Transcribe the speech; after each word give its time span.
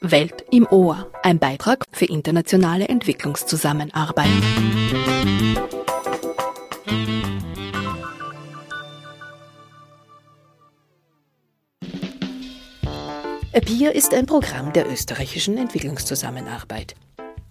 Welt 0.00 0.44
im 0.50 0.66
Ohr, 0.66 1.10
ein 1.22 1.38
Beitrag 1.38 1.84
für 1.90 2.04
internationale 2.04 2.86
Entwicklungszusammenarbeit. 2.88 4.28
APIR 13.54 13.94
ist 13.94 14.12
ein 14.12 14.26
Programm 14.26 14.74
der 14.74 14.86
österreichischen 14.90 15.56
Entwicklungszusammenarbeit. 15.56 16.94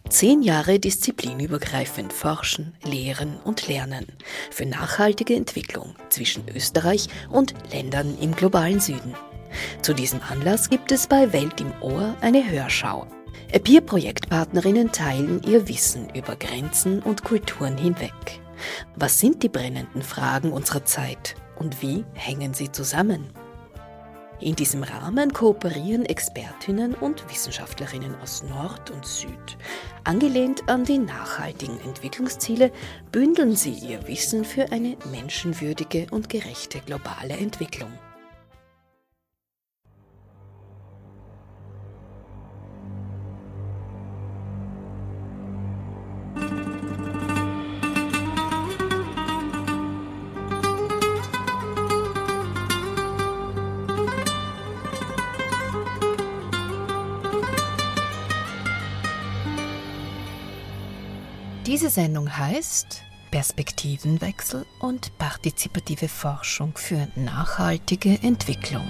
Zehn 0.10 0.44
Jahre 0.44 0.80
disziplinübergreifend 0.80 2.14
forschen, 2.14 2.76
lehren 2.84 3.40
und 3.44 3.68
lernen 3.68 4.06
für 4.52 4.68
nachhaltige 4.68 5.34
Entwicklung 5.34 5.96
zwischen 6.10 6.48
Österreich 6.48 7.08
und 7.32 7.56
Ländern 7.74 8.16
im 8.22 8.36
globalen 8.36 8.80
Süden. 8.80 9.16
Zu 9.82 9.94
diesem 9.94 10.22
Anlass 10.30 10.70
gibt 10.70 10.92
es 10.92 11.08
bei 11.08 11.32
Welt 11.34 11.62
im 11.62 11.72
Ohr 11.82 12.16
eine 12.22 12.50
Hörschau. 12.50 13.08
Peer-Projektpartnerinnen 13.64 14.92
teilen 14.92 15.42
ihr 15.44 15.68
Wissen 15.68 16.10
über 16.14 16.36
Grenzen 16.36 17.02
und 17.02 17.24
Kulturen 17.24 17.78
hinweg. 17.78 18.14
Was 18.96 19.20
sind 19.20 19.44
die 19.44 19.50
brennenden 19.50 20.02
Fragen 20.02 20.52
unserer 20.52 20.86
Zeit 20.86 21.36
und 21.58 21.82
wie 21.82 22.06
hängen 22.14 22.54
sie 22.54 22.72
zusammen? 22.72 23.30
In 24.42 24.56
diesem 24.56 24.84
Rahmen 24.84 25.32
kooperieren 25.32 26.06
Expertinnen 26.06 26.94
und 26.94 27.30
Wissenschaftlerinnen 27.30 28.16
aus 28.22 28.44
Nord 28.44 28.92
und 28.92 29.06
Süd. 29.06 29.58
Angelehnt 30.04 30.68
an 30.68 30.84
die 30.84 30.98
nachhaltigen 30.98 31.80
Entwicklungsziele 31.80 32.72
bündeln 33.14 33.56
sie 33.56 33.72
ihr 33.72 34.06
Wissen 34.08 34.44
für 34.44 34.72
eine 34.74 34.98
menschenwürdige 35.10 36.08
und 36.12 36.28
gerechte 36.28 36.80
globale 36.82 37.36
Entwicklung. 37.38 37.92
Diese 61.76 61.90
Sendung 61.90 62.38
heißt 62.38 63.04
Perspektivenwechsel 63.32 64.66
und 64.80 65.12
partizipative 65.18 66.08
Forschung 66.08 66.72
für 66.78 67.10
nachhaltige 67.18 68.18
Entwicklung. 68.24 68.90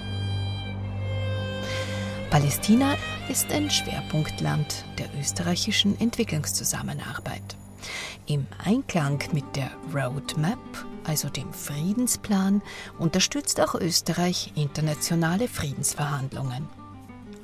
Palästina 2.30 2.94
ist 3.28 3.52
ein 3.52 3.72
Schwerpunktland 3.72 4.86
der 5.00 5.08
österreichischen 5.20 6.00
Entwicklungszusammenarbeit. 6.00 7.58
Im 8.28 8.46
Einklang 8.64 9.18
mit 9.32 9.56
der 9.56 9.72
Roadmap, 9.92 10.60
also 11.06 11.28
dem 11.30 11.52
Friedensplan, 11.54 12.62
unterstützt 13.00 13.60
auch 13.62 13.74
Österreich 13.74 14.54
internationale 14.56 15.48
Friedensverhandlungen. 15.48 16.70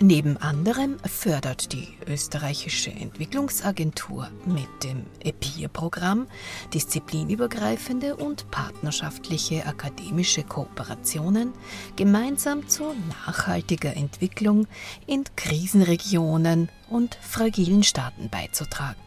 Neben 0.04 0.36
anderem 0.38 0.98
fördert 1.06 1.74
die 1.74 1.90
österreichische 2.08 2.90
Entwicklungsagentur 2.90 4.32
mit 4.48 4.68
dem 4.84 5.06
EPIR-Programm 5.20 6.26
disziplinübergreifende 6.74 8.16
und 8.16 8.50
partnerschaftliche 8.50 9.64
akademische 9.64 10.42
Kooperationen 10.42 11.54
gemeinsam 11.98 12.68
zu 12.68 12.96
nachhaltiger 13.10 13.96
Entwicklung 13.96 14.66
in 15.06 15.24
Krisenregionen 15.36 16.70
und 16.90 17.14
fragilen 17.22 17.84
Staaten 17.84 18.28
beizutragen. 18.32 19.02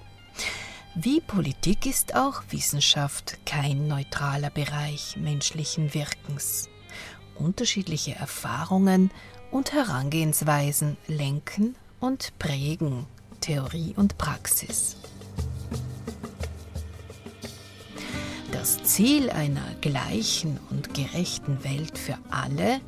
Wie 0.95 1.21
Politik 1.21 1.87
ist 1.87 2.15
auch 2.15 2.45
Wissenschaft 2.51 3.45
kein 3.45 3.89
neutraler 3.89 4.51
Bereich 4.51 5.17
menschlichen 5.17 5.93
Wirkens. 5.93 6.69
Unterschiedliche 7.35 8.15
Erfahrungen 8.15 9.11
und 9.55 9.73
Herangehensweisen 9.73 10.97
lenken 11.07 11.77
und 12.01 12.37
prägen 12.41 13.07
Theorie 13.41 13.95
und 13.97 14.19
Praxis. 14.19 14.97
Das 18.51 18.83
Ziel 18.83 19.31
einer 19.31 19.63
gleichen 19.81 20.59
und 20.71 20.93
gerechten 20.93 21.63
Welt 21.63 21.97
für 21.97 22.19
alle 22.31 22.81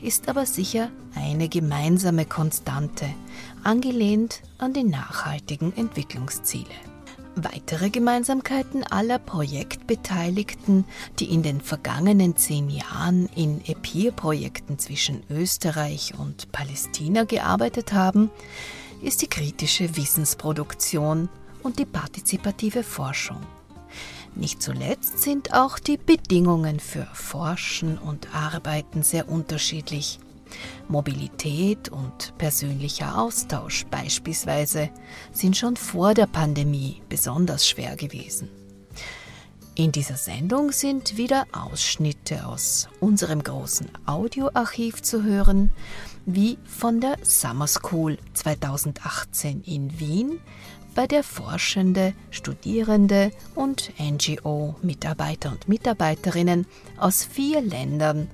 ist 0.00 0.30
aber 0.30 0.46
sicher 0.46 0.88
eine 1.14 1.50
gemeinsame 1.50 2.24
Konstante, 2.24 3.06
angelehnt 3.62 4.40
an 4.56 4.72
die 4.72 4.84
nachhaltigen 4.84 5.76
Entwicklungsziele. 5.76 6.85
Weitere 7.38 7.90
Gemeinsamkeiten 7.90 8.82
aller 8.82 9.18
Projektbeteiligten, 9.18 10.86
die 11.18 11.30
in 11.34 11.42
den 11.42 11.60
vergangenen 11.60 12.34
zehn 12.38 12.70
Jahren 12.70 13.28
in 13.36 13.60
EPIR-Projekten 13.62 14.78
zwischen 14.78 15.22
Österreich 15.28 16.14
und 16.18 16.50
Palästina 16.50 17.24
gearbeitet 17.24 17.92
haben, 17.92 18.30
ist 19.02 19.20
die 19.20 19.26
kritische 19.26 19.98
Wissensproduktion 19.98 21.28
und 21.62 21.78
die 21.78 21.84
partizipative 21.84 22.82
Forschung. 22.82 23.42
Nicht 24.34 24.62
zuletzt 24.62 25.18
sind 25.18 25.52
auch 25.52 25.78
die 25.78 25.98
Bedingungen 25.98 26.80
für 26.80 27.06
Forschen 27.12 27.98
und 27.98 28.34
Arbeiten 28.34 29.02
sehr 29.02 29.28
unterschiedlich. 29.28 30.20
Mobilität 30.88 31.88
und 31.88 32.36
persönlicher 32.38 33.18
Austausch 33.18 33.86
beispielsweise 33.86 34.90
sind 35.32 35.56
schon 35.56 35.76
vor 35.76 36.14
der 36.14 36.26
Pandemie 36.26 37.02
besonders 37.08 37.68
schwer 37.68 37.96
gewesen. 37.96 38.48
In 39.74 39.92
dieser 39.92 40.16
Sendung 40.16 40.72
sind 40.72 41.18
wieder 41.18 41.44
Ausschnitte 41.52 42.46
aus 42.46 42.88
unserem 42.98 43.42
großen 43.42 43.88
Audioarchiv 44.06 45.02
zu 45.02 45.22
hören, 45.22 45.70
wie 46.24 46.56
von 46.64 47.02
der 47.02 47.18
Summer 47.22 47.66
School 47.66 48.16
2018 48.32 49.62
in 49.64 50.00
Wien 50.00 50.40
bei 50.96 51.06
der 51.06 51.22
Forschende, 51.22 52.14
Studierende 52.30 53.30
und 53.54 53.92
NGO-Mitarbeiter 54.00 55.52
und 55.52 55.68
Mitarbeiterinnen 55.68 56.66
aus 56.96 57.22
vier 57.22 57.60
Ländern 57.60 58.28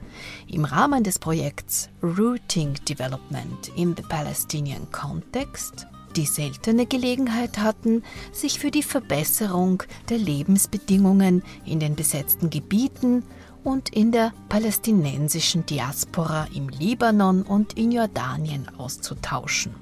im 0.47 0.65
Rahmen 0.65 1.03
des 1.03 1.19
Projekts 1.19 1.91
Routing 2.03 2.75
Development 2.89 3.69
in 3.77 3.95
the 3.97 4.03
Palestinian 4.09 4.91
Context 4.93 5.87
die 6.15 6.27
seltene 6.27 6.85
Gelegenheit 6.85 7.57
hatten, 7.57 8.03
sich 8.33 8.59
für 8.59 8.71
die 8.71 8.83
Verbesserung 8.83 9.83
der 10.11 10.19
Lebensbedingungen 10.19 11.43
in 11.65 11.81
den 11.81 11.97
besetzten 11.97 12.51
Gebieten 12.51 13.25
und 13.65 13.89
in 13.89 14.13
der 14.13 14.35
palästinensischen 14.51 15.65
Diaspora 15.65 16.49
im 16.55 16.69
Libanon 16.69 17.43
und 17.43 17.79
in 17.79 17.93
Jordanien 17.93 18.69
auszutauschen 18.77 19.75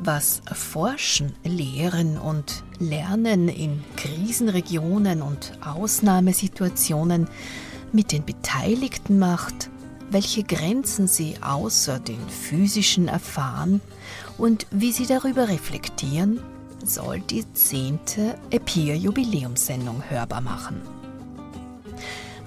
was 0.00 0.42
Forschen, 0.52 1.34
Lehren 1.44 2.18
und 2.18 2.64
Lernen 2.78 3.48
in 3.48 3.82
Krisenregionen 3.96 5.22
und 5.22 5.52
Ausnahmesituationen 5.64 7.28
mit 7.92 8.12
den 8.12 8.24
Beteiligten 8.24 9.18
macht, 9.18 9.70
welche 10.10 10.44
Grenzen 10.44 11.08
sie 11.08 11.34
außer 11.40 11.98
den 11.98 12.20
physischen 12.28 13.08
erfahren 13.08 13.80
und 14.38 14.66
wie 14.70 14.92
sie 14.92 15.06
darüber 15.06 15.48
reflektieren, 15.48 16.40
soll 16.84 17.20
die 17.20 17.50
zehnte 17.54 18.38
EPIR-Jubiläumssendung 18.50 20.02
hörbar 20.08 20.40
machen. 20.40 20.80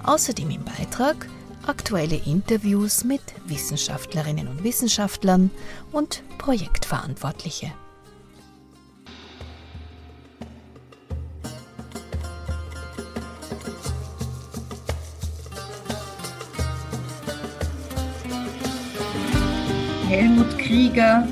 Außerdem 0.03 0.49
im 0.51 0.63
Beitrag 0.63 1.27
aktuelle 1.69 2.19
Interviews 2.25 3.03
mit 3.03 3.21
Wissenschaftlerinnen 3.45 4.47
und 4.47 4.63
Wissenschaftlern 4.63 5.51
und 5.91 6.23
Projektverantwortliche. 6.39 7.71
Helmut 20.07 20.57
Krieger, 20.57 21.27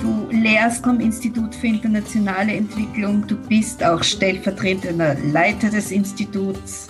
du 0.00 0.28
lehrst 0.30 0.84
am 0.84 1.00
Institut 1.00 1.52
für 1.52 1.66
internationale 1.66 2.52
Entwicklung, 2.52 3.26
du 3.26 3.34
bist 3.34 3.82
auch 3.82 4.04
stellvertretender 4.04 5.16
Leiter 5.16 5.68
des 5.68 5.90
Instituts. 5.90 6.86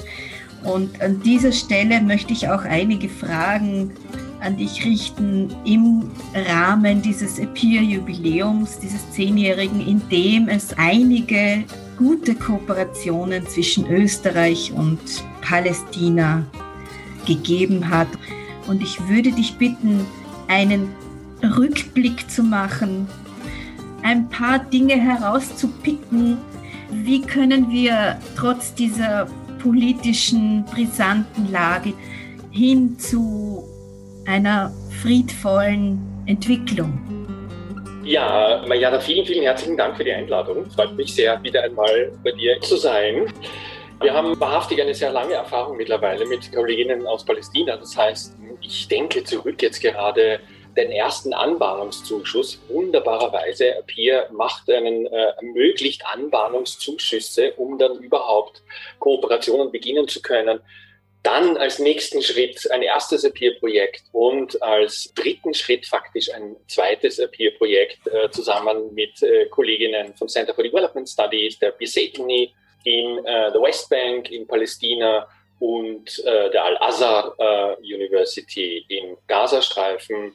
Und 0.64 1.00
an 1.00 1.22
dieser 1.22 1.52
Stelle 1.52 2.00
möchte 2.00 2.32
ich 2.32 2.48
auch 2.48 2.62
einige 2.62 3.08
Fragen 3.08 3.92
an 4.40 4.56
dich 4.56 4.84
richten 4.84 5.54
im 5.64 6.10
Rahmen 6.34 7.02
dieses 7.02 7.38
EPIR-Jubiläums, 7.38 8.78
dieses 8.78 9.10
Zehnjährigen, 9.12 9.86
in 9.86 10.00
dem 10.10 10.48
es 10.48 10.76
einige 10.76 11.64
gute 11.96 12.34
Kooperationen 12.34 13.46
zwischen 13.46 13.86
Österreich 13.88 14.72
und 14.72 15.00
Palästina 15.40 16.44
gegeben 17.26 17.88
hat. 17.88 18.08
Und 18.68 18.82
ich 18.82 19.00
würde 19.08 19.32
dich 19.32 19.56
bitten, 19.56 20.06
einen 20.46 20.88
Rückblick 21.42 22.30
zu 22.30 22.42
machen, 22.42 23.08
ein 24.02 24.28
paar 24.28 24.58
Dinge 24.58 24.94
herauszupicken. 24.94 26.38
Wie 26.90 27.20
können 27.22 27.70
wir 27.70 28.18
trotz 28.36 28.74
dieser 28.74 29.26
politischen, 29.58 30.64
brisanten 30.64 31.50
Lage 31.50 31.92
hin 32.50 32.98
zu 32.98 33.64
einer 34.26 34.72
friedvollen 35.02 36.00
Entwicklung? 36.26 36.98
Ja, 38.04 38.62
Mariana, 38.66 39.00
vielen, 39.00 39.26
vielen 39.26 39.42
herzlichen 39.42 39.76
Dank 39.76 39.96
für 39.96 40.04
die 40.04 40.12
Einladung. 40.12 40.70
Freut 40.70 40.96
mich 40.96 41.14
sehr, 41.14 41.42
wieder 41.42 41.62
einmal 41.62 42.12
bei 42.24 42.32
dir 42.32 42.60
zu 42.60 42.76
sein. 42.76 43.32
Wir 44.00 44.14
haben 44.14 44.38
wahrhaftig 44.40 44.80
eine 44.80 44.94
sehr 44.94 45.10
lange 45.10 45.34
Erfahrung 45.34 45.76
mittlerweile 45.76 46.24
mit 46.24 46.52
Kolleginnen 46.52 47.06
aus 47.06 47.24
Palästina. 47.24 47.76
Das 47.76 47.96
heißt, 47.96 48.36
ich 48.60 48.88
denke 48.88 49.24
zurück 49.24 49.60
jetzt 49.60 49.80
gerade 49.80 50.40
den 50.78 50.92
ersten 50.92 51.34
Anbahnungszuschuss. 51.34 52.60
Wunderbarerweise, 52.68 53.82
Peer 53.86 54.28
macht 54.32 54.70
einen, 54.70 55.06
äh, 55.06 55.32
ermöglicht 55.36 56.06
Anbahnungszuschüsse, 56.06 57.52
um 57.56 57.78
dann 57.78 57.98
überhaupt 57.98 58.62
Kooperationen 59.00 59.70
beginnen 59.72 60.08
zu 60.08 60.22
können. 60.22 60.60
Dann 61.24 61.56
als 61.56 61.80
nächsten 61.80 62.22
Schritt 62.22 62.70
ein 62.70 62.82
erstes 62.82 63.24
Appear-Projekt 63.24 64.04
und 64.12 64.62
als 64.62 65.12
dritten 65.14 65.52
Schritt 65.52 65.84
faktisch 65.84 66.32
ein 66.32 66.56
zweites 66.68 67.18
Appear-Projekt 67.18 68.06
äh, 68.06 68.30
zusammen 68.30 68.94
mit 68.94 69.20
äh, 69.22 69.46
Kolleginnen 69.46 70.14
vom 70.14 70.28
Center 70.28 70.54
for 70.54 70.62
Development 70.62 71.08
Studies, 71.08 71.58
der 71.58 71.72
Bisetini, 71.72 72.54
in 72.84 73.18
äh, 73.18 73.50
der 73.52 73.60
Westbank 73.60 74.30
in 74.30 74.46
Palästina 74.46 75.26
und 75.58 76.18
äh, 76.24 76.50
der 76.50 76.64
Al-Azhar 76.64 77.34
äh, 77.38 77.94
University 77.94 78.84
im 78.88 79.16
Gazastreifen 79.26 80.34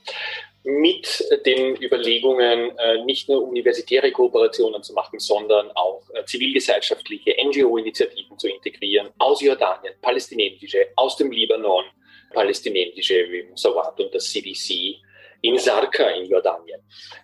mit 0.64 1.24
den 1.46 1.75
Überlegungen, 1.81 2.78
äh, 2.78 3.04
nicht 3.04 3.28
nur 3.28 3.44
universitäre 3.44 4.12
Kooperationen 4.12 4.81
zu 4.81 4.94
machen, 4.94 5.20
sondern 5.20 5.70
auch 5.72 6.04
äh, 6.14 6.24
zivilgesellschaftliche 6.25 7.36
NGO-Initiativen 7.44 8.40
zu 8.40 8.48
integrieren 8.48 9.10
aus 9.18 9.42
Jordanien, 9.42 9.94
palästinensische, 10.02 10.88
aus 10.96 11.18
dem 11.18 11.31
Libanon, 11.31 11.84
palästinensische 12.34 13.30
wie 13.30 13.44
Musawat 13.44 14.00
und 14.00 14.16
das 14.16 14.31
CDC 14.31 15.02
in 15.42 15.60
Sarka 15.60 16.08
in 16.12 16.30
Jordanien. 16.30 16.81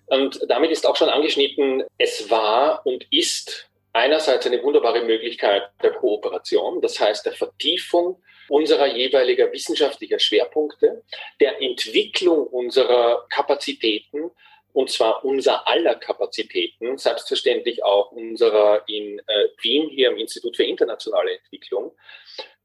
Und 0.08 0.42
damit 0.50 0.72
ist 0.72 0.86
auch 0.86 0.98
schon 0.98 1.10
angeschnitten, 1.10 1.84
es 1.98 2.30
war 2.30 2.86
und 2.86 3.06
ist 3.10 3.69
einerseits 4.00 4.48
eine 4.48 4.64
wunderbare 4.64 5.04
Möglichkeit 5.04 5.70
der 5.84 5.92
Kooperation, 5.92 6.82
das 6.82 7.00
heißt 7.00 7.26
der 7.26 7.34
Vertiefung 7.34 8.22
unserer 8.48 8.88
jeweiliger 8.88 9.52
wissenschaftlicher 9.52 10.20
Schwerpunkte, 10.20 11.04
der 11.40 11.62
Entwicklung 11.62 12.48
unserer 12.48 13.28
Kapazitäten, 13.30 14.32
und 14.72 14.90
zwar 14.90 15.26
unser 15.26 15.68
aller 15.68 15.96
Kapazitäten, 15.96 16.98
selbstverständlich 16.98 17.84
auch 17.84 18.12
unserer 18.12 18.84
in 18.88 19.20
äh, 19.20 19.48
Wien 19.62 19.90
hier 19.90 20.12
im 20.12 20.18
Institut 20.18 20.56
für 20.56 20.64
internationale 20.64 21.38
Entwicklung, 21.38 21.92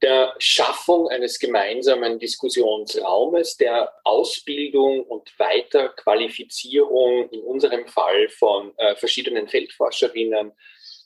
der 0.01 0.35
Schaffung 0.37 1.09
eines 1.09 1.39
gemeinsamen 1.39 2.19
Diskussionsraumes, 2.19 3.57
der 3.57 3.91
Ausbildung 4.03 5.03
und 5.03 5.37
Weiterqualifizierung 5.39 7.29
in 7.29 7.41
unserem 7.41 7.87
Fall 7.87 8.29
von 8.29 8.73
äh, 8.77 8.95
verschiedenen 8.95 9.47
Feldforscherinnen, 9.47 10.51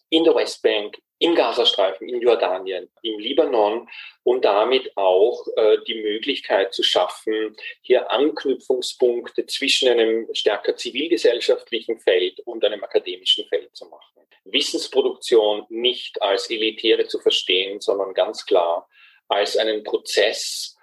in 0.09 0.23
der 0.23 0.35
Westbank, 0.35 0.97
im 1.19 1.35
Gazastreifen, 1.35 2.07
in 2.07 2.21
Jordanien, 2.21 2.89
im 3.01 3.19
Libanon 3.19 3.89
und 4.23 4.45
damit 4.45 4.95
auch 4.95 5.45
äh, 5.57 5.77
die 5.85 6.01
Möglichkeit 6.01 6.73
zu 6.73 6.81
schaffen, 6.81 7.55
hier 7.81 8.09
Anknüpfungspunkte 8.09 9.45
zwischen 9.45 9.89
einem 9.89 10.27
stärker 10.33 10.75
zivilgesellschaftlichen 10.75 11.99
Feld 11.99 12.39
und 12.41 12.63
einem 12.63 12.83
akademischen 12.83 13.45
Feld 13.47 13.75
zu 13.75 13.85
machen. 13.87 14.27
Wissensproduktion 14.45 15.65
nicht 15.69 16.21
als 16.21 16.49
elitäre 16.49 17.05
zu 17.07 17.19
verstehen, 17.19 17.81
sondern 17.81 18.13
ganz 18.13 18.45
klar 18.45 18.87
als 19.27 19.57
einen 19.57 19.83
Prozess 19.83 20.77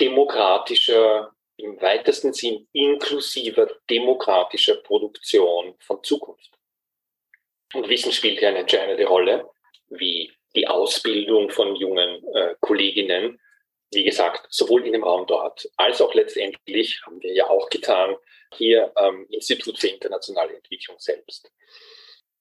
demokratischer, 0.00 1.32
im 1.58 1.80
weitesten 1.80 2.32
Sinn 2.32 2.66
inklusiver 2.72 3.68
demokratischer 3.88 4.76
Produktion 4.76 5.74
von 5.78 6.02
Zukunft. 6.02 6.50
Und 7.72 7.88
Wissen 7.88 8.12
spielt 8.12 8.38
hier 8.38 8.48
eine 8.48 8.60
entscheidende 8.60 9.04
Rolle, 9.06 9.48
wie 9.88 10.32
die 10.54 10.66
Ausbildung 10.66 11.50
von 11.50 11.76
jungen 11.76 12.22
äh, 12.34 12.54
Kolleginnen, 12.60 13.40
wie 13.92 14.04
gesagt, 14.04 14.46
sowohl 14.50 14.86
in 14.86 14.92
dem 14.92 15.04
Raum 15.04 15.26
dort 15.26 15.68
als 15.76 16.00
auch 16.00 16.14
letztendlich, 16.14 17.00
haben 17.04 17.22
wir 17.22 17.32
ja 17.32 17.48
auch 17.48 17.68
getan, 17.68 18.16
hier 18.54 18.92
am 18.96 19.26
Institut 19.28 19.78
für 19.78 19.88
internationale 19.88 20.54
Entwicklung 20.54 20.98
selbst. 20.98 21.50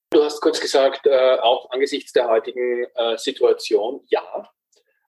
Du 0.10 0.24
hast 0.24 0.42
kurz 0.42 0.60
gesagt, 0.60 1.07
äh, 1.07 1.38
auch 1.42 1.69
angesichts 1.72 2.12
der 2.12 2.27
heutigen 2.27 2.86
äh, 2.95 3.18
Situation, 3.18 4.06
ja, 4.10 4.50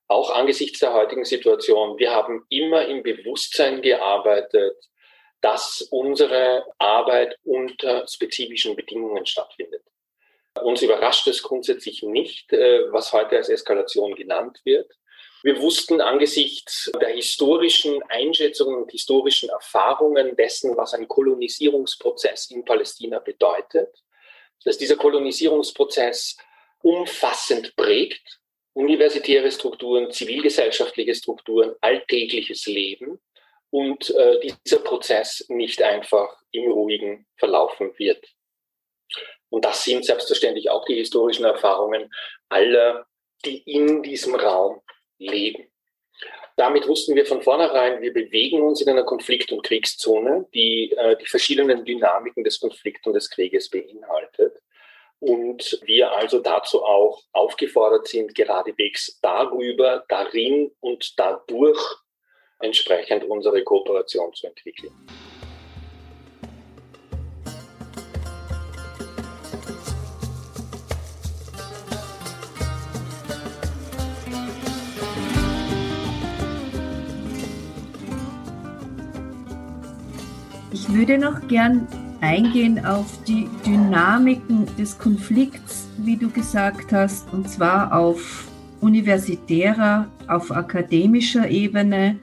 auch 0.08 0.30
angesichts 0.31 0.80
der 0.80 0.94
heutigen 0.94 1.26
Situation, 1.26 1.98
wir 1.98 2.12
haben 2.12 2.46
immer 2.50 2.86
im 2.86 3.04
Bewusstsein 3.04 3.81
gearbeitet, 3.81 4.76
dass 5.42 5.81
unsere 5.92 6.66
Arbeit 6.78 7.38
unter 7.44 8.08
spezifischen 8.08 8.76
Bedingungen 8.76 9.26
stattfindet. 9.26 9.84
Uns 10.62 10.82
überrascht 10.82 11.28
es 11.28 11.42
grundsätzlich 11.42 12.04
nicht, 12.04 12.54
äh, 12.54 12.92
was 12.92 13.12
heute 13.12 13.38
als 13.38 13.50
Eskalation 13.50 14.16
genannt 14.16 14.60
wird. 14.64 14.92
Wir 15.42 15.60
wussten 15.62 16.00
angesichts 16.00 16.90
der 17.02 17.10
historischen 17.10 18.02
Einschätzungen 18.04 18.84
und 18.84 18.92
historischen 18.92 19.50
Erfahrungen 19.50 20.38
dessen, 20.38 20.78
was 20.78 20.94
ein 20.94 21.08
Kolonisierungsprozess 21.08 22.52
in 22.52 22.64
Palästina 22.64 23.20
bedeutet, 23.20 23.90
dass 24.64 24.78
dieser 24.78 24.96
Kolonisierungsprozess 24.96 26.38
umfassend 26.82 27.76
prägt, 27.76 28.40
universitäre 28.74 29.52
Strukturen, 29.52 30.12
zivilgesellschaftliche 30.12 31.14
Strukturen, 31.14 31.76
alltägliches 31.82 32.66
Leben 32.66 33.20
und 33.70 34.12
äh, 34.12 34.40
dieser 34.66 34.80
Prozess 34.80 35.46
nicht 35.50 35.82
einfach 35.82 36.38
im 36.52 36.72
Ruhigen 36.72 37.26
verlaufen 37.36 37.92
wird. 37.98 38.32
Und 39.54 39.66
das 39.66 39.84
sind 39.84 40.04
selbstverständlich 40.04 40.72
auch 40.72 40.84
die 40.86 40.96
historischen 40.96 41.46
Erfahrungen 41.46 42.12
aller, 42.50 43.06
die 43.46 43.62
in 43.72 44.02
diesem 44.02 44.34
Raum 44.34 44.82
leben. 45.20 45.72
Damit 46.56 46.88
wussten 46.88 47.14
wir 47.14 47.28
von 47.28 47.44
vornherein, 47.44 48.02
wir 48.02 48.12
bewegen 48.14 48.64
uns 48.64 48.82
in 48.82 48.90
einer 48.90 49.04
Konflikt- 49.04 49.52
und 49.52 49.62
Kriegszone, 49.62 50.48
die 50.56 50.92
äh, 50.98 51.16
die 51.18 51.28
verschiedenen 51.28 51.86
Dynamiken 51.86 52.44
des 52.44 52.60
Konflikts 52.60 53.06
und 53.06 53.14
des 53.14 53.30
Krieges 53.30 53.69
beinhaltet. 53.69 54.60
Und 55.19 55.80
wir 55.83 56.12
also 56.14 56.40
dazu 56.40 56.83
auch 56.83 57.22
aufgefordert 57.31 58.07
sind, 58.07 58.33
geradewegs 58.33 59.19
darüber, 59.22 60.04
darin 60.10 60.72
und 60.80 61.14
dadurch 61.19 61.80
entsprechend 62.60 63.24
unsere 63.26 63.64
Kooperation 63.64 64.33
zu 64.33 64.48
entwickeln. 64.48 64.94
Ich 80.85 80.94
würde 80.94 81.18
noch 81.18 81.47
gern 81.47 81.87
eingehen 82.19 82.85
auf 82.85 83.23
die 83.23 83.47
Dynamiken 83.66 84.66
des 84.75 84.97
Konflikts, 84.97 85.87
wie 85.99 86.18
du 86.18 86.30
gesagt 86.30 86.92
hast, 86.92 87.31
und 87.31 87.49
zwar 87.49 87.97
auf 87.97 88.52
universitärer, 88.81 90.11
auf 90.28 90.52
akademischer 90.52 91.49
Ebene. 91.49 92.19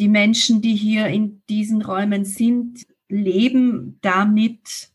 Die 0.00 0.08
Menschen, 0.08 0.60
die 0.60 0.74
hier 0.74 1.06
in 1.06 1.40
diesen 1.48 1.82
Räumen 1.82 2.24
sind, 2.24 2.84
leben 3.08 3.98
damit 4.02 4.90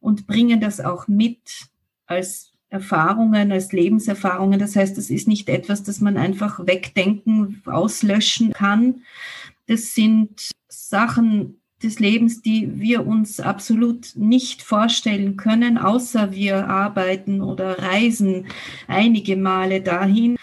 und 0.00 0.26
bringen 0.26 0.60
das 0.60 0.80
auch 0.80 1.06
mit 1.06 1.68
als 2.06 2.50
Erfahrungen, 2.68 3.52
als 3.52 3.70
Lebenserfahrungen. 3.70 4.58
Das 4.58 4.74
heißt, 4.74 4.98
es 4.98 5.08
ist 5.08 5.28
nicht 5.28 5.48
etwas, 5.48 5.84
das 5.84 6.00
man 6.00 6.16
einfach 6.16 6.66
wegdenken, 6.66 7.62
auslöschen 7.64 8.52
kann. 8.52 9.02
Das 9.66 9.94
sind 9.94 10.50
Sachen 10.68 11.60
des 11.82 11.98
Lebens, 12.00 12.42
die 12.42 12.80
wir 12.80 13.06
uns 13.06 13.40
absolut 13.40 14.16
nicht 14.16 14.62
vorstellen 14.62 15.36
können, 15.36 15.78
außer 15.78 16.32
wir 16.32 16.68
arbeiten 16.68 17.42
oder 17.42 17.78
reisen 17.78 18.46
einige 18.88 19.36
Male 19.36 19.82
dahin. 19.82 20.36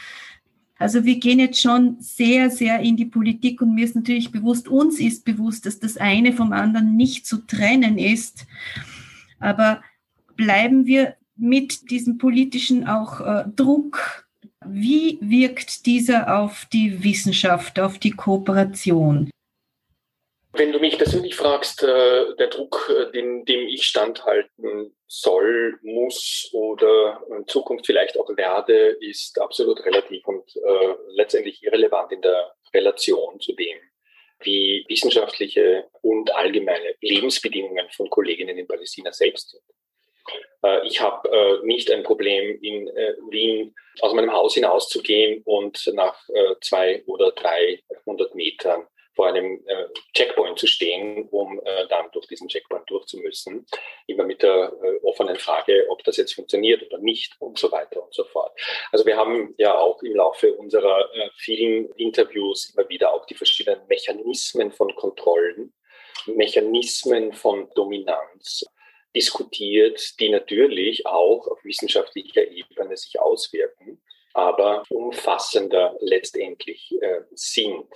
Also 0.77 1.03
wir 1.03 1.19
gehen 1.19 1.39
jetzt 1.39 1.61
schon 1.61 1.97
sehr, 1.99 2.49
sehr 2.49 2.79
in 2.79 2.97
die 2.97 3.05
Politik 3.05 3.61
und 3.61 3.75
mir 3.75 3.85
ist 3.85 3.95
natürlich 3.95 4.31
bewusst, 4.31 4.67
uns 4.67 4.99
ist 4.99 5.25
bewusst, 5.25 5.65
dass 5.65 5.79
das 5.79 5.97
eine 5.97 6.33
vom 6.33 6.53
anderen 6.53 6.95
nicht 6.95 7.27
zu 7.27 7.45
trennen 7.45 7.99
ist. 7.99 8.47
Aber 9.39 9.81
bleiben 10.35 10.87
wir 10.87 11.15
mit 11.35 11.91
diesem 11.91 12.17
politischen 12.17 12.87
auch 12.87 13.21
äh, 13.21 13.45
Druck. 13.55 14.27
Wie 14.65 15.17
wirkt 15.21 15.85
dieser 15.85 16.39
auf 16.39 16.67
die 16.71 17.03
Wissenschaft, 17.03 17.79
auf 17.79 17.97
die 17.97 18.11
Kooperation? 18.11 19.31
Wenn 20.53 20.73
du 20.73 20.79
mich 20.79 20.97
persönlich 20.97 21.35
fragst, 21.35 21.81
äh, 21.81 22.35
der 22.35 22.47
Druck, 22.47 22.89
äh, 22.89 23.11
dem, 23.11 23.45
dem 23.45 23.67
ich 23.67 23.83
standhalten 23.83 24.93
soll, 25.07 25.79
muss 25.81 26.49
oder 26.51 27.21
in 27.37 27.47
Zukunft 27.47 27.85
vielleicht 27.85 28.19
auch 28.19 28.29
werde, 28.35 28.97
ist 28.99 29.39
absolut 29.39 29.83
relativ 29.85 30.27
und 30.27 30.43
äh, 30.55 30.95
letztendlich 31.15 31.63
irrelevant 31.63 32.11
in 32.11 32.21
der 32.21 32.53
Relation 32.73 33.39
zu 33.39 33.53
dem, 33.53 33.77
wie 34.41 34.85
wissenschaftliche 34.89 35.85
und 36.01 36.35
allgemeine 36.35 36.95
Lebensbedingungen 36.99 37.87
von 37.91 38.09
Kolleginnen 38.09 38.57
in 38.57 38.67
Palästina 38.67 39.13
selbst 39.13 39.51
sind. 39.51 39.63
Äh, 40.63 40.87
ich 40.87 41.01
habe 41.01 41.29
äh, 41.29 41.65
nicht 41.65 41.91
ein 41.91 42.03
Problem, 42.03 42.59
in 42.61 42.87
äh, 42.87 43.15
Wien 43.29 43.75
aus 44.01 44.13
meinem 44.13 44.31
Haus 44.31 44.53
hinauszugehen 44.53 45.41
und 45.43 45.91
nach 45.93 46.17
zwei 46.61 47.03
oder 47.07 47.31
drei 47.31 47.83
hundert 48.05 48.35
Metern 48.35 48.87
vor 49.15 49.27
einem 49.27 49.61
äh, 49.67 49.87
Checkpoint 50.13 50.57
zu 50.57 50.67
stehen, 50.67 51.27
um 51.29 51.59
äh, 51.65 51.87
dann 51.89 52.09
durch 52.11 52.27
diesen 52.27 52.47
Checkpoint 52.47 52.89
durchzumüssen. 52.89 53.65
Immer 54.07 54.23
mit 54.23 54.41
der 54.41 54.71
äh, 54.81 55.05
offenen 55.05 55.35
Frage, 55.35 55.85
ob 55.89 56.03
das 56.03 56.17
jetzt 56.17 56.33
funktioniert 56.33 56.83
oder 56.83 56.97
nicht 56.99 57.35
und 57.39 57.59
so 57.59 57.71
weiter 57.71 58.03
und 58.03 58.13
so 58.13 58.23
fort. 58.23 58.57
Also 58.91 59.05
wir 59.05 59.17
haben 59.17 59.53
ja 59.57 59.77
auch 59.77 60.01
im 60.01 60.15
Laufe 60.15 60.53
unserer 60.53 61.09
vielen 61.35 61.91
Interviews 61.95 62.73
immer 62.73 62.87
wieder 62.89 63.13
auch 63.13 63.25
die 63.25 63.35
verschiedenen 63.35 63.85
Mechanismen 63.87 64.71
von 64.71 64.95
Kontrollen, 64.95 65.73
Mechanismen 66.25 67.33
von 67.33 67.69
Dominanz 67.75 68.65
diskutiert, 69.15 70.19
die 70.19 70.29
natürlich 70.29 71.05
auch 71.05 71.47
auf 71.47 71.63
wissenschaftlicher 71.63 72.47
Ebene 72.47 72.95
sich 72.97 73.19
auswirken, 73.19 74.01
aber 74.33 74.83
umfassender 74.89 75.95
letztendlich 75.99 76.93
äh, 77.01 77.21
sind. 77.31 77.87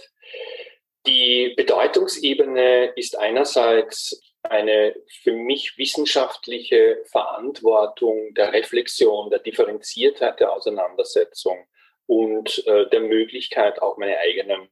Die 1.08 1.54
Bedeutungsebene 1.56 2.94
ist 2.96 3.18
einerseits 3.18 4.20
eine 4.42 4.96
für 5.22 5.34
mich 5.34 5.78
wissenschaftliche 5.78 7.04
Verantwortung 7.06 8.34
der 8.34 8.54
Reflexion, 8.54 9.30
der 9.30 9.40
Differenziertheit 9.40 10.40
der 10.40 10.52
Auseinandersetzung 10.52 11.68
und 12.08 12.66
äh, 12.68 12.90
der 12.90 13.02
Möglichkeit, 13.02 13.82
auch 13.82 13.98
meine 13.98 14.18
eigenen 14.20 14.70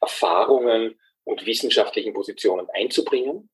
Erfahrungen 0.00 0.98
und 1.24 1.46
wissenschaftlichen 1.46 2.12
Positionen 2.12 2.68
einzubringen. 2.70 3.48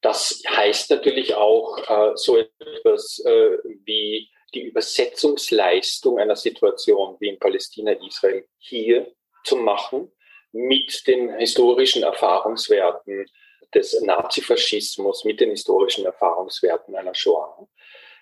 Das 0.00 0.42
heißt 0.48 0.90
natürlich 0.90 1.34
auch 1.34 1.78
äh, 1.78 2.12
so 2.16 2.38
etwas 2.38 3.20
äh, 3.24 3.58
wie 3.84 4.28
die 4.54 4.62
Übersetzungsleistung 4.62 6.18
einer 6.18 6.36
Situation 6.36 7.16
wie 7.20 7.28
in 7.28 7.38
Palästina, 7.38 7.92
Israel 7.92 8.46
hier 8.58 9.12
zu 9.44 9.56
machen 9.56 10.12
mit 10.52 11.06
den 11.06 11.36
historischen 11.36 12.04
Erfahrungswerten 12.04 13.26
des 13.74 14.00
Nazifaschismus, 14.00 15.24
mit 15.24 15.40
den 15.40 15.50
historischen 15.50 16.06
Erfahrungswerten 16.06 16.94
einer 16.94 17.14
Shoah. 17.14 17.68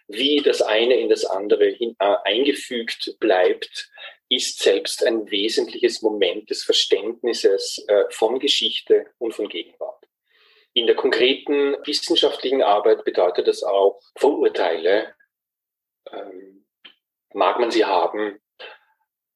Wie 0.09 0.39
das 0.39 0.63
eine 0.63 0.95
in 0.95 1.09
das 1.09 1.25
andere 1.25 1.69
hin, 1.69 1.95
äh, 1.99 2.17
eingefügt 2.25 3.17
bleibt, 3.21 3.91
ist 4.29 4.61
selbst 4.61 5.05
ein 5.05 5.31
wesentliches 5.31 6.03
Moment 6.03 6.49
des 6.51 6.65
Verständnisses 6.65 7.85
äh, 7.87 8.05
von 8.11 8.39
Geschichte 8.39 9.07
und 9.19 9.35
von 9.35 9.49
Gegenwart. 9.49 10.02
In 10.75 10.87
der 10.87 10.97
konkreten 10.97 11.77
wissenschaftlichen 11.85 12.63
Arbeit 12.63 13.05
bedeutet 13.05 13.47
das 13.47 13.63
auch 13.63 14.01
Vorurteile, 14.17 15.15
ähm, 16.11 16.67
mag 17.35 17.59
man 17.59 17.71
sie 17.71 17.85
haben, 17.85 18.41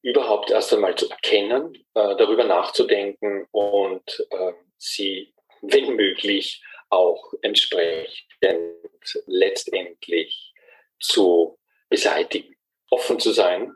überhaupt 0.01 0.51
erst 0.51 0.73
einmal 0.73 0.95
zu 0.95 1.09
erkennen, 1.09 1.75
äh, 1.93 2.15
darüber 2.15 2.43
nachzudenken 2.43 3.47
und 3.51 4.25
äh, 4.29 4.53
sie, 4.77 5.33
wenn 5.61 5.95
möglich, 5.95 6.63
auch 6.89 7.33
entsprechend 7.41 8.23
letztendlich 9.25 10.53
zu 10.99 11.59
beseitigen. 11.89 12.55
Offen 12.89 13.19
zu 13.19 13.31
sein. 13.31 13.75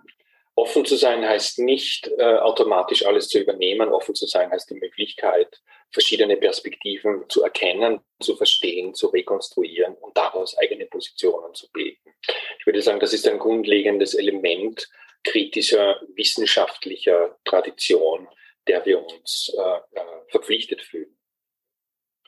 Offen 0.61 0.85
zu 0.85 0.95
sein 0.95 1.27
heißt 1.27 1.57
nicht 1.57 2.07
äh, 2.19 2.35
automatisch 2.35 3.03
alles 3.03 3.29
zu 3.29 3.39
übernehmen. 3.39 3.89
Offen 3.89 4.13
zu 4.13 4.27
sein 4.27 4.51
heißt 4.51 4.69
die 4.69 4.75
Möglichkeit, 4.75 5.59
verschiedene 5.89 6.37
Perspektiven 6.37 7.27
zu 7.29 7.41
erkennen, 7.41 8.01
zu 8.19 8.35
verstehen, 8.35 8.93
zu 8.93 9.07
rekonstruieren 9.07 9.95
und 9.95 10.15
daraus 10.15 10.55
eigene 10.59 10.85
Positionen 10.85 11.55
zu 11.55 11.67
bilden. 11.71 12.13
Ich 12.59 12.65
würde 12.67 12.83
sagen, 12.83 12.99
das 12.99 13.11
ist 13.11 13.27
ein 13.27 13.39
grundlegendes 13.39 14.13
Element 14.13 14.87
kritischer 15.23 15.99
wissenschaftlicher 16.13 17.39
Tradition, 17.43 18.27
der 18.67 18.85
wir 18.85 19.03
uns 19.03 19.51
äh, 19.57 19.99
äh, 19.99 20.03
verpflichtet 20.27 20.83
fühlen. 20.83 21.17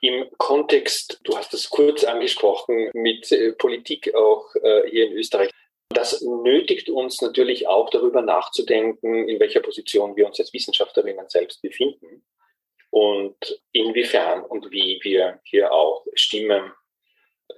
Im 0.02 0.26
Kontext, 0.40 1.20
du 1.24 1.38
hast 1.38 1.54
es 1.54 1.70
kurz 1.70 2.04
angesprochen, 2.04 2.90
mit 2.96 3.32
äh, 3.32 3.54
Politik 3.54 4.16
auch 4.16 4.56
äh, 4.56 4.90
hier 4.90 5.06
in 5.06 5.14
Österreich, 5.14 5.52
das 5.98 6.22
nötigt 6.22 6.90
uns 6.90 7.22
natürlich 7.22 7.68
auch 7.68 7.90
darüber 7.90 8.22
nachzudenken, 8.22 9.28
in 9.28 9.40
welcher 9.40 9.62
Position 9.62 10.16
wir 10.16 10.28
uns 10.28 10.40
als 10.40 10.54
Wissenschaftlerinnen 10.54 11.30
selbst 11.30 11.62
befinden 11.62 12.24
und 12.90 13.36
inwiefern 13.72 14.44
und 14.44 14.72
wie 14.72 15.00
wir 15.04 15.40
hier 15.44 15.72
auch 15.72 16.06
Stimmen 16.14 16.72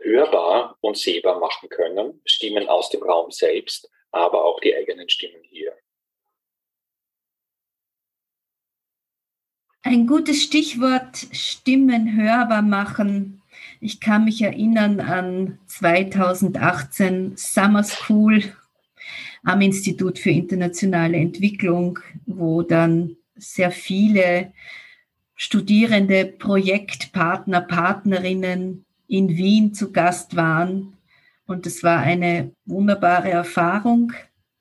hörbar 0.01 0.77
und 0.81 0.97
sehbar 0.97 1.39
machen 1.39 1.69
können, 1.69 2.21
Stimmen 2.25 2.69
aus 2.69 2.89
dem 2.89 3.03
Raum 3.03 3.31
selbst, 3.31 3.89
aber 4.11 4.45
auch 4.45 4.59
die 4.59 4.75
eigenen 4.75 5.09
Stimmen 5.09 5.43
hier. 5.43 5.73
Ein 9.83 10.07
gutes 10.07 10.41
Stichwort 10.41 11.17
Stimmen 11.31 12.19
hörbar 12.19 12.63
machen. 12.63 13.43
Ich 13.79 13.99
kann 13.99 14.25
mich 14.25 14.41
erinnern 14.41 14.99
an 14.99 15.59
2018 15.67 17.33
Summer 17.35 17.83
School 17.83 18.43
am 19.43 19.61
Institut 19.61 20.17
für 20.17 20.31
internationale 20.31 21.17
Entwicklung, 21.17 21.99
wo 22.25 22.61
dann 22.61 23.17
sehr 23.35 23.71
viele 23.71 24.53
Studierende, 25.35 26.25
Projektpartner, 26.25 27.61
Partnerinnen 27.61 28.85
in 29.07 29.29
Wien 29.35 29.73
zu 29.73 29.91
Gast 29.91 30.35
waren 30.35 30.95
und 31.45 31.67
es 31.67 31.83
war 31.83 31.99
eine 31.99 32.51
wunderbare 32.65 33.29
Erfahrung. 33.29 34.13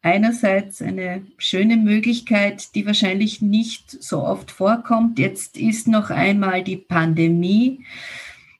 Einerseits 0.03 0.83
eine 0.83 1.25
schöne 1.39 1.79
Möglichkeit, 1.79 2.75
die 2.75 2.85
wahrscheinlich 2.85 3.41
nicht 3.41 3.91
so 4.03 4.23
oft 4.23 4.51
vorkommt. 4.51 5.19
Jetzt 5.19 5.57
ist 5.57 5.89
noch 5.89 6.11
einmal 6.11 6.63
die 6.63 6.77
Pandemie 6.77 7.87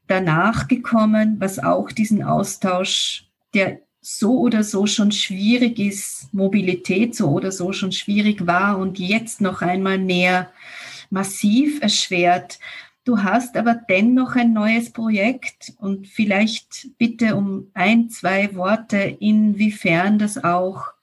danach 0.07 0.69
gekommen, 0.69 1.37
was 1.39 1.59
auch 1.59 1.91
diesen 1.93 2.23
Austausch, 2.23 3.27
der 3.55 3.81
so 4.01 4.39
oder 4.41 4.63
so 4.63 4.87
schon 4.87 5.13
schwierig 5.13 5.79
ist, 5.79 6.33
Mobilität 6.33 7.15
so 7.15 7.31
oder 7.31 7.51
so 7.51 7.73
schon 7.73 7.93
schwierig 7.93 8.47
war 8.47 8.79
und 8.79 8.99
jetzt 8.99 9.41
noch 9.41 9.63
einmal 9.63 9.99
mehr 9.99 10.51
massiv 11.09 11.81
erschwert. 11.81 12.59
Du 13.05 13.23
hast 13.23 13.57
aber 13.57 13.75
dennoch 13.75 14.35
ein 14.35 14.53
neues 14.53 14.91
Projekt 14.91 15.73
und 15.79 16.07
vielleicht 16.07 16.89
bitte 16.99 17.37
um 17.37 17.71
ein, 17.75 18.09
zwei 18.09 18.55
Worte, 18.55 19.17
inwiefern 19.21 20.19
das 20.19 20.43
auch 20.43 20.94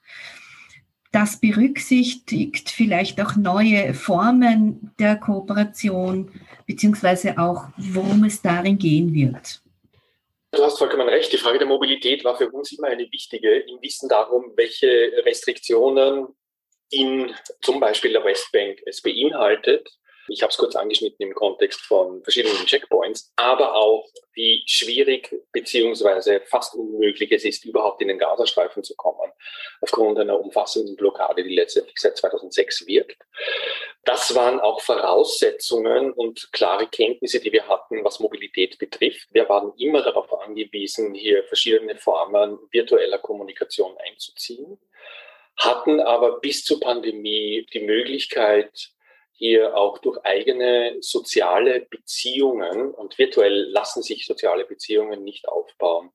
das 1.12 1.38
berücksichtigt, 1.38 2.70
vielleicht 2.70 3.20
auch 3.20 3.36
neue 3.36 3.94
Formen 3.94 4.92
der 4.98 5.16
Kooperation, 5.16 6.32
beziehungsweise 6.66 7.38
auch, 7.38 7.66
worum 7.76 8.24
es 8.24 8.40
darin 8.40 8.78
gehen 8.78 9.12
wird. 9.12 9.60
Du 10.50 10.62
hast 10.62 10.78
vollkommen 10.78 11.08
recht. 11.08 11.32
Die 11.32 11.38
Frage 11.38 11.58
der 11.58 11.66
Mobilität 11.66 12.24
war 12.24 12.36
für 12.36 12.50
uns 12.50 12.72
immer 12.72 12.88
eine 12.88 13.10
wichtige, 13.10 13.50
im 13.50 13.80
Wissen 13.82 14.08
darum, 14.08 14.52
welche 14.56 15.12
Restriktionen 15.24 16.28
in 16.90 17.34
zum 17.62 17.80
Beispiel 17.80 18.12
der 18.12 18.24
Westbank 18.24 18.82
es 18.84 19.00
beinhaltet 19.00 19.88
ich 20.28 20.42
habe 20.42 20.50
es 20.50 20.56
kurz 20.56 20.76
angeschnitten 20.76 21.26
im 21.26 21.34
Kontext 21.34 21.80
von 21.80 22.22
verschiedenen 22.22 22.66
Checkpoints, 22.66 23.32
aber 23.36 23.74
auch 23.74 24.08
wie 24.34 24.62
schwierig 24.66 25.34
beziehungsweise 25.52 26.40
fast 26.46 26.74
unmöglich 26.74 27.32
es 27.32 27.44
ist, 27.44 27.64
überhaupt 27.64 28.00
in 28.02 28.08
den 28.08 28.18
Gazastreifen 28.18 28.82
zu 28.82 28.94
kommen, 28.96 29.30
aufgrund 29.80 30.18
einer 30.18 30.38
umfassenden 30.38 30.96
Blockade, 30.96 31.42
die 31.42 31.54
letztendlich 31.54 31.98
seit 31.98 32.16
2006 32.16 32.86
wirkt. 32.86 33.22
Das 34.04 34.34
waren 34.34 34.60
auch 34.60 34.80
Voraussetzungen 34.80 36.12
und 36.12 36.50
klare 36.52 36.86
Kenntnisse, 36.86 37.40
die 37.40 37.52
wir 37.52 37.68
hatten, 37.68 38.04
was 38.04 38.20
Mobilität 38.20 38.78
betrifft. 38.78 39.28
Wir 39.32 39.48
waren 39.48 39.72
immer 39.78 40.02
darauf 40.02 40.32
angewiesen, 40.40 41.14
hier 41.14 41.44
verschiedene 41.44 41.96
Formen 41.96 42.58
virtueller 42.70 43.18
Kommunikation 43.18 43.96
einzuziehen 43.98 44.78
hatten 45.56 46.00
aber 46.00 46.40
bis 46.40 46.64
zur 46.64 46.80
Pandemie 46.80 47.66
die 47.72 47.80
Möglichkeit, 47.80 48.90
hier 49.32 49.76
auch 49.76 49.98
durch 49.98 50.18
eigene 50.24 50.96
soziale 51.00 51.80
Beziehungen 51.80 52.92
und 52.92 53.18
virtuell 53.18 53.64
lassen 53.70 54.02
sich 54.02 54.26
soziale 54.26 54.64
Beziehungen 54.64 55.24
nicht 55.24 55.48
aufbauen, 55.48 56.10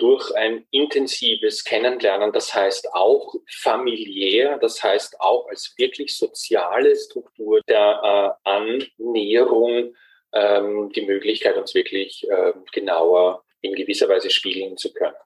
durch 0.00 0.34
ein 0.34 0.66
intensives 0.70 1.62
Kennenlernen, 1.62 2.32
das 2.32 2.54
heißt 2.54 2.94
auch 2.94 3.34
familiär, 3.60 4.58
das 4.58 4.82
heißt 4.82 5.20
auch 5.20 5.46
als 5.48 5.74
wirklich 5.76 6.16
soziale 6.16 6.96
Struktur 6.96 7.60
der 7.68 8.38
äh, 8.44 8.48
Annäherung 8.48 9.94
ähm, 10.32 10.90
die 10.94 11.02
Möglichkeit, 11.02 11.56
uns 11.56 11.74
wirklich 11.74 12.26
äh, 12.30 12.52
genauer 12.72 13.44
in 13.60 13.74
gewisser 13.74 14.08
Weise 14.08 14.30
spiegeln 14.30 14.78
zu 14.78 14.92
können. 14.92 15.16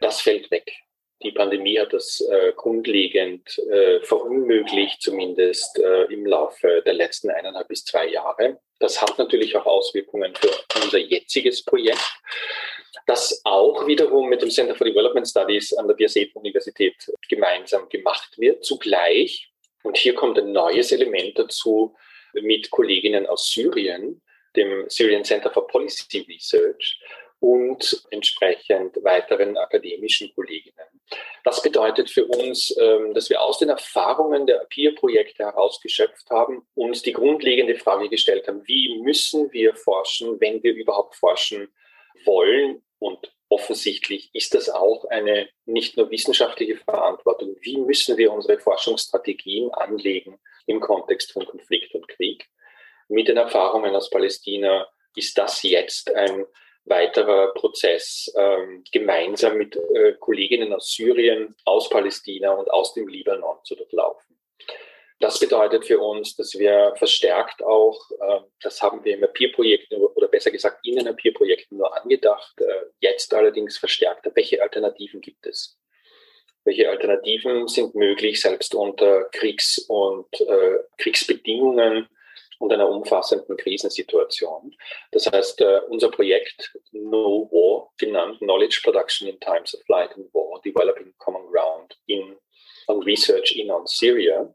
Das 0.00 0.20
fällt 0.20 0.50
weg. 0.50 0.70
Die 1.22 1.32
Pandemie 1.32 1.78
hat 1.78 1.92
das 1.92 2.20
äh, 2.20 2.52
grundlegend 2.54 3.58
äh, 3.70 4.00
verunmöglicht, 4.00 5.00
zumindest 5.00 5.78
äh, 5.78 6.04
im 6.04 6.26
Laufe 6.26 6.82
der 6.84 6.92
letzten 6.92 7.30
eineinhalb 7.30 7.68
bis 7.68 7.84
zwei 7.84 8.08
Jahre. 8.08 8.60
Das 8.78 9.00
hat 9.00 9.18
natürlich 9.18 9.56
auch 9.56 9.64
Auswirkungen 9.64 10.34
für 10.34 10.50
unser 10.82 10.98
jetziges 10.98 11.64
Projekt, 11.64 12.20
das 13.06 13.40
auch 13.44 13.86
wiederum 13.86 14.28
mit 14.28 14.42
dem 14.42 14.50
Center 14.50 14.74
for 14.74 14.86
Development 14.86 15.26
Studies 15.26 15.72
an 15.74 15.86
der 15.86 15.94
Biaset-Universität 15.94 16.94
gemeinsam 17.28 17.88
gemacht 17.88 18.38
wird. 18.38 18.64
Zugleich, 18.64 19.50
und 19.82 19.96
hier 19.96 20.14
kommt 20.14 20.38
ein 20.38 20.52
neues 20.52 20.92
Element 20.92 21.38
dazu, 21.38 21.94
mit 22.34 22.70
Kolleginnen 22.70 23.26
aus 23.26 23.50
Syrien, 23.50 24.20
dem 24.56 24.84
Syrian 24.88 25.24
Center 25.24 25.50
for 25.50 25.66
Policy 25.66 26.26
Research, 26.28 27.00
und 27.44 28.06
entsprechend 28.10 29.04
weiteren 29.04 29.58
akademischen 29.58 30.32
Kolleginnen. 30.34 30.86
Das 31.44 31.60
bedeutet 31.60 32.08
für 32.08 32.24
uns, 32.24 32.74
ähm, 32.80 33.12
dass 33.12 33.28
wir 33.28 33.42
aus 33.42 33.58
den 33.58 33.68
Erfahrungen 33.68 34.46
der 34.46 34.64
Peer-Projekte 34.70 35.44
herausgeschöpft 35.44 36.30
haben, 36.30 36.66
uns 36.74 37.02
die 37.02 37.12
grundlegende 37.12 37.74
Frage 37.74 38.08
gestellt 38.08 38.48
haben, 38.48 38.66
wie 38.66 38.98
müssen 39.02 39.52
wir 39.52 39.74
forschen, 39.74 40.40
wenn 40.40 40.62
wir 40.62 40.72
überhaupt 40.72 41.16
forschen 41.16 41.68
wollen 42.24 42.82
und 42.98 43.30
offensichtlich 43.50 44.30
ist 44.32 44.54
das 44.54 44.70
auch 44.70 45.04
eine 45.10 45.50
nicht 45.66 45.98
nur 45.98 46.10
wissenschaftliche 46.10 46.78
Verantwortung. 46.78 47.56
Wie 47.60 47.76
müssen 47.76 48.16
wir 48.16 48.32
unsere 48.32 48.58
Forschungsstrategien 48.58 49.70
anlegen 49.74 50.40
im 50.64 50.80
Kontext 50.80 51.32
von 51.32 51.44
Konflikt 51.44 51.94
und 51.94 52.08
Krieg? 52.08 52.48
Mit 53.08 53.28
den 53.28 53.36
Erfahrungen 53.36 53.94
aus 53.94 54.08
Palästina 54.08 54.88
ist 55.14 55.36
das 55.36 55.62
jetzt 55.62 56.10
ein 56.14 56.46
weiterer 56.84 57.52
Prozess 57.54 58.32
ähm, 58.36 58.84
gemeinsam 58.92 59.56
mit 59.56 59.76
äh, 59.76 60.14
Kolleginnen 60.20 60.72
aus 60.72 60.92
Syrien, 60.92 61.54
aus 61.64 61.88
Palästina 61.88 62.52
und 62.52 62.70
aus 62.70 62.94
dem 62.94 63.08
Libanon 63.08 63.56
zu 63.64 63.74
durchlaufen. 63.74 64.34
Das 65.20 65.38
bedeutet 65.38 65.86
für 65.86 66.00
uns, 66.00 66.36
dass 66.36 66.58
wir 66.58 66.92
verstärkt 66.96 67.62
auch, 67.62 67.98
äh, 68.10 68.40
das 68.60 68.82
haben 68.82 69.04
wir 69.04 69.14
im 69.14 69.26
Peer-Projekten 69.32 69.96
oder 69.96 70.28
besser 70.28 70.50
gesagt 70.50 70.86
in 70.86 70.96
den 70.96 71.16
Peer-Projekten 71.16 71.78
nur 71.78 71.96
angedacht, 71.96 72.60
äh, 72.60 72.86
jetzt 73.00 73.32
allerdings 73.32 73.78
verstärkt, 73.78 74.28
welche 74.34 74.62
Alternativen 74.62 75.20
gibt 75.20 75.46
es? 75.46 75.78
Welche 76.64 76.88
Alternativen 76.90 77.68
sind 77.68 77.94
möglich, 77.94 78.40
selbst 78.40 78.74
unter 78.74 79.24
Kriegs- 79.32 79.78
und 79.88 80.28
äh, 80.40 80.78
Kriegsbedingungen? 80.98 82.08
Und 82.58 82.72
einer 82.72 82.88
umfassenden 82.88 83.56
Krisensituation. 83.56 84.74
Das 85.10 85.30
heißt, 85.30 85.60
äh, 85.60 85.80
unser 85.88 86.10
Projekt 86.10 86.72
No 86.92 87.48
War, 87.50 87.90
genannt 87.98 88.38
Knowledge 88.38 88.80
Production 88.82 89.28
in 89.28 89.38
Times 89.40 89.74
of 89.74 89.86
Light 89.88 90.14
and 90.16 90.32
War, 90.32 90.60
Developing 90.64 91.12
Common 91.18 91.46
Ground 91.50 91.96
in 92.06 92.36
on 92.86 93.02
Research 93.02 93.52
in 93.56 93.70
on 93.70 93.86
Syria, 93.86 94.52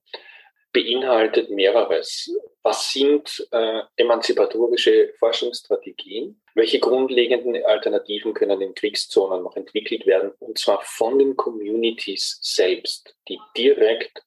beinhaltet 0.72 1.50
mehreres. 1.50 2.32
Was 2.62 2.92
sind 2.92 3.48
äh, 3.52 3.82
emanzipatorische 3.96 5.14
Forschungsstrategien? 5.18 6.42
Welche 6.54 6.80
grundlegenden 6.80 7.64
Alternativen 7.66 8.34
können 8.34 8.62
in 8.62 8.76
Kriegszonen 8.76 9.44
noch 9.44 9.56
entwickelt 9.56 10.06
werden? 10.06 10.32
Und 10.40 10.60
zwar 10.60 10.82
von 10.84 11.18
den 11.18 11.36
Communities 11.36 12.40
selbst, 12.42 13.16
die 13.28 13.40
direkt, 13.58 14.24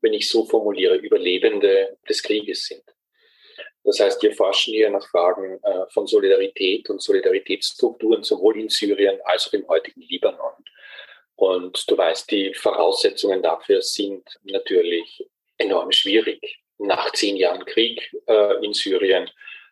wenn 0.00 0.12
ich 0.12 0.28
so 0.28 0.44
formuliere, 0.44 0.96
Überlebende 0.96 1.98
des 2.08 2.22
Krieges 2.22 2.66
sind. 2.66 2.84
Das 3.84 3.98
heißt, 3.98 4.22
wir 4.22 4.32
forschen 4.32 4.74
hier 4.74 4.90
nach 4.90 5.06
Fragen 5.08 5.58
äh, 5.62 5.86
von 5.90 6.06
Solidarität 6.06 6.88
und 6.88 7.02
Solidaritätsstrukturen 7.02 8.22
sowohl 8.22 8.60
in 8.60 8.68
Syrien 8.68 9.18
als 9.24 9.48
auch 9.48 9.52
im 9.54 9.66
heutigen 9.68 10.02
Libanon. 10.02 10.52
Und 11.34 11.90
du 11.90 11.98
weißt, 11.98 12.30
die 12.30 12.54
Voraussetzungen 12.54 13.42
dafür 13.42 13.82
sind 13.82 14.22
natürlich 14.44 15.26
enorm 15.58 15.90
schwierig. 15.90 16.60
Nach 16.78 17.12
zehn 17.12 17.36
Jahren 17.36 17.64
Krieg 17.64 18.14
äh, 18.26 18.64
in 18.64 18.72
Syrien, 18.72 19.28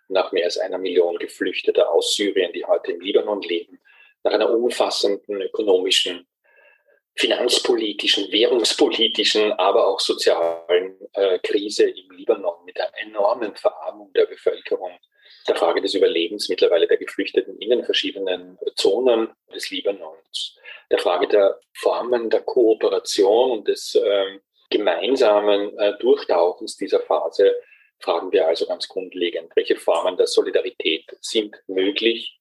nach 0.09 0.33
mehr 0.33 0.45
als 0.45 0.59
einer 0.59 0.79
Million 0.79 1.17
Geflüchteter 1.19 1.91
aus 1.93 2.15
Syrien, 2.15 2.53
die 2.53 2.65
heute 2.65 2.93
im 2.93 3.01
Libanon 3.01 3.43
leben, 3.43 3.81
nach 4.25 4.33
einer 4.33 4.51
umfassenden 4.51 5.41
ökonomischen 5.41 6.27
finanzpolitischen, 7.17 8.31
währungspolitischen, 8.33 9.53
aber 9.53 9.87
auch 9.87 10.01
sozialen 10.01 10.97
äh, 11.13 11.39
Krise 11.41 11.85
im 11.91 12.11
Libanon 12.13 12.65
mit 12.65 12.81
einer 12.81 12.93
enormen 12.99 13.55
Verarmung 13.57 14.13
der 14.15 14.27
Bevölkerung, 14.27 14.93
der 15.49 15.57
Frage 15.57 15.81
des 15.81 15.95
Überlebens 15.95 16.49
mittlerweile 16.49 16.87
der 16.87 16.97
Geflüchteten 16.97 17.59
in 17.59 17.71
den 17.71 17.85
verschiedenen 17.85 18.59
Zonen 18.77 19.31
des 19.53 19.71
Libanons, 19.71 20.57
der 20.91 20.99
Frage 20.99 21.29
der 21.29 21.59
Formen 21.75 22.31
der 22.31 22.41
Kooperation 22.43 23.51
und 23.51 23.69
des 23.69 23.95
äh, 23.95 24.39
gemeinsamen 24.71 25.77
äh, 25.79 25.99
Durchtauchens 25.99 26.77
dieser 26.77 27.01
Phase, 27.01 27.55
fragen 27.99 28.33
wir 28.33 28.47
also 28.47 28.67
ganz 28.67 28.89
grundlegend, 28.89 29.51
welche 29.55 29.77
Formen 29.77 30.17
der 30.17 30.27
Solidarität 30.27 31.05
sind 31.21 31.57
möglich 31.67 32.40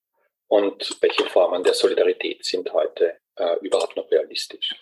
und 0.50 0.98
welche 1.02 1.26
Formen 1.26 1.64
der 1.64 1.74
Solidarität 1.74 2.44
sind 2.44 2.74
heute 2.74 3.18
äh, 3.38 3.56
überhaupt 3.62 3.96
noch 3.96 4.12
realistisch. 4.12 4.76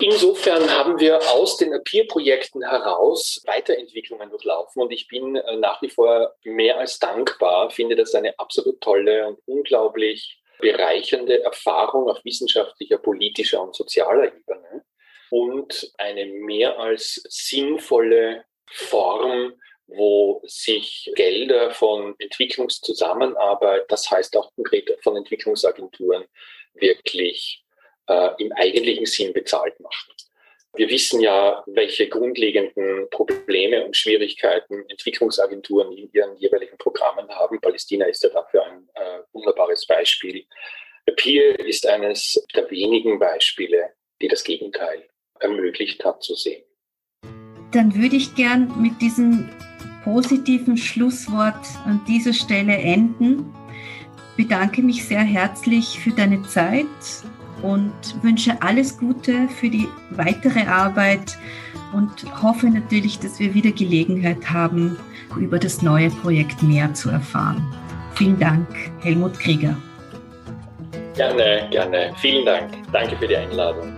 Insofern 0.00 0.68
haben 0.70 0.98
wir 0.98 1.18
aus 1.30 1.56
den 1.56 1.72
Peer-Projekten 1.84 2.68
heraus 2.68 3.40
Weiterentwicklungen 3.46 4.28
durchlaufen 4.28 4.82
und 4.82 4.92
ich 4.92 5.06
bin 5.06 5.36
äh, 5.36 5.56
nach 5.56 5.80
wie 5.80 5.88
vor 5.88 6.34
mehr 6.42 6.78
als 6.78 6.98
dankbar, 6.98 7.70
finde 7.70 7.94
das 7.94 8.14
eine 8.14 8.38
absolut 8.38 8.80
tolle 8.80 9.28
und 9.28 9.38
unglaublich 9.46 10.42
bereichernde 10.58 11.42
Erfahrung 11.42 12.10
auf 12.10 12.24
wissenschaftlicher, 12.24 12.98
politischer 12.98 13.62
und 13.62 13.74
sozialer 13.74 14.26
Ebene 14.26 14.84
und 15.30 15.92
eine 15.98 16.26
mehr 16.26 16.78
als 16.78 17.22
sinnvolle 17.28 18.44
Form, 18.70 19.54
wo 19.86 20.40
sich 20.44 21.10
Gelder 21.14 21.70
von 21.70 22.14
Entwicklungszusammenarbeit, 22.18 23.84
das 23.88 24.10
heißt 24.10 24.36
auch 24.36 24.52
konkret 24.54 24.96
von 25.02 25.16
Entwicklungsagenturen, 25.16 26.24
wirklich 26.74 27.64
äh, 28.08 28.30
im 28.38 28.52
eigentlichen 28.52 29.06
Sinn 29.06 29.32
bezahlt 29.32 29.78
machen. 29.80 30.14
Wir 30.76 30.88
wissen 30.90 31.20
ja, 31.20 31.62
welche 31.66 32.08
grundlegenden 32.08 33.08
Probleme 33.10 33.84
und 33.84 33.96
Schwierigkeiten 33.96 34.84
Entwicklungsagenturen 34.88 35.92
in 35.92 36.10
ihren 36.12 36.36
jeweiligen 36.36 36.76
Programmen 36.78 37.28
haben. 37.28 37.60
Palästina 37.60 38.06
ist 38.06 38.24
ja 38.24 38.30
dafür 38.30 38.64
ein 38.64 38.88
äh, 38.94 39.20
wunderbares 39.32 39.86
Beispiel. 39.86 40.44
Peer 41.16 41.60
ist 41.60 41.86
eines 41.86 42.44
der 42.56 42.68
wenigen 42.70 43.20
Beispiele, 43.20 43.90
die 44.20 44.26
das 44.26 44.42
Gegenteil 44.42 45.08
ermöglicht 45.38 46.04
hat 46.04 46.22
zu 46.24 46.34
sehen. 46.34 46.64
Dann 47.72 47.94
würde 47.94 48.16
ich 48.16 48.34
gern 48.34 48.72
mit 48.80 49.00
diesem 49.00 49.50
positiven 50.04 50.76
Schlusswort 50.76 51.66
an 51.86 52.00
dieser 52.06 52.32
Stelle 52.32 52.76
enden 52.76 53.46
bedanke 54.36 54.82
mich 54.82 55.04
sehr 55.04 55.22
herzlich 55.22 55.98
für 55.98 56.10
deine 56.10 56.42
Zeit 56.42 56.86
und 57.62 57.92
wünsche 58.22 58.60
alles 58.60 58.98
Gute 58.98 59.48
für 59.48 59.70
die 59.70 59.88
weitere 60.10 60.66
Arbeit 60.66 61.38
und 61.92 62.10
hoffe 62.42 62.66
natürlich, 62.66 63.18
dass 63.18 63.38
wir 63.38 63.54
wieder 63.54 63.70
Gelegenheit 63.70 64.50
haben, 64.50 64.98
über 65.38 65.58
das 65.58 65.82
neue 65.82 66.10
Projekt 66.10 66.62
mehr 66.62 66.92
zu 66.94 67.10
erfahren. 67.10 67.64
Vielen 68.14 68.38
Dank, 68.38 68.68
Helmut 69.00 69.38
Krieger. 69.38 69.76
Gerne, 71.16 71.68
gerne. 71.70 72.12
Vielen 72.18 72.44
Dank. 72.44 72.72
Danke 72.92 73.16
für 73.16 73.28
die 73.28 73.36
Einladung. 73.36 73.93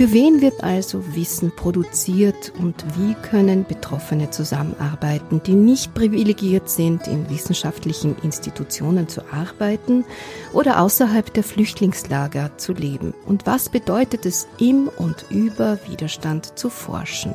Für 0.00 0.14
wen 0.14 0.40
wird 0.40 0.64
also 0.64 1.14
Wissen 1.14 1.54
produziert 1.54 2.54
und 2.58 2.82
wie 2.96 3.12
können 3.12 3.64
Betroffene 3.90 4.30
zusammenarbeiten, 4.30 5.42
die 5.44 5.54
nicht 5.54 5.94
privilegiert 5.94 6.70
sind, 6.70 7.08
in 7.08 7.28
wissenschaftlichen 7.28 8.14
Institutionen 8.22 9.08
zu 9.08 9.22
arbeiten 9.32 10.04
oder 10.52 10.80
außerhalb 10.80 11.34
der 11.34 11.42
Flüchtlingslager 11.42 12.56
zu 12.56 12.72
leben? 12.72 13.14
Und 13.26 13.46
was 13.46 13.68
bedeutet 13.68 14.26
es, 14.26 14.46
im 14.60 14.88
und 14.96 15.24
über 15.28 15.76
Widerstand 15.88 16.56
zu 16.56 16.70
forschen? 16.70 17.34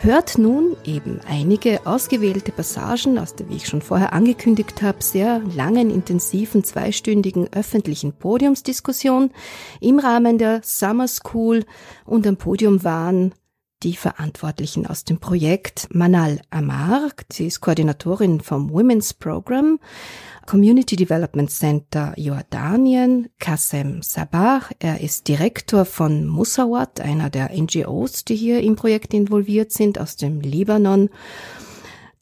Hört 0.00 0.36
nun 0.36 0.76
eben 0.84 1.20
einige 1.28 1.86
ausgewählte 1.86 2.50
Passagen 2.50 3.16
aus 3.16 3.36
der, 3.36 3.48
wie 3.48 3.56
ich 3.56 3.68
schon 3.68 3.80
vorher 3.80 4.12
angekündigt 4.12 4.82
habe, 4.82 5.00
sehr 5.00 5.40
langen, 5.54 5.90
intensiven, 5.90 6.64
zweistündigen 6.64 7.52
öffentlichen 7.52 8.14
Podiumsdiskussion 8.14 9.30
im 9.80 10.00
Rahmen 10.00 10.38
der 10.38 10.60
Summer 10.64 11.06
School 11.06 11.64
und 12.04 12.26
am 12.26 12.36
Podium 12.36 12.82
waren 12.82 13.32
die 13.82 13.96
Verantwortlichen 13.96 14.86
aus 14.86 15.04
dem 15.04 15.18
Projekt 15.18 15.88
Manal 15.92 16.40
Amar, 16.50 17.10
sie 17.30 17.46
ist 17.46 17.60
Koordinatorin 17.60 18.40
vom 18.40 18.70
Women's 18.70 19.12
Program, 19.12 19.78
Community 20.46 20.96
Development 20.96 21.50
Center 21.50 22.14
Jordanien, 22.16 23.28
Kassem 23.38 24.02
Sabah. 24.02 24.62
Er 24.78 25.00
ist 25.00 25.28
Direktor 25.28 25.84
von 25.84 26.26
Musawat, 26.26 27.00
einer 27.00 27.30
der 27.30 27.50
NGOs, 27.50 28.24
die 28.24 28.36
hier 28.36 28.60
im 28.62 28.76
Projekt 28.76 29.14
involviert 29.14 29.72
sind, 29.72 29.98
aus 29.98 30.16
dem 30.16 30.40
Libanon. 30.40 31.10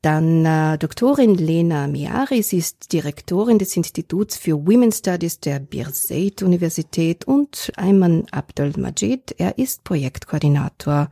Dann 0.02 0.44
äh, 0.44 0.78
Doktorin 0.78 1.36
Lena 1.36 1.86
Miari, 1.86 2.42
sie 2.42 2.58
ist 2.58 2.92
Direktorin 2.92 3.60
des 3.60 3.76
Instituts 3.76 4.36
für 4.36 4.54
Women's 4.54 4.98
Studies 4.98 5.38
der 5.38 5.60
Birzeit 5.60 6.42
Universität 6.42 7.24
und 7.24 7.72
Ayman 7.76 8.26
Abdul 8.32 8.72
Majid, 8.76 9.36
er 9.38 9.58
ist 9.58 9.84
Projektkoordinator 9.84 11.08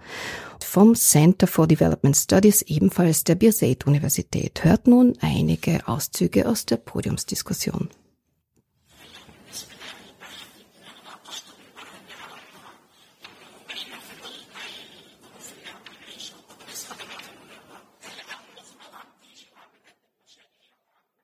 vom 0.59 0.96
Center 0.96 1.46
for 1.46 1.68
Development 1.68 2.16
Studies, 2.16 2.62
ebenfalls 2.62 3.22
der 3.22 3.37
Birzeit 3.37 3.87
Universität. 3.87 4.64
Hört 4.64 4.88
nun 4.88 5.16
einige 5.20 5.87
Auszüge 5.87 6.48
aus 6.48 6.66
der 6.66 6.76
Podiumsdiskussion. 6.76 7.90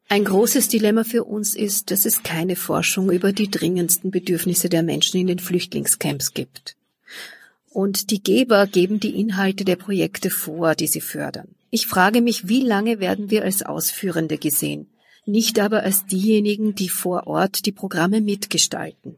Ein 0.09 0.25
großes 0.25 0.69
Dilemma 0.69 1.03
für 1.03 1.25
uns 1.25 1.57
ist, 1.57 1.91
dass 1.91 2.07
es 2.07 2.23
keine 2.23 2.55
Forschung 2.55 3.11
über 3.11 3.33
die 3.33 3.51
dringendsten 3.51 4.13
Bedürfnisse 4.13 4.69
der 4.69 4.85
Menschen 4.85 5.21
in 5.21 5.27
den 5.27 5.41
Flüchtlingscamps 5.41 6.33
gibt. 6.33 6.77
Und 7.71 8.11
die 8.11 8.23
Geber 8.23 8.69
geben 8.69 9.01
die 9.01 9.19
Inhalte 9.19 9.65
der 9.65 9.75
Projekte 9.75 10.31
vor, 10.31 10.77
die 10.77 10.87
sie 10.87 11.01
fördern. 11.01 11.49
Ich 11.71 11.89
frage 11.89 12.23
mich, 12.23 12.47
wie 12.47 12.61
lange 12.61 13.01
werden 13.01 13.31
wir 13.31 13.43
als 13.43 13.65
Ausführende 13.65 14.39
gesehen, 14.39 14.87
nicht 15.27 15.59
aber 15.59 15.83
als 15.83 16.07
diejenigen, 16.07 16.77
die 16.77 16.89
vor 16.89 17.27
Ort 17.27 17.67
die 17.67 17.73
Programme 17.73 18.21
mitgestalten. 18.21 19.17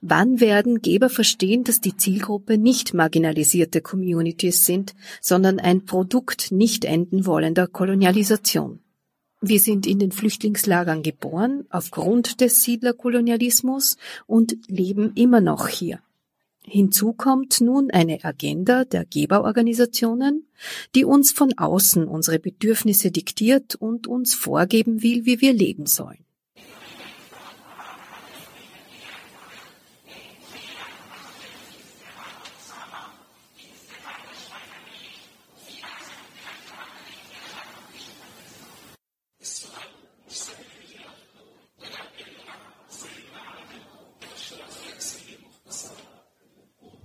Wann 0.00 0.40
werden 0.40 0.80
Geber 0.80 1.10
verstehen, 1.10 1.64
dass 1.64 1.82
die 1.82 1.96
Zielgruppe 1.96 2.56
nicht 2.56 2.94
marginalisierte 2.94 3.82
Communities 3.82 4.64
sind, 4.64 4.94
sondern 5.20 5.58
ein 5.60 5.84
Produkt 5.84 6.50
nicht 6.50 6.86
enden 6.86 7.26
wollender 7.26 7.66
Kolonialisation? 7.66 8.80
Wir 9.40 9.60
sind 9.60 9.86
in 9.86 9.98
den 10.00 10.10
Flüchtlingslagern 10.10 11.02
geboren 11.02 11.64
aufgrund 11.70 12.40
des 12.40 12.62
Siedlerkolonialismus 12.62 13.96
und 14.26 14.56
leben 14.66 15.12
immer 15.14 15.40
noch 15.40 15.68
hier. 15.68 16.00
Hinzu 16.64 17.12
kommt 17.12 17.60
nun 17.60 17.90
eine 17.90 18.22
Agenda 18.24 18.84
der 18.84 19.04
Geberorganisationen, 19.04 20.46
die 20.94 21.04
uns 21.04 21.32
von 21.32 21.56
außen 21.56 22.06
unsere 22.06 22.38
Bedürfnisse 22.38 23.10
diktiert 23.10 23.74
und 23.76 24.06
uns 24.06 24.34
vorgeben 24.34 25.02
will, 25.02 25.24
wie 25.24 25.40
wir 25.40 25.52
leben 25.52 25.86
sollen. 25.86 26.27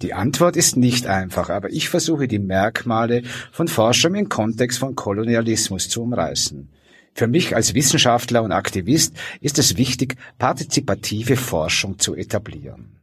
Die 0.03 0.13
Antwort 0.13 0.57
ist 0.57 0.75
nicht 0.75 1.07
einfach, 1.07 1.49
aber 1.49 1.71
ich 1.71 1.87
versuche 1.87 2.27
die 2.27 2.37
Merkmale 2.37 3.23
von 3.53 3.69
Forschung 3.69 4.15
im 4.15 4.27
Kontext 4.27 4.79
von 4.79 4.95
Kolonialismus 4.95 5.87
zu 5.87 6.03
umreißen. 6.03 6.69
Für 7.15 7.27
mich 7.27 7.55
als 7.55 7.73
Wissenschaftler 7.73 8.43
und 8.43 8.51
Aktivist 8.51 9.15
ist 9.39 9.59
es 9.59 9.77
wichtig, 9.77 10.17
partizipative 10.37 11.37
Forschung 11.37 11.99
zu 11.99 12.15
etablieren. 12.15 12.99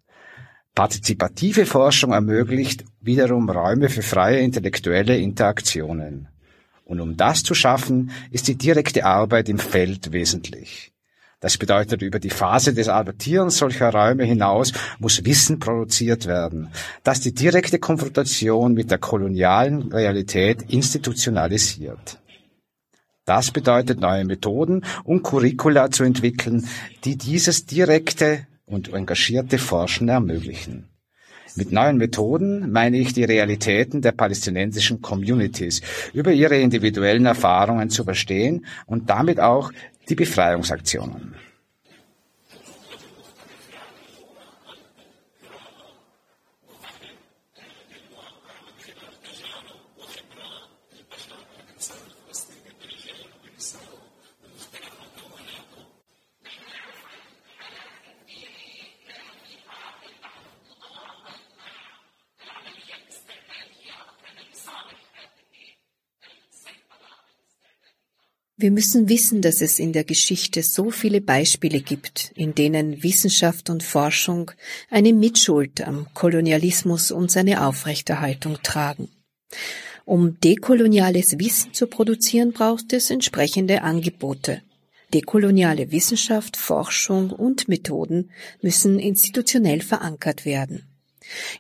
Partizipative 0.74 1.64
Forschung 1.64 2.12
ermöglicht 2.12 2.84
wiederum 3.00 3.48
Räume 3.48 3.88
für 3.88 4.02
freie 4.02 4.40
intellektuelle 4.40 5.16
Interaktionen. 5.16 6.28
Und 6.84 7.00
um 7.00 7.16
das 7.16 7.42
zu 7.42 7.54
schaffen, 7.54 8.10
ist 8.30 8.46
die 8.46 8.58
direkte 8.58 9.06
Arbeit 9.06 9.48
im 9.48 9.58
Feld 9.58 10.12
wesentlich. 10.12 10.92
Das 11.40 11.56
bedeutet, 11.56 12.02
über 12.02 12.18
die 12.18 12.28
Phase 12.28 12.74
des 12.74 12.88
Adaptierens 12.88 13.56
solcher 13.56 13.90
Räume 13.90 14.24
hinaus 14.24 14.74
muss 14.98 15.24
Wissen 15.24 15.58
produziert 15.58 16.26
werden, 16.26 16.68
das 17.02 17.20
die 17.20 17.32
direkte 17.32 17.78
Konfrontation 17.78 18.74
mit 18.74 18.90
der 18.90 18.98
kolonialen 18.98 19.90
Realität 19.90 20.62
institutionalisiert. 20.68 22.18
Das 23.24 23.50
bedeutet, 23.52 24.00
neue 24.00 24.26
Methoden 24.26 24.84
und 25.04 25.22
Curricula 25.22 25.90
zu 25.90 26.04
entwickeln, 26.04 26.68
die 27.04 27.16
dieses 27.16 27.64
direkte 27.64 28.46
und 28.66 28.92
engagierte 28.92 29.58
Forschen 29.58 30.08
ermöglichen. 30.08 30.88
Mit 31.56 31.72
neuen 31.72 31.96
Methoden 31.96 32.70
meine 32.70 32.98
ich 32.98 33.12
die 33.12 33.24
Realitäten 33.24 34.02
der 34.02 34.12
palästinensischen 34.12 35.00
Communities 35.00 35.80
über 36.12 36.32
ihre 36.32 36.58
individuellen 36.60 37.26
Erfahrungen 37.26 37.90
zu 37.90 38.04
verstehen 38.04 38.66
und 38.86 39.10
damit 39.10 39.40
auch 39.40 39.72
die 40.10 40.16
Befreiungsaktionen. 40.16 41.34
Wir 68.62 68.70
müssen 68.70 69.08
wissen, 69.08 69.40
dass 69.40 69.62
es 69.62 69.78
in 69.78 69.94
der 69.94 70.04
Geschichte 70.04 70.62
so 70.62 70.90
viele 70.90 71.22
Beispiele 71.22 71.80
gibt, 71.80 72.30
in 72.36 72.54
denen 72.54 73.02
Wissenschaft 73.02 73.70
und 73.70 73.82
Forschung 73.82 74.50
eine 74.90 75.14
Mitschuld 75.14 75.80
am 75.80 76.06
Kolonialismus 76.12 77.10
und 77.10 77.30
seine 77.30 77.64
Aufrechterhaltung 77.64 78.58
tragen. 78.62 79.08
Um 80.04 80.38
dekoloniales 80.40 81.38
Wissen 81.38 81.72
zu 81.72 81.86
produzieren, 81.86 82.52
braucht 82.52 82.92
es 82.92 83.08
entsprechende 83.08 83.80
Angebote. 83.80 84.60
Dekoloniale 85.14 85.90
Wissenschaft, 85.90 86.58
Forschung 86.58 87.30
und 87.30 87.66
Methoden 87.66 88.30
müssen 88.60 88.98
institutionell 88.98 89.80
verankert 89.80 90.44
werden. 90.44 90.84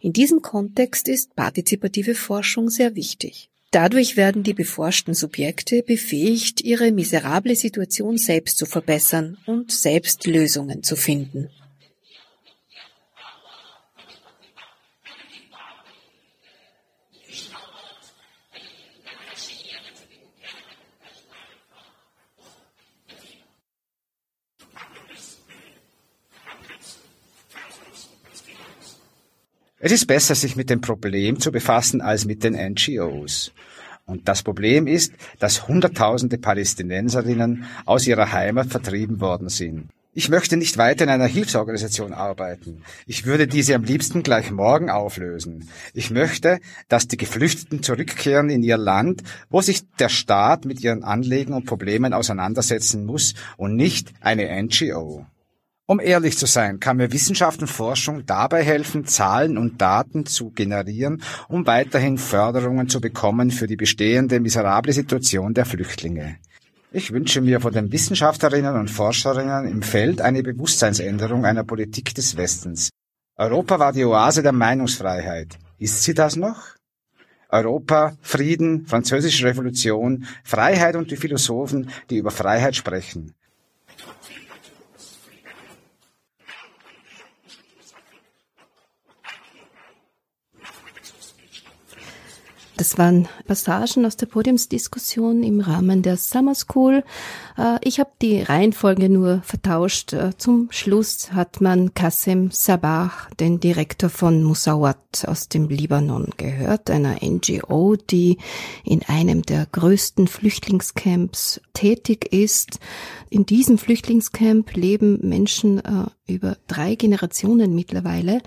In 0.02 0.12
diesem 0.12 0.42
Kontext 0.42 1.08
ist 1.08 1.34
partizipative 1.34 2.14
Forschung 2.14 2.68
sehr 2.68 2.94
wichtig. 2.94 3.49
Dadurch 3.72 4.16
werden 4.16 4.42
die 4.42 4.52
beforschten 4.52 5.14
Subjekte 5.14 5.84
befähigt, 5.84 6.60
ihre 6.60 6.90
miserable 6.90 7.54
Situation 7.54 8.18
selbst 8.18 8.58
zu 8.58 8.66
verbessern 8.66 9.38
und 9.46 9.70
selbst 9.70 10.26
Lösungen 10.26 10.82
zu 10.82 10.96
finden. 10.96 11.50
Es 29.82 29.92
ist 29.92 30.06
besser, 30.06 30.34
sich 30.34 30.56
mit 30.56 30.68
dem 30.68 30.82
Problem 30.82 31.40
zu 31.40 31.50
befassen 31.50 32.02
als 32.02 32.26
mit 32.26 32.44
den 32.44 32.54
NGOs. 32.54 33.50
Und 34.10 34.26
das 34.26 34.42
Problem 34.42 34.88
ist, 34.88 35.12
dass 35.38 35.68
Hunderttausende 35.68 36.36
Palästinenserinnen 36.36 37.64
aus 37.86 38.08
ihrer 38.08 38.32
Heimat 38.32 38.66
vertrieben 38.66 39.20
worden 39.20 39.48
sind. 39.48 39.88
Ich 40.12 40.28
möchte 40.28 40.56
nicht 40.56 40.76
weiter 40.76 41.04
in 41.04 41.10
einer 41.10 41.28
Hilfsorganisation 41.28 42.12
arbeiten. 42.12 42.82
Ich 43.06 43.26
würde 43.26 43.46
diese 43.46 43.76
am 43.76 43.84
liebsten 43.84 44.24
gleich 44.24 44.50
morgen 44.50 44.90
auflösen. 44.90 45.68
Ich 45.94 46.10
möchte, 46.10 46.58
dass 46.88 47.06
die 47.06 47.16
Geflüchteten 47.16 47.84
zurückkehren 47.84 48.50
in 48.50 48.64
ihr 48.64 48.76
Land, 48.76 49.22
wo 49.48 49.60
sich 49.60 49.88
der 50.00 50.08
Staat 50.08 50.64
mit 50.64 50.80
ihren 50.80 51.04
Anliegen 51.04 51.52
und 51.52 51.64
Problemen 51.66 52.12
auseinandersetzen 52.12 53.06
muss 53.06 53.34
und 53.56 53.76
nicht 53.76 54.12
eine 54.20 54.60
NGO. 54.60 55.26
Um 55.90 55.98
ehrlich 55.98 56.38
zu 56.38 56.46
sein, 56.46 56.78
kann 56.78 56.98
mir 56.98 57.12
Wissenschaft 57.12 57.62
und 57.62 57.66
Forschung 57.66 58.24
dabei 58.24 58.62
helfen, 58.62 59.06
Zahlen 59.06 59.58
und 59.58 59.80
Daten 59.80 60.24
zu 60.24 60.50
generieren, 60.50 61.20
um 61.48 61.66
weiterhin 61.66 62.16
Förderungen 62.16 62.88
zu 62.88 63.00
bekommen 63.00 63.50
für 63.50 63.66
die 63.66 63.74
bestehende 63.74 64.38
miserable 64.38 64.92
Situation 64.92 65.52
der 65.52 65.64
Flüchtlinge. 65.64 66.36
Ich 66.92 67.10
wünsche 67.10 67.40
mir 67.40 67.60
von 67.60 67.72
den 67.72 67.90
Wissenschaftlerinnen 67.90 68.76
und 68.76 68.88
Forscherinnen 68.88 69.66
im 69.66 69.82
Feld 69.82 70.20
eine 70.20 70.44
Bewusstseinsänderung 70.44 71.44
einer 71.44 71.64
Politik 71.64 72.14
des 72.14 72.36
Westens. 72.36 72.90
Europa 73.36 73.80
war 73.80 73.92
die 73.92 74.04
Oase 74.04 74.44
der 74.44 74.52
Meinungsfreiheit. 74.52 75.58
Ist 75.78 76.04
sie 76.04 76.14
das 76.14 76.36
noch? 76.36 76.76
Europa, 77.48 78.16
Frieden, 78.22 78.86
Französische 78.86 79.44
Revolution, 79.44 80.24
Freiheit 80.44 80.94
und 80.94 81.10
die 81.10 81.16
Philosophen, 81.16 81.90
die 82.10 82.18
über 82.18 82.30
Freiheit 82.30 82.76
sprechen. 82.76 83.34
Das 92.80 92.96
waren 92.96 93.28
Passagen 93.46 94.06
aus 94.06 94.16
der 94.16 94.24
Podiumsdiskussion 94.24 95.42
im 95.42 95.60
Rahmen 95.60 96.00
der 96.00 96.16
Summer 96.16 96.54
School. 96.54 97.04
Äh, 97.58 97.76
ich 97.82 98.00
habe 98.00 98.08
die 98.22 98.40
Reihenfolge 98.40 99.10
nur 99.10 99.42
vertauscht. 99.42 100.14
Äh, 100.14 100.30
zum 100.38 100.68
Schluss 100.70 101.32
hat 101.32 101.60
man 101.60 101.92
Qasim 101.92 102.50
Sabah, 102.50 103.12
den 103.38 103.60
Direktor 103.60 104.08
von 104.08 104.42
Musawat 104.42 105.26
aus 105.26 105.50
dem 105.50 105.68
Libanon, 105.68 106.30
gehört, 106.38 106.88
einer 106.88 107.18
NGO, 107.22 107.96
die 107.96 108.38
in 108.82 109.02
einem 109.02 109.42
der 109.42 109.66
größten 109.70 110.26
Flüchtlingscamps 110.26 111.60
tätig 111.74 112.32
ist. 112.32 112.78
In 113.28 113.44
diesem 113.44 113.76
Flüchtlingscamp 113.76 114.74
leben 114.74 115.18
Menschen 115.20 115.80
äh, 115.80 116.06
über 116.32 116.56
drei 116.66 116.94
Generationen 116.94 117.74
mittlerweile. 117.74 118.40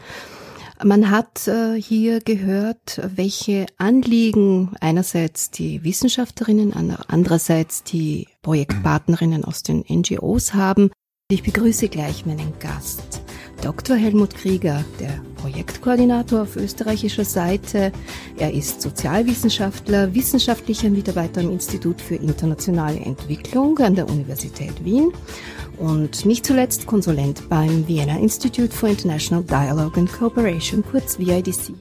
Man 0.82 1.12
hat 1.12 1.48
äh, 1.48 1.76
hier 1.80 2.20
gehört, 2.20 3.02
welche 3.16 3.68
Anliegen 3.78 4.76
einerseits 4.82 5.52
die 5.52 5.84
Wissenschaftlerinnen, 5.84 6.74
andererseits 7.08 7.84
die 7.84 8.28
Projektpartnerinnen 8.42 9.46
aus 9.46 9.64
den 9.64 9.86
NGOs 9.88 10.54
haben. 10.54 10.92
Ich 11.30 11.44
begrüße 11.44 11.90
gleich 11.90 12.26
meinen 12.26 12.54
Gast, 12.60 13.23
Dr. 13.64 13.96
Helmut 13.96 14.36
Krieger, 14.36 14.84
der 15.00 15.22
Projektkoordinator 15.38 16.42
auf 16.42 16.58
österreichischer 16.58 17.24
Seite. 17.24 17.94
Er 18.38 18.54
ist 18.54 18.82
Sozialwissenschaftler, 18.82 20.14
wissenschaftlicher 20.14 20.90
Mitarbeiter 20.90 21.40
am 21.40 21.50
Institut 21.50 22.02
für 22.02 22.16
internationale 22.16 23.00
Entwicklung 23.00 23.80
an 23.80 23.96
der 23.96 24.10
Universität 24.10 24.84
Wien 24.84 25.14
und 25.78 26.26
nicht 26.26 26.46
zuletzt 26.46 26.88
Konsulent 26.88 27.48
beim 27.48 27.88
Vienna 27.88 28.20
Institute 28.20 28.76
for 28.76 28.90
International 28.90 29.46
Dialogue 29.46 29.98
and 29.98 30.12
Cooperation, 30.12 30.84
kurz 30.84 31.18
VIDC. 31.18 31.74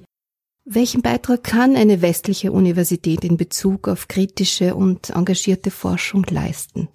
Welchen 0.64 1.03
Beitrag 1.03 1.42
kann 1.42 1.75
eine 1.75 2.01
westliche 2.01 2.53
Universität 2.53 3.25
in 3.25 3.37
Bezug 3.37 3.88
auf 3.88 4.07
kritische 4.07 4.77
und 4.77 5.11
engagierte 5.11 5.73
Forschung 5.73 6.25
leisten? 6.31 6.88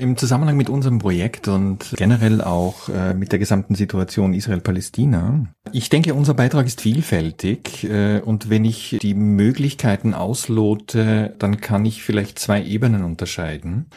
Im 0.00 0.16
Zusammenhang 0.16 0.56
mit 0.56 0.70
unserem 0.70 0.98
Projekt 0.98 1.46
und 1.46 1.94
generell 1.94 2.40
auch 2.40 2.88
äh, 2.88 3.12
mit 3.12 3.32
der 3.32 3.38
gesamten 3.38 3.74
Situation 3.74 4.32
Israel-Palästina. 4.32 5.44
Ich 5.72 5.90
denke, 5.90 6.14
unser 6.14 6.32
Beitrag 6.32 6.64
ist 6.64 6.80
vielfältig 6.80 7.84
äh, 7.84 8.20
und 8.20 8.48
wenn 8.48 8.64
ich 8.64 8.96
die 9.02 9.12
Möglichkeiten 9.12 10.14
auslote, 10.14 11.34
dann 11.38 11.60
kann 11.60 11.84
ich 11.84 12.02
vielleicht 12.02 12.38
zwei 12.38 12.64
Ebenen 12.64 13.04
unterscheiden. 13.04 13.90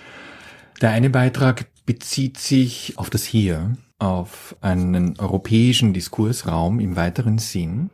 Der 0.81 0.89
eine 0.91 1.09
Beitrag 1.09 1.67
bezieht 1.85 2.37
sich 2.37 2.95
auf 2.97 3.09
das 3.09 3.23
Hier, 3.23 3.77
auf 3.97 4.57
einen 4.59 5.17
europäischen 5.19 5.93
Diskursraum 5.93 6.81
im 6.81 6.97
weiteren 6.97 7.37
Sinn. 7.37 7.91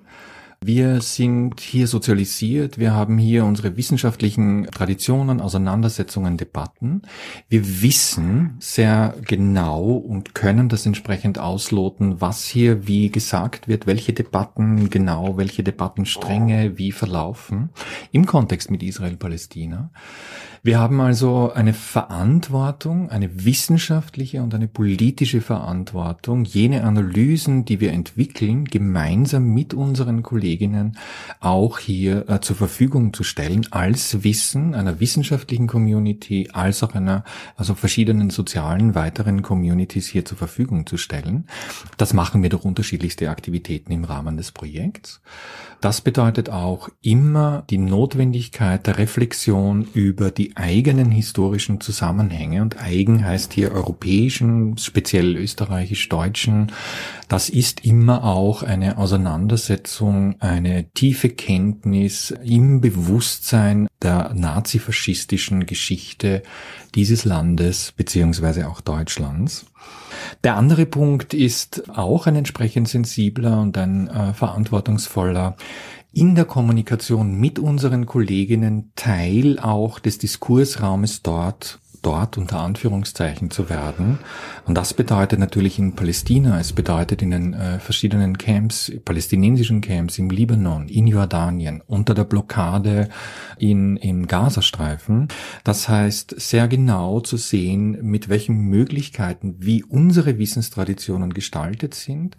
Wir 0.61 0.99
sind 0.99 1.61
hier 1.61 1.87
sozialisiert, 1.87 2.77
wir 2.77 2.93
haben 2.93 3.17
hier 3.17 3.45
unsere 3.45 3.77
wissenschaftlichen 3.77 4.65
Traditionen, 4.65 5.39
Auseinandersetzungen, 5.39 6.35
Debatten. 6.35 7.03
Wir 7.47 7.81
wissen 7.81 8.57
sehr 8.59 9.15
genau 9.25 9.93
und 9.93 10.35
können 10.35 10.67
das 10.67 10.85
entsprechend 10.85 11.39
ausloten, 11.39 12.19
was 12.19 12.43
hier 12.43 12.87
wie 12.87 13.09
gesagt 13.09 13.69
wird, 13.69 13.87
welche 13.87 14.11
Debatten 14.11 14.89
genau, 14.89 15.37
welche 15.37 15.63
Debattenstränge 15.63 16.77
wie 16.77 16.91
verlaufen 16.91 17.69
im 18.11 18.25
Kontext 18.25 18.69
mit 18.69 18.83
Israel-Palästina. 18.83 19.91
Wir 20.61 20.77
haben 20.77 20.99
also 20.99 21.53
eine 21.53 21.73
Verantwortung, 21.73 23.09
eine 23.09 23.45
wissenschaftliche 23.45 24.43
und 24.43 24.53
eine 24.53 24.67
politische 24.67 25.39
Verantwortung, 25.39 26.43
jene 26.43 26.83
Analysen, 26.83 27.63
die 27.63 27.79
wir 27.79 27.93
entwickeln, 27.93 28.65
gemeinsam 28.65 29.53
mit 29.53 29.73
unseren 29.73 30.21
Kolleginnen 30.21 30.97
auch 31.39 31.79
hier 31.79 32.27
äh, 32.27 32.41
zur 32.41 32.57
Verfügung 32.57 33.13
zu 33.13 33.23
stellen, 33.23 33.67
als 33.71 34.23
Wissen 34.25 34.75
einer 34.75 34.99
wissenschaftlichen 34.99 35.67
Community, 35.67 36.49
als 36.51 36.83
auch 36.83 36.93
einer, 36.93 37.23
also 37.55 37.73
verschiedenen 37.73 38.29
sozialen 38.29 38.95
weiteren 38.95 39.41
Communities 39.41 40.07
hier 40.07 40.25
zur 40.25 40.37
Verfügung 40.37 40.85
zu 40.85 40.97
stellen. 40.97 41.47
Das 41.97 42.13
machen 42.13 42.43
wir 42.43 42.49
durch 42.49 42.65
unterschiedlichste 42.65 43.29
Aktivitäten 43.29 43.93
im 43.93 44.03
Rahmen 44.03 44.35
des 44.35 44.51
Projekts. 44.51 45.21
Das 45.79 46.01
bedeutet 46.01 46.49
auch 46.49 46.89
immer 47.01 47.63
die 47.69 47.77
Notwendigkeit 47.77 48.85
der 48.85 48.97
Reflexion 48.97 49.87
über 49.93 50.29
die 50.29 50.48
eigenen 50.55 51.11
historischen 51.11 51.81
Zusammenhänge 51.81 52.61
und 52.61 52.81
eigen 52.81 53.25
heißt 53.25 53.53
hier 53.53 53.71
europäischen, 53.71 54.77
speziell 54.77 55.35
österreichisch-deutschen. 55.35 56.71
Das 57.27 57.49
ist 57.49 57.85
immer 57.85 58.23
auch 58.23 58.63
eine 58.63 58.97
Auseinandersetzung, 58.97 60.35
eine 60.39 60.89
tiefe 60.93 61.29
Kenntnis 61.29 62.31
im 62.43 62.81
Bewusstsein 62.81 63.87
der 64.01 64.33
nazifaschistischen 64.33 65.65
Geschichte 65.65 66.43
dieses 66.95 67.25
Landes 67.25 67.93
beziehungsweise 67.95 68.67
auch 68.67 68.81
Deutschlands. 68.81 69.65
Der 70.43 70.55
andere 70.55 70.85
Punkt 70.85 71.33
ist 71.33 71.89
auch 71.89 72.27
ein 72.27 72.35
entsprechend 72.35 72.87
sensibler 72.89 73.61
und 73.61 73.77
ein 73.77 74.07
äh, 74.07 74.33
verantwortungsvoller 74.33 75.55
in 76.11 76.35
der 76.35 76.45
Kommunikation 76.45 77.39
mit 77.39 77.59
unseren 77.59 78.05
Kolleginnen 78.05 78.91
Teil 78.95 79.59
auch 79.59 79.99
des 79.99 80.17
Diskursraumes 80.17 81.21
dort 81.21 81.79
dort 82.01 82.37
unter 82.37 82.59
Anführungszeichen 82.59 83.51
zu 83.51 83.69
werden. 83.69 84.19
Und 84.65 84.75
das 84.75 84.93
bedeutet 84.93 85.39
natürlich 85.39 85.79
in 85.79 85.95
Palästina, 85.95 86.59
es 86.59 86.73
bedeutet 86.73 87.21
in 87.21 87.31
den 87.31 87.53
äh, 87.53 87.79
verschiedenen 87.79 88.37
Camps, 88.37 88.91
palästinensischen 89.03 89.81
Camps 89.81 90.17
im 90.17 90.29
Libanon, 90.29 90.87
in 90.87 91.07
Jordanien, 91.07 91.81
unter 91.85 92.13
der 92.13 92.23
Blockade 92.23 93.09
in, 93.57 93.97
im 93.97 94.27
Gazastreifen. 94.27 95.27
Das 95.63 95.89
heißt, 95.89 96.35
sehr 96.39 96.67
genau 96.67 97.19
zu 97.19 97.37
sehen, 97.37 97.97
mit 98.01 98.29
welchen 98.29 98.57
Möglichkeiten, 98.57 99.55
wie 99.59 99.83
unsere 99.83 100.37
Wissenstraditionen 100.37 101.33
gestaltet 101.33 101.93
sind 101.93 102.37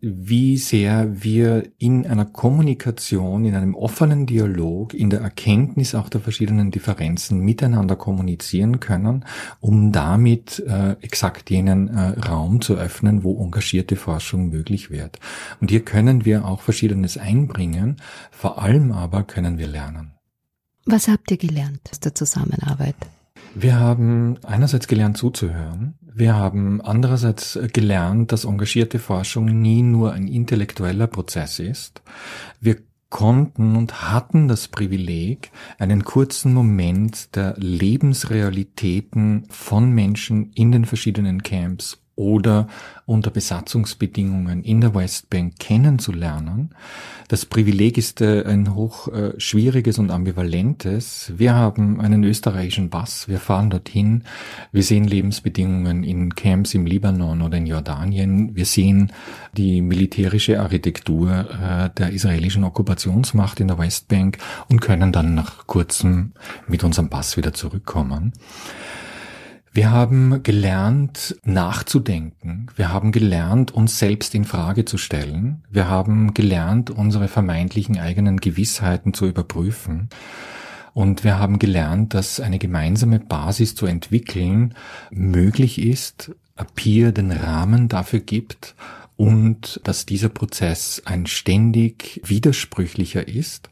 wie 0.00 0.58
sehr 0.58 1.22
wir 1.24 1.70
in 1.78 2.06
einer 2.06 2.26
Kommunikation, 2.26 3.44
in 3.44 3.54
einem 3.54 3.74
offenen 3.74 4.26
Dialog, 4.26 4.92
in 4.92 5.08
der 5.08 5.20
Erkenntnis 5.20 5.94
auch 5.94 6.08
der 6.08 6.20
verschiedenen 6.20 6.70
Differenzen 6.70 7.40
miteinander 7.40 7.96
kommunizieren 7.96 8.78
können, 8.78 9.24
um 9.60 9.92
damit 9.92 10.62
äh, 10.66 10.92
exakt 11.00 11.50
jenen 11.50 11.88
äh, 11.88 12.18
Raum 12.20 12.60
zu 12.60 12.74
öffnen, 12.74 13.24
wo 13.24 13.42
engagierte 13.42 13.96
Forschung 13.96 14.50
möglich 14.50 14.90
wird. 14.90 15.18
Und 15.60 15.70
hier 15.70 15.84
können 15.84 16.24
wir 16.24 16.44
auch 16.44 16.60
Verschiedenes 16.60 17.16
einbringen, 17.16 17.96
vor 18.30 18.62
allem 18.62 18.92
aber 18.92 19.22
können 19.22 19.58
wir 19.58 19.66
lernen. 19.66 20.12
Was 20.84 21.08
habt 21.08 21.30
ihr 21.30 21.38
gelernt 21.38 21.80
aus 21.90 22.00
der 22.00 22.14
Zusammenarbeit? 22.14 22.94
Wir 23.54 23.80
haben 23.80 24.36
einerseits 24.44 24.86
gelernt 24.86 25.16
zuzuhören. 25.16 25.94
Wir 26.18 26.34
haben 26.34 26.80
andererseits 26.80 27.58
gelernt, 27.74 28.32
dass 28.32 28.46
engagierte 28.46 28.98
Forschung 28.98 29.60
nie 29.60 29.82
nur 29.82 30.14
ein 30.14 30.28
intellektueller 30.28 31.08
Prozess 31.08 31.58
ist. 31.58 32.00
Wir 32.58 32.78
konnten 33.10 33.76
und 33.76 34.00
hatten 34.10 34.48
das 34.48 34.68
Privileg, 34.68 35.50
einen 35.78 36.04
kurzen 36.04 36.54
Moment 36.54 37.36
der 37.36 37.54
Lebensrealitäten 37.58 39.44
von 39.50 39.90
Menschen 39.90 40.52
in 40.54 40.72
den 40.72 40.86
verschiedenen 40.86 41.42
Camps 41.42 41.98
oder 42.16 42.66
unter 43.04 43.30
Besatzungsbedingungen 43.30 44.64
in 44.64 44.80
der 44.80 44.94
Westbank 44.94 45.58
kennenzulernen. 45.58 46.70
Das 47.28 47.44
Privileg 47.44 47.98
ist 47.98 48.20
äh, 48.20 48.42
ein 48.44 48.74
hoch 48.74 49.08
äh, 49.08 49.38
schwieriges 49.38 49.98
und 49.98 50.10
ambivalentes. 50.10 51.32
Wir 51.36 51.54
haben 51.54 52.00
einen 52.00 52.24
österreichischen 52.24 52.88
Bass, 52.88 53.28
wir 53.28 53.38
fahren 53.38 53.70
dorthin, 53.70 54.24
wir 54.72 54.82
sehen 54.82 55.04
Lebensbedingungen 55.04 56.02
in 56.02 56.34
Camps 56.34 56.74
im 56.74 56.86
Libanon 56.86 57.42
oder 57.42 57.58
in 57.58 57.66
Jordanien, 57.66 58.56
wir 58.56 58.66
sehen 58.66 59.12
die 59.56 59.82
militärische 59.82 60.60
Architektur 60.60 61.30
äh, 61.30 61.90
der 61.96 62.10
israelischen 62.10 62.64
Okkupationsmacht 62.64 63.60
in 63.60 63.68
der 63.68 63.78
Westbank 63.78 64.38
und 64.68 64.80
können 64.80 65.12
dann 65.12 65.34
nach 65.34 65.66
kurzem 65.66 66.32
mit 66.66 66.82
unserem 66.82 67.08
Bass 67.08 67.36
wieder 67.36 67.52
zurückkommen. 67.52 68.32
Wir 69.76 69.90
haben 69.90 70.42
gelernt, 70.42 71.36
nachzudenken. 71.44 72.68
Wir 72.76 72.94
haben 72.94 73.12
gelernt, 73.12 73.72
uns 73.72 73.98
selbst 73.98 74.34
in 74.34 74.46
Frage 74.46 74.86
zu 74.86 74.96
stellen. 74.96 75.64
Wir 75.68 75.86
haben 75.86 76.32
gelernt, 76.32 76.88
unsere 76.88 77.28
vermeintlichen 77.28 77.98
eigenen 77.98 78.38
Gewissheiten 78.38 79.12
zu 79.12 79.26
überprüfen. 79.26 80.08
Und 80.94 81.24
wir 81.24 81.38
haben 81.38 81.58
gelernt, 81.58 82.14
dass 82.14 82.40
eine 82.40 82.58
gemeinsame 82.58 83.20
Basis 83.20 83.74
zu 83.74 83.84
entwickeln 83.84 84.72
möglich 85.10 85.78
ist, 85.78 86.30
Appear 86.54 87.12
den 87.12 87.30
Rahmen 87.30 87.88
dafür 87.88 88.20
gibt 88.20 88.76
und 89.16 89.78
dass 89.84 90.06
dieser 90.06 90.30
Prozess 90.30 91.02
ein 91.04 91.26
ständig 91.26 92.22
widersprüchlicher 92.24 93.28
ist 93.28 93.68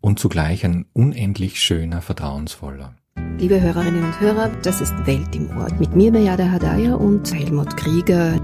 und 0.00 0.18
zugleich 0.18 0.64
ein 0.64 0.86
unendlich 0.94 1.60
schöner, 1.60 2.00
vertrauensvoller. 2.00 2.94
Liebe 3.38 3.60
Hörerinnen 3.60 4.02
und 4.02 4.18
Hörer, 4.18 4.50
das 4.62 4.80
ist 4.80 4.94
Welt 5.06 5.36
im 5.36 5.54
Ort 5.58 5.78
mit 5.78 5.94
mir, 5.94 6.10
Mejada 6.10 6.50
Hadaya 6.50 6.94
und 6.94 7.30
Helmut 7.34 7.76
Krieger. 7.76 8.40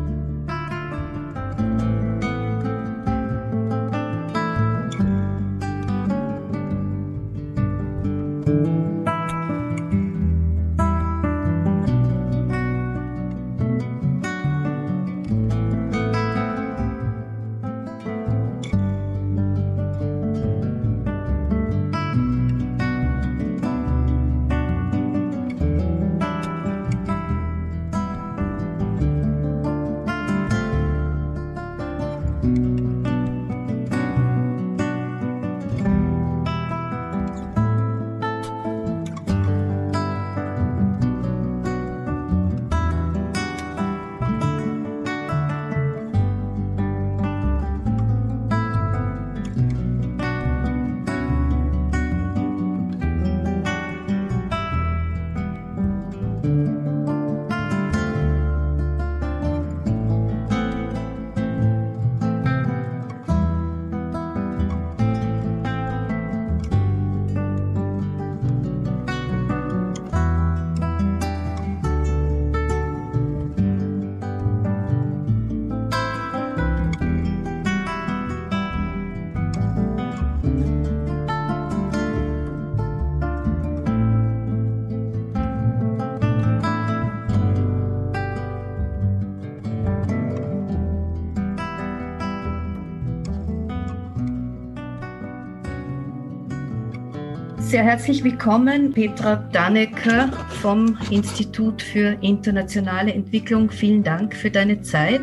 Sehr 97.72 97.84
herzlich 97.84 98.22
willkommen, 98.22 98.92
Petra 98.92 99.36
Dannecker 99.50 100.30
vom 100.60 100.98
Institut 101.10 101.80
für 101.80 102.18
internationale 102.20 103.14
Entwicklung. 103.14 103.70
Vielen 103.70 104.02
Dank 104.02 104.36
für 104.36 104.50
deine 104.50 104.82
Zeit. 104.82 105.22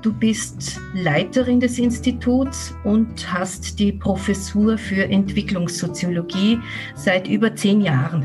Du 0.00 0.10
bist 0.10 0.80
Leiterin 0.94 1.60
des 1.60 1.78
Instituts 1.78 2.74
und 2.84 3.30
hast 3.30 3.78
die 3.78 3.92
Professur 3.92 4.78
für 4.78 5.10
Entwicklungssoziologie 5.10 6.58
seit 6.94 7.28
über 7.28 7.54
zehn 7.54 7.82
Jahren. 7.82 8.24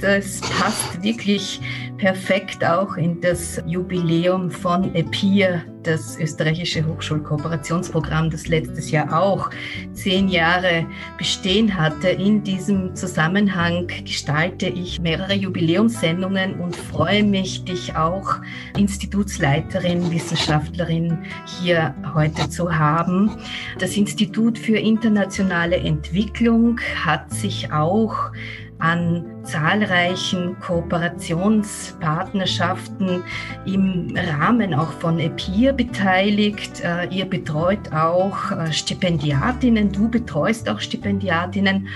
Das 0.00 0.40
passt 0.40 1.02
wirklich 1.02 1.60
perfekt 1.98 2.64
auch 2.64 2.96
in 2.96 3.20
das 3.20 3.60
Jubiläum 3.66 4.50
von 4.50 4.94
EPIR, 4.94 5.62
das 5.82 6.18
österreichische 6.18 6.86
Hochschulkooperationsprogramm, 6.86 8.30
das 8.30 8.46
letztes 8.46 8.90
Jahr 8.90 9.20
auch 9.20 9.50
zehn 9.92 10.28
Jahre 10.28 10.86
bestehen 11.18 11.74
hatte. 11.76 12.08
In 12.08 12.42
diesem 12.42 12.94
Zusammenhang 12.94 13.88
gestalte 14.04 14.68
ich 14.68 15.00
mehrere 15.00 15.34
Jubiläumssendungen 15.34 16.60
und 16.60 16.76
freue 16.76 17.24
mich, 17.24 17.64
dich 17.64 17.96
auch 17.96 18.36
Institutsleiterin, 18.76 20.10
Wissenschaftlerin 20.10 21.18
hier 21.60 21.94
heute 22.14 22.48
zu 22.48 22.72
haben. 22.72 23.30
Das 23.78 23.96
Institut 23.96 24.56
für 24.56 24.78
internationale 24.78 25.76
Entwicklung 25.76 26.78
hat 27.04 27.32
sich 27.32 27.72
auch 27.72 28.30
an 28.78 29.37
zahlreichen 29.50 30.56
Kooperationspartnerschaften 30.60 33.24
im 33.64 34.14
Rahmen 34.16 34.74
auch 34.74 34.92
von 34.92 35.18
EPIR 35.18 35.72
beteiligt. 35.72 36.80
Äh, 36.80 37.08
ihr 37.08 37.24
betreut 37.24 37.90
auch 37.92 38.52
äh, 38.52 38.70
Stipendiatinnen, 38.72 39.90
du 39.90 40.08
betreust 40.08 40.68
auch 40.68 40.78
Stipendiatinnen. 40.80 41.88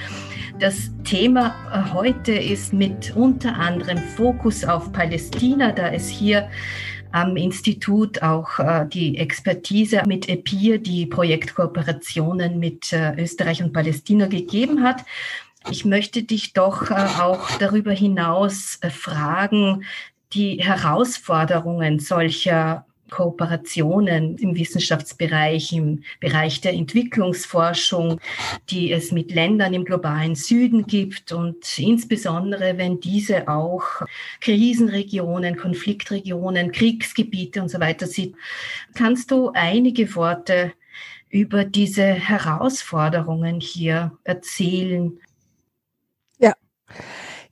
Das 0.58 0.90
Thema 1.04 1.54
äh, 1.72 1.92
heute 1.92 2.32
ist 2.32 2.72
mit 2.72 3.14
unter 3.14 3.54
anderem 3.54 3.98
Fokus 3.98 4.64
auf 4.64 4.90
Palästina, 4.92 5.70
da 5.72 5.88
es 5.88 6.08
hier 6.08 6.48
am 7.14 7.36
Institut 7.36 8.22
auch 8.22 8.52
die 8.88 9.18
Expertise 9.18 10.00
mit 10.06 10.30
EPIR, 10.30 10.78
die 10.78 11.04
Projektkooperationen 11.04 12.58
mit 12.58 12.90
Österreich 13.18 13.62
und 13.62 13.74
Palästina 13.74 14.28
gegeben 14.28 14.82
hat. 14.82 15.04
Ich 15.70 15.85
möchte 15.85 16.22
dich 16.22 16.53
doch 16.53 16.90
äh, 16.90 16.94
auch 16.94 17.51
darüber 17.59 17.92
hinaus 17.92 18.79
äh, 18.81 18.90
fragen, 18.90 19.85
die 20.33 20.62
Herausforderungen 20.62 21.98
solcher 21.98 22.87
Kooperationen 23.12 24.38
im 24.38 24.57
Wissenschaftsbereich, 24.57 25.72
im 25.72 26.03
Bereich 26.18 26.62
der 26.62 26.72
Entwicklungsforschung, 26.72 28.18
die 28.70 28.90
es 28.90 29.12
mit 29.12 29.31
Ländern 29.31 29.75
im 29.75 29.85
globalen 29.85 30.35
Süden 30.35 30.87
gibt 30.87 31.31
und 31.31 31.78
insbesondere 31.78 32.78
wenn 32.78 33.01
diese 33.01 33.49
auch 33.49 33.84
Krisenregionen, 34.41 35.57
Konfliktregionen, 35.57 36.72
Kriegsgebiete 36.72 37.61
und 37.61 37.68
so 37.68 37.78
weiter 37.80 38.07
sind. 38.07 38.34
Kannst 38.95 39.30
du 39.30 39.51
einige 39.53 40.14
Worte 40.16 40.72
über 41.28 41.64
diese 41.64 42.05
Herausforderungen 42.05 43.61
hier 43.61 44.12
erzählen? 44.24 45.18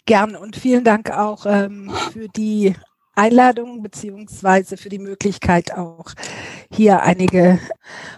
Gern 0.07 0.36
und 0.36 0.57
vielen 0.57 0.84
Dank 0.84 1.11
auch 1.11 1.47
ähm, 1.47 1.91
für 2.12 2.28
die 2.28 2.74
Einladung 3.14 3.82
beziehungsweise 3.82 4.76
für 4.76 4.88
die 4.88 4.99
Möglichkeit 4.99 5.72
auch 5.72 6.12
hier 6.72 7.03
einige 7.03 7.59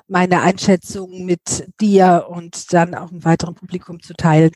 meine 0.07 0.43
Einschätzungen 0.43 1.25
mit 1.25 1.66
dir 1.81 2.27
und 2.29 2.73
dann 2.73 2.95
auch 2.95 3.11
im 3.11 3.25
weiteren 3.25 3.55
Publikum 3.55 4.01
zu 4.01 4.14
teilen. 4.14 4.53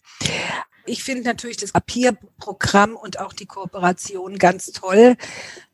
Ich 0.85 1.03
finde 1.03 1.25
natürlich 1.25 1.57
das 1.57 1.73
Papierprogramm 1.73 2.95
und 2.95 3.19
auch 3.19 3.33
die 3.33 3.47
Kooperation 3.47 4.39
ganz 4.39 4.67
toll, 4.67 5.17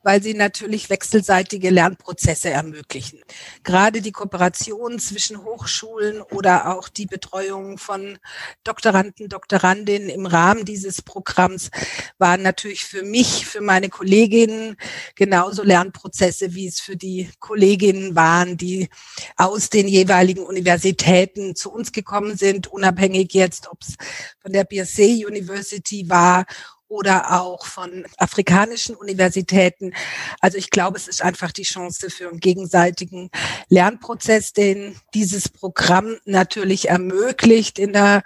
weil 0.02 0.22
sie 0.22 0.34
natürlich 0.34 0.90
wechselseitige 0.90 1.70
Lernprozesse 1.70 2.50
ermöglichen. 2.50 3.20
Gerade 3.62 4.02
die 4.02 4.12
Kooperation 4.12 4.98
zwischen 4.98 5.44
Hochschulen 5.44 6.22
oder 6.22 6.76
auch 6.76 6.88
die 6.88 7.06
Betreuung 7.06 7.78
von 7.78 8.18
Doktoranden, 8.64 9.28
Doktorandinnen 9.28 10.08
im 10.08 10.26
Rahmen 10.26 10.64
dieses 10.64 11.02
Programms 11.02 11.70
waren 12.18 12.42
natürlich 12.42 12.84
für 12.84 13.02
mich, 13.02 13.46
für 13.46 13.60
meine 13.60 13.88
Kolleginnen 13.88 14.76
genauso 15.14 15.62
Lernprozesse, 15.62 16.54
wie 16.54 16.66
es 16.66 16.80
für 16.80 16.96
die 16.96 17.30
Kolleginnen 17.38 18.16
waren, 18.16 18.56
die 18.56 18.88
aus 19.36 19.70
den 19.70 19.88
jeweiligen 19.88 20.44
Universitäten 20.44 21.54
zu 21.54 21.72
uns 21.72 21.92
gekommen 21.92 22.36
sind, 22.36 22.66
unabhängig 22.66 23.32
jetzt, 23.34 23.68
ob 23.70 23.82
es 23.82 23.96
von 24.40 24.52
der 24.52 24.64
BSC 24.64 25.24
University 25.26 26.08
war 26.08 26.44
oder 26.92 27.40
auch 27.40 27.64
von 27.64 28.04
afrikanischen 28.18 28.94
Universitäten. 28.94 29.94
Also 30.40 30.58
ich 30.58 30.68
glaube, 30.68 30.98
es 30.98 31.08
ist 31.08 31.22
einfach 31.22 31.50
die 31.50 31.62
Chance 31.62 32.10
für 32.10 32.28
einen 32.28 32.38
gegenseitigen 32.38 33.30
Lernprozess, 33.70 34.52
den 34.52 34.94
dieses 35.14 35.48
Programm 35.48 36.18
natürlich 36.26 36.90
ermöglicht 36.90 37.78
in 37.78 37.96
einer 37.96 38.22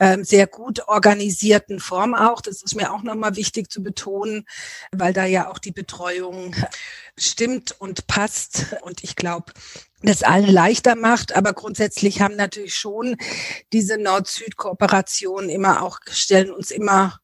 ähm, 0.00 0.24
sehr 0.24 0.48
gut 0.48 0.88
organisierten 0.88 1.78
Form 1.78 2.16
auch. 2.16 2.40
Das 2.40 2.62
ist 2.62 2.74
mir 2.74 2.92
auch 2.92 3.04
nochmal 3.04 3.36
wichtig 3.36 3.70
zu 3.70 3.80
betonen, 3.80 4.44
weil 4.90 5.12
da 5.12 5.24
ja 5.24 5.48
auch 5.48 5.58
die 5.58 5.70
Betreuung 5.70 6.56
stimmt 7.16 7.76
und 7.78 8.08
passt. 8.08 8.74
Und 8.82 9.04
ich 9.04 9.14
glaube, 9.14 9.52
das 10.02 10.24
allen 10.24 10.50
leichter 10.50 10.96
macht. 10.96 11.36
Aber 11.36 11.52
grundsätzlich 11.52 12.20
haben 12.20 12.34
natürlich 12.34 12.74
schon 12.74 13.16
diese 13.72 13.98
Nord-Süd-Kooperationen 13.98 15.48
immer 15.48 15.82
auch, 15.82 16.00
stellen 16.10 16.50
uns 16.50 16.72
immer 16.72 17.20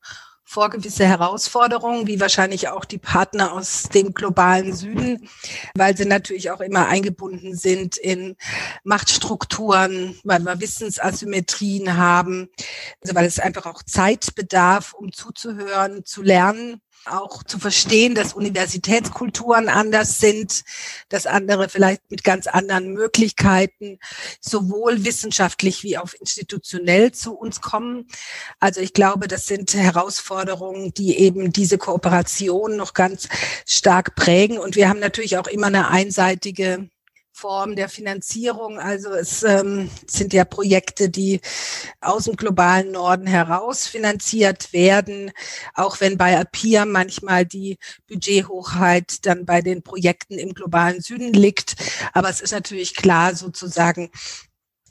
vor 0.47 0.71
gewisse 0.71 1.05
Herausforderungen, 1.05 2.07
wie 2.07 2.21
wahrscheinlich 2.21 2.69
auch 2.69 2.85
die 2.85 2.99
Partner 2.99 3.53
aus 3.53 3.83
dem 3.83 4.15
globalen 4.15 4.73
Süden, 4.73 5.29
weil 5.75 5.97
sie 5.97 6.07
natürlich 6.07 6.53
auch 6.53 6.61
immer 6.61 6.87
eingebunden 6.87 7.57
sind 7.57 7.97
in 7.97 8.37
Machtstrukturen, 8.85 10.17
weil 10.23 10.41
wir 10.41 10.61
Wissensasymmetrien 10.61 11.97
haben, 11.97 12.49
also 13.03 13.15
weil 13.17 13.27
es 13.27 13.41
einfach 13.41 13.67
auch 13.67 13.83
Zeit 13.83 14.37
bedarf, 14.37 14.95
um 14.95 15.13
zuzuhören, 15.13 16.05
zu 16.05 16.23
lernen 16.23 16.81
auch 17.07 17.43
zu 17.43 17.59
verstehen, 17.59 18.15
dass 18.15 18.35
Universitätskulturen 18.35 19.69
anders 19.69 20.19
sind, 20.19 20.65
dass 21.09 21.27
andere 21.27 21.69
vielleicht 21.69 22.11
mit 22.11 22.25
ganz 22.25 22.47
anderen 22.47 22.93
Möglichkeiten 22.93 23.99
sowohl 24.41 25.05
wissenschaftlich 25.05 25.83
wie 25.83 25.99
auch 25.99 26.13
institutionell 26.21 27.13
zu 27.13 27.35
uns 27.35 27.61
kommen. 27.61 28.07
Also 28.61 28.81
ich 28.81 28.93
glaube, 28.93 29.29
das 29.29 29.47
sind 29.47 29.75
Herausforderungen, 29.75 30.93
die 30.95 31.19
eben 31.19 31.53
diese 31.53 31.79
Kooperation 31.79 32.77
noch 32.77 32.95
ganz 32.95 33.29
stark 33.67 34.15
prägen. 34.15 34.59
Und 34.59 34.77
wir 34.77 34.89
haben 34.89 35.01
natürlich 35.01 35.39
auch 35.39 35.47
immer 35.47 35.69
eine 35.69 35.89
einseitige 35.89 36.89
Form 37.37 37.77
der 37.77 37.91
Finanzierung. 37.91 38.79
Also 38.79 39.11
es 39.11 39.43
ähm, 39.43 39.91
sind 40.07 40.33
ja 40.33 40.47
Projekte, 40.47 41.11
die 41.11 41.43
aus 42.01 42.25
dem 42.25 42.37
globalen 42.37 42.93
Norden 42.93 43.27
heraus 43.27 43.87
finanziert 43.87 44.73
werden, 44.73 45.31
auch 45.75 46.01
wenn 46.01 46.17
bei 46.17 46.39
APIA 46.41 46.87
manchmal 46.87 47.45
die 47.45 47.77
Budgethochheit 48.09 49.27
dann 49.27 49.45
bei 49.45 49.61
den 49.61 49.83
Projekten 49.83 50.39
im 50.39 50.55
globalen 50.55 51.03
Süden 51.03 51.35
liegt. 51.35 51.77
Aber 52.15 52.31
es 52.31 52.41
ist 52.41 52.53
natürlich 52.53 52.97
klar 52.97 53.35
sozusagen, 53.35 54.11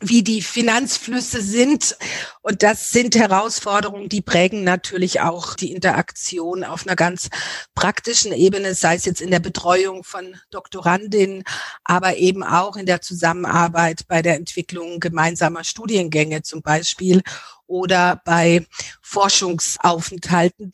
wie 0.02 0.24
die 0.24 0.42
Finanzflüsse 0.42 1.42
sind. 1.42 1.98
Und 2.42 2.64
das 2.64 2.92
sind 2.92 3.16
Herausforderungen, 3.16 4.10
die 4.10 4.22
prägen 4.22 4.64
natürlich 4.64 5.22
auch 5.22 5.56
die 5.56 5.72
Interaktion 5.72 6.64
auf 6.64 6.86
einer 6.86 6.96
ganz 6.96 7.30
praktischen 7.76 8.34
Ebene, 8.34 8.76
sei 8.76 8.96
es 8.96 9.06
jetzt 9.06 9.22
in 9.22 9.32
der 9.32 9.40
Betreuung 9.40 10.04
von 10.04 10.36
Doktorandinnen, 10.52 11.44
aber 11.84 12.18
eben 12.18 12.44
auch 12.44 12.76
in 12.76 12.86
der 12.86 13.02
Zusammenarbeit 13.02 14.08
bei 14.08 14.22
der 14.22 14.36
Entwicklung 14.36 15.00
gemeinsamer 15.00 15.64
Studiengänge 15.64 16.44
zum 16.44 16.62
Beispiel 16.62 17.22
oder 17.68 18.22
bei 18.26 18.66
Forschungsaufenthalten. 19.08 20.72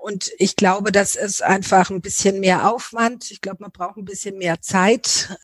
Und 0.00 0.30
ich 0.38 0.54
glaube, 0.54 0.92
das 0.92 1.16
ist 1.16 1.42
einfach 1.42 1.90
ein 1.90 2.00
bisschen 2.00 2.38
mehr 2.38 2.70
Aufwand. 2.70 3.30
Ich 3.32 3.40
glaube, 3.40 3.62
man 3.62 3.72
braucht 3.72 3.96
ein 3.96 4.04
bisschen 4.04 4.38
mehr 4.38 4.60
Zeit. 4.60 5.36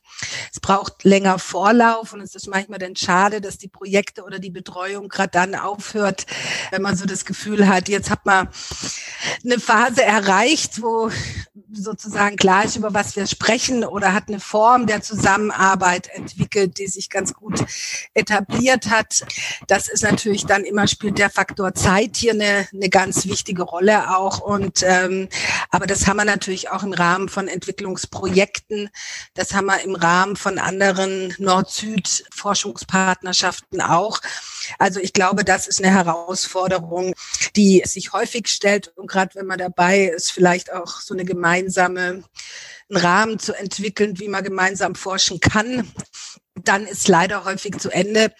Es 0.52 0.60
braucht 0.60 1.02
länger 1.02 1.40
Vorlauf 1.40 2.12
und 2.12 2.20
es 2.20 2.36
ist 2.36 2.46
manchmal 2.46 2.78
dann 2.78 2.94
schade, 2.94 3.40
dass 3.40 3.58
die 3.58 3.68
Projekte 3.68 4.22
oder 4.22 4.38
die 4.38 4.50
Betreuung 4.50 5.08
gerade 5.08 5.30
dann 5.32 5.54
aufhört, 5.56 6.26
wenn 6.70 6.82
man 6.82 6.96
so 6.96 7.04
das 7.04 7.24
Gefühl 7.24 7.66
hat, 7.66 7.88
jetzt 7.88 8.10
hat 8.10 8.24
man 8.26 8.48
eine 9.44 9.58
Phase 9.58 10.04
erreicht, 10.04 10.82
wo 10.82 11.10
sozusagen 11.72 12.36
klar 12.36 12.64
ist, 12.64 12.76
über 12.76 12.94
was 12.94 13.16
wir 13.16 13.26
sprechen 13.26 13.84
oder 13.84 14.12
hat 14.12 14.28
eine 14.28 14.40
Form 14.40 14.86
der 14.86 15.02
Zusammenarbeit 15.02 16.08
entwickelt, 16.08 16.78
die 16.78 16.86
sich 16.86 17.10
ganz 17.10 17.34
gut 17.34 17.64
etabliert 18.14 18.90
hat. 18.90 19.24
Das 19.66 19.88
ist 19.88 20.02
natürlich 20.02 20.46
dann 20.46 20.64
immer 20.64 20.86
spielt 20.86 21.18
der 21.18 21.30
Faktor 21.30 21.74
Zeit 21.74 22.19
hier 22.20 22.32
eine, 22.32 22.68
eine 22.72 22.88
ganz 22.88 23.26
wichtige 23.26 23.62
Rolle 23.62 24.16
auch. 24.16 24.40
Und 24.40 24.82
ähm, 24.84 25.28
aber 25.70 25.86
das 25.86 26.06
haben 26.06 26.18
wir 26.18 26.24
natürlich 26.24 26.70
auch 26.70 26.82
im 26.82 26.92
Rahmen 26.92 27.28
von 27.28 27.46
Entwicklungsprojekten. 27.48 28.90
Das 29.34 29.54
haben 29.54 29.66
wir 29.66 29.82
im 29.82 29.94
Rahmen 29.94 30.36
von 30.36 30.58
anderen 30.58 31.34
Nord-Süd-Forschungspartnerschaften 31.38 33.80
auch. 33.80 34.20
Also 34.78 35.00
ich 35.00 35.12
glaube, 35.12 35.44
das 35.44 35.66
ist 35.66 35.82
eine 35.82 35.92
Herausforderung, 35.92 37.14
die 37.56 37.82
sich 37.84 38.12
häufig 38.12 38.46
stellt. 38.48 38.92
Und 38.96 39.08
gerade 39.08 39.34
wenn 39.34 39.46
man 39.46 39.58
dabei 39.58 40.04
ist, 40.04 40.30
vielleicht 40.30 40.72
auch 40.72 41.00
so 41.00 41.14
eine 41.14 41.24
gemeinsame 41.24 42.22
einen 42.90 43.04
Rahmen 43.04 43.38
zu 43.38 43.54
entwickeln, 43.54 44.18
wie 44.18 44.28
man 44.28 44.42
gemeinsam 44.42 44.94
forschen 44.94 45.40
kann 45.40 45.90
dann 46.68 46.86
ist 46.86 47.08
leider 47.08 47.44
häufig 47.44 47.78
zu 47.78 47.90
Ende. 47.90 48.32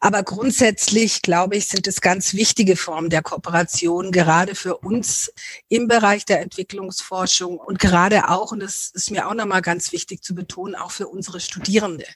Aber 0.00 0.22
grundsätzlich, 0.22 1.22
glaube 1.22 1.56
ich, 1.56 1.68
sind 1.68 1.86
es 1.86 2.00
ganz 2.00 2.34
wichtige 2.34 2.76
Formen 2.76 3.10
der 3.10 3.22
Kooperation, 3.22 4.12
gerade 4.12 4.54
für 4.54 4.78
uns 4.78 5.32
im 5.68 5.88
Bereich 5.88 6.24
der 6.24 6.40
Entwicklungsforschung 6.40 7.58
und 7.58 7.78
gerade 7.78 8.28
auch, 8.28 8.52
und 8.52 8.60
das 8.60 8.90
ist 8.92 9.10
mir 9.10 9.28
auch 9.28 9.34
nochmal 9.34 9.62
ganz 9.62 9.92
wichtig 9.92 10.22
zu 10.22 10.34
betonen, 10.34 10.74
auch 10.74 10.90
für 10.90 11.08
unsere 11.08 11.40
Studierende. 11.40 12.06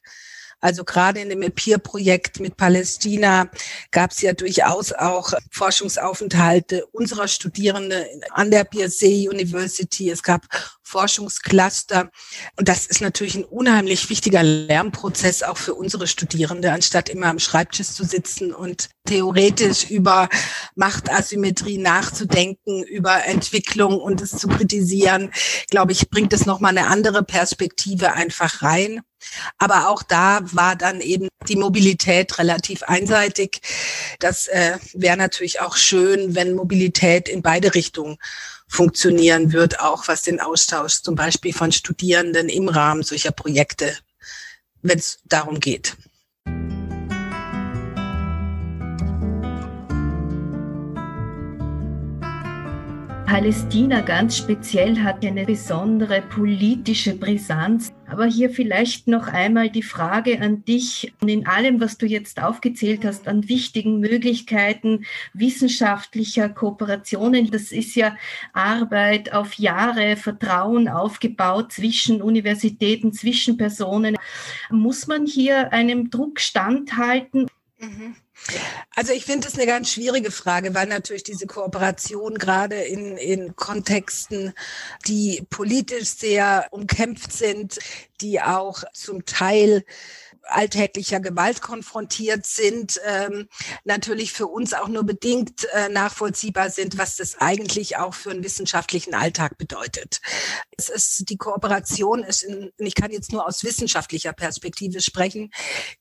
Also 0.63 0.85
gerade 0.85 1.21
in 1.21 1.29
dem 1.29 1.43
EPIR-Projekt 1.43 2.41
mit 2.41 2.57
Palästina 2.57 3.51
gab 3.91 4.13
es 4.13 4.23
ja 4.23 4.33
durchaus 4.33 4.93
auch 4.93 5.33
Forschungsaufenthalte 5.51 6.87
unserer 6.87 7.27
Studierende 7.27 8.07
an 8.31 8.51
der 8.51 8.65
BSC 8.65 9.29
University. 9.29 10.09
Es 10.09 10.23
gab 10.23 10.47
Forschungscluster. 10.93 12.11
Und 12.57 12.69
das 12.69 12.87
ist 12.87 13.01
natürlich 13.01 13.35
ein 13.35 13.45
unheimlich 13.45 14.09
wichtiger 14.11 14.43
Lernprozess 14.43 15.43
auch 15.43 15.57
für 15.57 15.75
unsere 15.75 16.07
Studierende, 16.07 16.71
anstatt 16.71 17.09
immer 17.09 17.27
am 17.27 17.39
Schreibtisch 17.39 17.89
zu 17.89 18.05
sitzen 18.05 18.53
und 18.53 18.91
theoretisch 19.07 19.91
über 19.91 20.29
Machtasymmetrie 20.77 21.79
nachzudenken, 21.79 22.85
über 22.85 23.25
Entwicklung 23.25 23.99
und 24.01 24.21
es 24.21 24.33
zu 24.33 24.49
kritisieren, 24.49 25.33
glaube 25.71 25.93
ich, 25.93 26.09
bringt 26.11 26.33
es 26.33 26.47
nochmal 26.47 26.77
eine 26.77 26.87
andere 26.87 27.25
Perspektive 27.25 28.13
einfach 28.13 28.63
rein. 28.63 29.01
Aber 29.59 29.89
auch 29.89 30.03
da 30.03 30.41
war 30.53 30.77
dann 30.77 31.01
eben 31.01 31.29
die 31.49 31.57
Mobilität 31.57 32.39
relativ 32.39 32.83
einseitig. 32.83 33.61
Das 34.19 34.47
äh, 34.49 34.79
wäre 34.95 35.17
natürlich 35.17 35.61
auch 35.61 35.77
schön, 35.77 36.35
wenn 36.35 36.55
Mobilität 36.55 37.29
in 37.29 37.43
beide 37.43 37.75
Richtungen 37.75 38.19
funktionieren 38.69 39.53
wird, 39.53 39.81
auch 39.81 40.09
was 40.09 40.23
den 40.23 40.41
Austausch 40.41 41.03
zum 41.03 41.15
Beispiel 41.15 41.53
von 41.53 41.73
Studierenden 41.73 42.49
im 42.49 42.69
Rahmen 42.69 43.03
solcher 43.03 43.33
Projekte, 43.33 43.97
wenn 44.81 44.99
es 44.99 45.19
darum 45.25 45.61
geht. 45.61 45.97
Palästina 53.33 54.03
ganz 54.03 54.37
speziell 54.37 54.99
hat 54.99 55.25
eine 55.25 55.47
besondere 55.47 56.21
politische 56.21 57.17
Brisanz. 57.17 57.91
Aber 58.07 58.27
hier 58.27 58.51
vielleicht 58.51 59.09
noch 59.09 59.27
einmal 59.27 59.71
die 59.71 59.83
Frage 59.83 60.39
an 60.43 60.67
dich, 60.67 61.15
in 61.27 61.47
allem, 61.47 61.81
was 61.81 61.97
du 61.97 62.05
jetzt 62.05 62.43
aufgezählt 62.43 63.07
hast, 63.07 63.29
an 63.29 63.49
wichtigen 63.49 64.01
Möglichkeiten 64.01 65.07
wissenschaftlicher 65.33 66.51
Kooperationen. 66.51 67.51
Das 67.51 67.73
ist 67.73 67.95
ja 67.95 68.15
Arbeit 68.53 69.33
auf 69.33 69.55
Jahre, 69.55 70.17
Vertrauen 70.17 70.87
aufgebaut 70.87 71.73
zwischen 71.73 72.21
Universitäten, 72.21 73.15
zwischen 73.15 73.57
Personen. 73.57 74.15
Muss 74.69 75.07
man 75.07 75.25
hier 75.25 75.73
einem 75.73 76.11
Druck 76.11 76.39
standhalten? 76.39 77.47
Mhm. 77.81 78.15
Also 78.95 79.13
ich 79.13 79.25
finde 79.25 79.49
es 79.49 79.55
eine 79.55 79.67
ganz 79.67 79.91
schwierige 79.91 80.31
Frage, 80.31 80.75
weil 80.75 80.87
natürlich 80.87 81.23
diese 81.23 81.47
Kooperation 81.47 82.35
gerade 82.35 82.77
in, 82.77 83.17
in 83.17 83.57
Kontexten, 83.57 84.53
die 85.07 85.47
politisch 85.49 86.09
sehr 86.09 86.67
umkämpft 86.71 87.33
sind, 87.33 87.79
die 88.21 88.41
auch 88.41 88.85
zum 88.93 89.25
Teil 89.25 89.85
alltäglicher 90.45 91.21
Gewalt 91.21 91.61
konfrontiert 91.61 92.47
sind, 92.47 93.01
ähm, 93.05 93.49
natürlich 93.85 94.33
für 94.33 94.47
uns 94.47 94.75
auch 94.75 94.89
nur 94.89 95.05
bedingt 95.05 95.67
äh, 95.73 95.89
nachvollziehbar 95.89 96.71
sind, 96.71 96.99
was 96.99 97.17
das 97.17 97.41
eigentlich 97.41 97.97
auch 97.97 98.15
für 98.15 98.31
einen 98.31 98.45
wissenschaftlichen 98.45 99.15
Alltag 99.15 99.59
bedeutet. 99.59 100.21
Es 100.77 100.89
ist 100.89 101.31
die 101.31 101.37
Kooperation 101.37 102.25
ist 102.25 102.43
in, 102.43 102.73
ich 102.79 102.95
kann 102.95 103.11
jetzt 103.11 103.33
nur 103.33 103.47
aus 103.47 103.65
wissenschaftlicher 103.65 104.33
Perspektive 104.33 105.01
sprechen. 105.01 105.51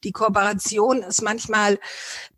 Die 0.04 0.12
Kooperation 0.12 1.04
ist 1.04 1.22
manchmal 1.22 1.80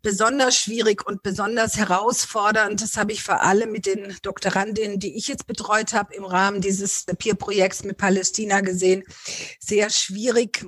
besonders 0.02 0.56
schwierig 0.56 1.06
und 1.06 1.22
besonders 1.22 1.76
herausfordernd. 1.76 2.82
Das 2.82 2.96
habe 2.96 3.12
ich 3.12 3.22
vor 3.22 3.42
allem 3.42 3.72
mit 3.72 3.86
den 3.86 4.16
Doktorandinnen, 4.22 4.98
die 4.98 5.16
ich 5.16 5.28
jetzt 5.28 5.46
betreut 5.46 5.92
habe, 5.94 6.14
im 6.14 6.24
Rahmen 6.24 6.60
dieses 6.60 7.04
Peer-Projekts 7.04 7.84
mit 7.84 7.96
Palästina 7.96 8.60
gesehen. 8.60 9.04
Sehr 9.58 9.90
schwierig 9.90 10.66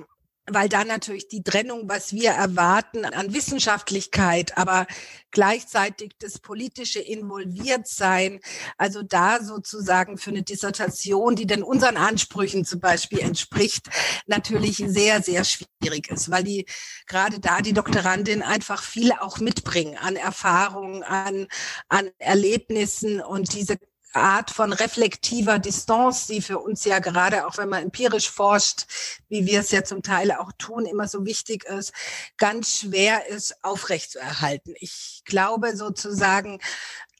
weil 0.49 0.69
da 0.69 0.85
natürlich 0.85 1.27
die 1.27 1.43
Trennung, 1.43 1.89
was 1.89 2.13
wir 2.13 2.31
erwarten 2.31 3.03
an 3.03 3.33
Wissenschaftlichkeit, 3.33 4.57
aber 4.57 4.87
gleichzeitig 5.31 6.13
das 6.19 6.39
politische 6.39 6.99
Involviertsein, 6.99 8.39
also 8.77 9.03
da 9.03 9.43
sozusagen 9.43 10.17
für 10.17 10.29
eine 10.29 10.43
Dissertation, 10.43 11.35
die 11.35 11.47
denn 11.47 11.63
unseren 11.63 11.97
Ansprüchen 11.97 12.63
zum 12.63 12.79
Beispiel 12.79 13.19
entspricht, 13.19 13.87
natürlich 14.25 14.77
sehr, 14.77 15.21
sehr 15.21 15.43
schwierig 15.43 16.09
ist, 16.09 16.31
weil 16.31 16.45
die 16.45 16.65
gerade 17.07 17.39
da 17.39 17.61
die 17.61 17.73
Doktorandin 17.73 18.41
einfach 18.41 18.81
viel 18.81 19.11
auch 19.11 19.39
mitbringen 19.39 19.97
an 19.97 20.15
Erfahrungen, 20.15 21.03
an, 21.03 21.47
an 21.89 22.09
Erlebnissen 22.19 23.19
und 23.21 23.53
diese 23.53 23.77
Art 24.13 24.51
von 24.51 24.73
reflektiver 24.73 25.59
Distanz, 25.59 26.27
die 26.27 26.41
für 26.41 26.59
uns 26.59 26.85
ja 26.85 26.99
gerade, 26.99 27.45
auch 27.45 27.57
wenn 27.57 27.69
man 27.69 27.83
empirisch 27.83 28.29
forscht, 28.29 28.85
wie 29.29 29.45
wir 29.45 29.59
es 29.59 29.71
ja 29.71 29.83
zum 29.83 30.01
Teil 30.01 30.31
auch 30.31 30.51
tun, 30.57 30.85
immer 30.85 31.07
so 31.07 31.25
wichtig 31.25 31.65
ist, 31.65 31.93
ganz 32.37 32.79
schwer 32.79 33.27
ist, 33.27 33.63
aufrechtzuerhalten. 33.63 34.75
Ich 34.79 35.21
glaube 35.25 35.75
sozusagen, 35.75 36.59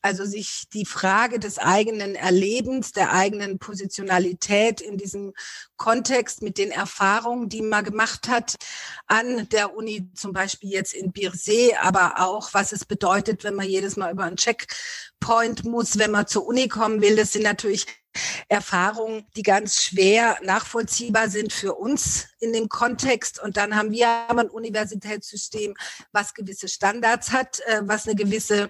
also 0.02 0.26
sich 0.26 0.66
die 0.74 0.86
Frage 0.86 1.40
des 1.40 1.58
eigenen 1.58 2.16
Erlebens, 2.16 2.92
der 2.92 3.14
eigenen 3.14 3.60
Positionalität 3.60 4.82
in 4.82 4.98
diesem 4.98 5.34
Kontext 5.76 6.42
mit 6.42 6.58
den 6.58 6.72
Erfahrungen, 6.72 7.50
die 7.50 7.62
man 7.62 7.84
gemacht 7.84 8.28
hat 8.28 8.56
an 9.08 9.50
der 9.50 9.76
Uni, 9.76 10.10
zum 10.14 10.34
Beispiel 10.34 10.72
jetzt 10.72 10.94
in 10.94 11.12
Birsee, 11.12 11.76
aber 11.76 12.20
auch, 12.20 12.54
was 12.54 12.72
es 12.72 12.86
bedeutet, 12.86 13.44
wenn 13.44 13.56
man 13.56 13.68
jedes 13.68 13.98
Mal 13.98 14.12
über 14.12 14.24
einen 14.24 14.38
Checkpoint 14.38 15.66
muss, 15.66 15.98
wenn 15.98 16.12
man 16.12 16.28
zur 16.28 16.46
Uni 16.48 16.68
kommen 16.68 17.02
will. 17.02 17.16
Das 17.16 17.34
sind 17.34 17.44
natürlich 17.44 17.86
Erfahrungen, 18.48 19.26
die 19.36 19.44
ganz 19.44 19.84
schwer 19.84 20.38
nachvollziehbar 20.44 21.30
sind 21.30 21.54
für 21.54 21.76
uns 21.76 22.28
in 22.40 22.54
dem 22.54 22.70
Kontext. 22.70 23.42
Und 23.42 23.58
dann 23.58 23.76
haben 23.76 23.92
wir 23.92 24.30
ein 24.30 24.50
Universitätssystem, 24.50 25.76
was 26.12 26.34
gewisse 26.34 26.68
Standards 26.68 27.32
hat, 27.32 27.60
äh, 27.62 27.82
was 27.84 28.08
eine 28.08 28.16
gewisse 28.16 28.70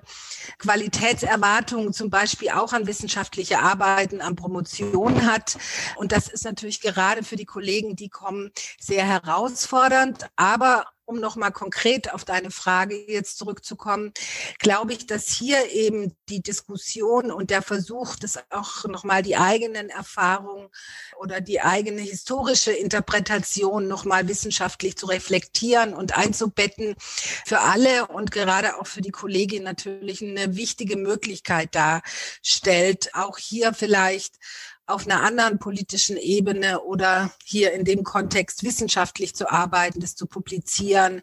Qualitätserwartung 0.59 1.93
zum 1.93 2.09
Beispiel 2.09 2.49
auch 2.49 2.73
an 2.73 2.87
wissenschaftliche 2.87 3.59
Arbeiten, 3.59 4.21
an 4.21 4.35
Promotion 4.35 5.25
hat. 5.25 5.57
Und 5.95 6.11
das 6.11 6.27
ist 6.27 6.45
natürlich 6.45 6.81
gerade 6.81 7.23
für 7.23 7.35
die 7.35 7.45
Kollegen, 7.45 7.95
die 7.95 8.09
kommen, 8.09 8.51
sehr 8.79 9.05
herausfordernd. 9.05 10.27
Aber 10.35 10.85
um 11.07 11.19
nochmal 11.21 11.53
konkret 11.53 12.13
auf 12.13 12.25
deine 12.25 12.51
Frage 12.51 12.95
jetzt 13.09 13.37
zurückzukommen, 13.37 14.11
glaube 14.59 14.91
ich, 14.91 15.07
dass 15.07 15.27
hier 15.29 15.71
eben 15.71 16.13
die 16.27 16.41
Diskussion 16.41 17.31
und 17.31 17.49
der 17.49 17.61
Versuch, 17.61 18.17
das 18.17 18.37
auch 18.49 18.83
nochmal 18.85 19.23
die 19.23 19.37
eigenen 19.37 19.89
Erfahrungen 19.89 20.67
oder 21.17 21.39
die 21.39 21.61
eigene 21.61 22.01
historische 22.01 22.73
Interpretation 22.73 23.56
nochmal 23.87 24.27
wissenschaftlich 24.27 24.97
zu 24.97 25.07
reflektieren 25.07 25.93
und 25.93 26.17
einzubetten, 26.17 26.95
für 27.45 27.59
alle 27.59 28.07
und 28.07 28.31
gerade 28.31 28.79
auch 28.79 28.87
für 28.87 29.01
die 29.01 29.11
Kollegin 29.11 29.63
natürlich 29.63 30.21
eine 30.21 30.55
wichtige 30.55 30.97
Möglichkeit 30.97 31.75
darstellt, 31.75 33.13
auch 33.13 33.37
hier 33.37 33.73
vielleicht 33.73 34.35
auf 34.87 35.05
einer 35.05 35.21
anderen 35.21 35.59
politischen 35.59 36.15
Ebene 36.15 36.81
oder 36.81 37.31
hier 37.43 37.73
in 37.73 37.83
dem 37.83 38.03
Kontext 38.03 38.63
wissenschaftlich 38.63 39.35
zu 39.35 39.51
arbeiten, 39.51 39.99
das 39.99 40.15
zu 40.15 40.27
publizieren, 40.27 41.21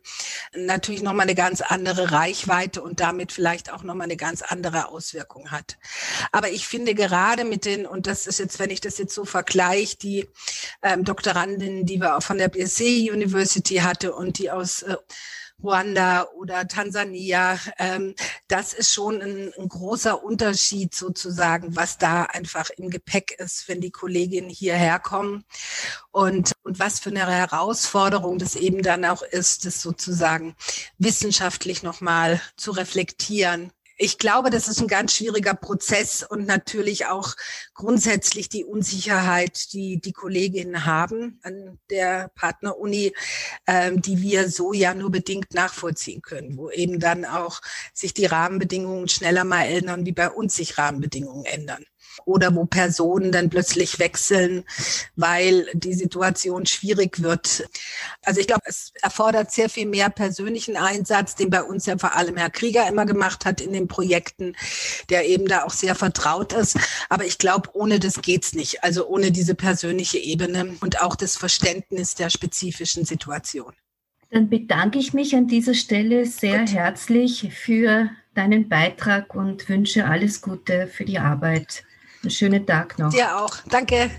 natürlich 0.54 1.02
nochmal 1.02 1.24
eine 1.24 1.34
ganz 1.34 1.62
andere 1.62 2.12
Reichweite 2.12 2.82
und 2.82 3.00
damit 3.00 3.32
vielleicht 3.32 3.72
auch 3.72 3.82
nochmal 3.82 4.04
eine 4.04 4.18
ganz 4.18 4.42
andere 4.42 4.88
Auswirkung 4.88 5.50
hat. 5.50 5.78
Aber 6.30 6.50
ich 6.50 6.68
finde 6.68 6.94
gerade 6.94 7.44
mit 7.44 7.64
den, 7.64 7.86
und 7.86 8.06
das 8.06 8.26
ist 8.26 8.38
jetzt, 8.38 8.58
wenn 8.58 8.68
ich 8.68 8.82
das 8.82 8.98
jetzt 8.98 9.14
so 9.14 9.24
vergleiche, 9.24 9.96
die 9.96 10.28
ähm, 10.82 11.04
Doktorandinnen, 11.04 11.86
die 11.86 12.00
wir 12.00 12.16
auch 12.16 12.22
von 12.22 12.36
der 12.36 12.48
BSC 12.48 13.10
University 13.10 13.76
hatte 13.76 14.14
und 14.14 14.38
die 14.38 14.50
aus 14.50 14.82
äh, 14.82 14.96
Ruanda 15.62 16.28
oder 16.36 16.66
Tansania. 16.68 17.59
Ähm, 17.78 18.14
das 18.48 18.72
ist 18.72 18.92
schon 18.92 19.22
ein, 19.22 19.52
ein, 19.59 19.68
großer 19.68 20.22
Unterschied 20.22 20.94
sozusagen, 20.94 21.76
was 21.76 21.98
da 21.98 22.24
einfach 22.24 22.70
im 22.70 22.90
Gepäck 22.90 23.32
ist, 23.38 23.68
wenn 23.68 23.80
die 23.80 23.90
Kolleginnen 23.90 24.50
hierher 24.50 24.98
kommen. 24.98 25.44
Und, 26.11 26.52
und 26.62 26.78
was 26.78 27.00
für 27.00 27.11
eine 27.11 27.26
Herausforderung 27.26 28.38
das 28.38 28.57
eben 28.57 28.82
dann 28.82 29.05
auch 29.05 29.22
ist, 29.22 29.64
das 29.64 29.80
sozusagen 29.80 30.55
wissenschaftlich 30.98 31.82
nochmal 31.82 32.40
zu 32.57 32.70
reflektieren 32.70 33.72
ich 33.97 34.18
glaube, 34.18 34.51
das 34.51 34.68
ist 34.68 34.80
ein 34.80 34.88
ganz 34.88 35.12
schwieriger 35.12 35.55
Prozess 35.55 36.24
und 36.28 36.47
natürlich 36.47 37.07
auch 37.07 37.34
grundsätzlich 37.74 38.49
die 38.49 38.64
Unsicherheit, 38.64 39.72
die 39.72 40.01
die 40.01 40.12
Kolleginnen 40.12 40.84
haben 40.84 41.38
an 41.42 41.78
der 41.90 42.30
Partneruni, 42.34 43.12
ähm, 43.66 44.03
die 44.03 44.20
wir 44.20 44.49
so 44.49 44.72
ja 44.72 44.95
nur 44.95 45.11
bedingt 45.11 45.55
nachvollziehen 45.55 46.22
können, 46.22 46.57
wo 46.57 46.70
eben 46.70 46.99
dann 46.99 47.24
auch 47.24 47.61
sich 47.92 48.14
die 48.14 48.26
Rahmenbedingungen 48.26 49.09
schneller 49.09 49.45
mal 49.45 49.64
ändern, 49.64 50.07
wie 50.07 50.12
bei 50.12 50.30
uns 50.30 50.57
sich 50.57 50.76
Rahmenbedingungen 50.76 51.45
ändern 51.45 51.84
oder 52.24 52.54
wo 52.54 52.64
Personen 52.64 53.32
dann 53.32 53.50
plötzlich 53.50 53.98
wechseln, 53.98 54.64
weil 55.16 55.66
die 55.74 55.94
Situation 55.94 56.66
schwierig 56.66 57.22
wird. 57.22 57.68
Also 58.22 58.40
ich 58.40 58.46
glaube, 58.46 58.62
es 58.66 58.92
erfordert 59.02 59.50
sehr 59.52 59.68
viel 59.68 59.86
mehr 59.86 60.10
persönlichen 60.10 60.76
Einsatz, 60.76 61.34
den 61.34 61.50
bei 61.50 61.62
uns 61.62 61.86
ja 61.86 61.98
vor 61.98 62.16
allem 62.16 62.36
Herr 62.36 62.50
Krieger 62.50 62.88
immer 62.88 63.06
gemacht 63.06 63.44
hat 63.44 63.60
in 63.60 63.72
den 63.72 63.88
Projekten, 63.88 64.54
der 65.10 65.26
eben 65.26 65.46
da 65.46 65.64
auch 65.64 65.72
sehr 65.72 65.94
vertraut 65.94 66.52
ist. 66.52 66.78
Aber 67.08 67.24
ich 67.24 67.38
glaube, 67.38 67.70
ohne 67.74 67.98
das 67.98 68.22
geht's 68.22 68.54
nicht. 68.54 68.84
Also 68.84 69.06
ohne 69.06 69.32
diese 69.32 69.54
persönliche 69.54 70.18
Ebene 70.18 70.76
und 70.80 71.00
auch 71.00 71.16
das 71.16 71.36
Verständnis 71.36 72.14
der 72.14 72.30
spezifischen 72.30 73.04
Situation. 73.04 73.72
Dann 74.30 74.48
bedanke 74.48 74.98
ich 74.98 75.14
mich 75.14 75.36
an 75.36 75.46
dieser 75.46 75.74
Stelle 75.74 76.26
sehr 76.26 76.60
Gut. 76.60 76.72
herzlich 76.72 77.48
für 77.52 78.10
deinen 78.34 78.68
Beitrag 78.68 79.34
und 79.34 79.68
wünsche 79.68 80.06
alles 80.06 80.40
Gute 80.40 80.88
für 80.88 81.04
die 81.04 81.20
Arbeit. 81.20 81.84
Einen 82.24 82.30
schönen 82.30 82.64
Tag 82.64 82.98
noch. 82.98 83.10
Dir 83.10 83.36
auch. 83.36 83.54
Danke. 83.68 84.10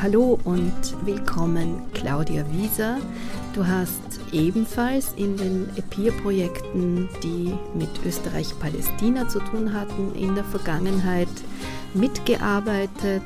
Hallo 0.00 0.38
und 0.44 0.72
willkommen, 1.04 1.82
Claudia 1.94 2.44
Wieser. 2.52 2.98
Du 3.54 3.66
hast 3.66 4.03
ebenfalls 4.34 5.12
in 5.16 5.36
den 5.36 5.68
EPIR-Projekten, 5.76 7.08
die 7.22 7.54
mit 7.78 7.88
Österreich-Palästina 8.04 9.28
zu 9.28 9.38
tun 9.38 9.72
hatten, 9.72 10.14
in 10.14 10.34
der 10.34 10.44
Vergangenheit 10.44 11.28
mitgearbeitet 11.94 13.22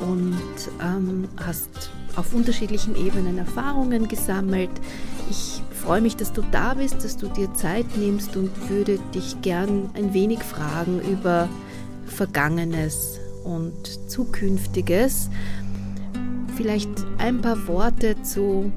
und 0.00 0.36
ähm, 0.82 1.28
hast 1.36 1.90
auf 2.16 2.34
unterschiedlichen 2.34 2.96
Ebenen 2.96 3.38
Erfahrungen 3.38 4.08
gesammelt. 4.08 4.70
Ich 5.30 5.62
freue 5.70 6.00
mich, 6.00 6.16
dass 6.16 6.32
du 6.32 6.42
da 6.50 6.74
bist, 6.74 7.04
dass 7.04 7.16
du 7.16 7.28
dir 7.28 7.52
Zeit 7.54 7.96
nimmst 7.96 8.36
und 8.36 8.50
würde 8.68 8.98
dich 9.14 9.40
gern 9.40 9.90
ein 9.94 10.12
wenig 10.12 10.40
fragen 10.40 11.00
über 11.00 11.48
Vergangenes 12.06 13.20
und 13.44 14.10
Zukünftiges. 14.10 15.30
Vielleicht 16.56 16.90
ein 17.18 17.40
paar 17.40 17.66
Worte 17.66 18.20
zu 18.22 18.72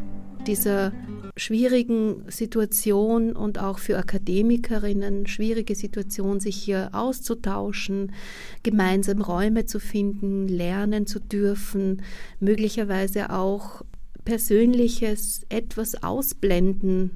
dieser 0.46 0.92
schwierigen 1.38 2.24
Situation 2.30 3.34
und 3.34 3.60
auch 3.60 3.80
für 3.80 3.98
Akademikerinnen 3.98 5.28
schwierige 5.28 5.76
Situation, 5.76 6.40
sich 6.40 6.58
hier 6.58 6.90
auszutauschen, 6.94 8.12
gemeinsam 8.64 9.22
Räume 9.22 9.66
zu 9.66 9.80
finden, 9.80 10.48
lernen 10.48 11.08
zu 11.08 11.20
dürfen, 11.20 12.02
möglicherweise 12.40 13.32
auch 13.32 13.84
Persönliches 14.26 15.42
etwas 15.50 16.04
ausblenden 16.04 17.12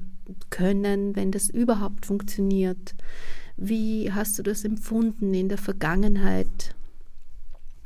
können, 0.50 1.14
wenn 1.16 1.30
das 1.30 1.50
überhaupt 1.50 2.06
funktioniert. 2.06 2.94
Wie 3.56 4.10
hast 4.12 4.38
du 4.38 4.42
das 4.42 4.64
empfunden 4.64 5.34
in 5.34 5.48
der 5.48 5.58
Vergangenheit? 5.58 6.74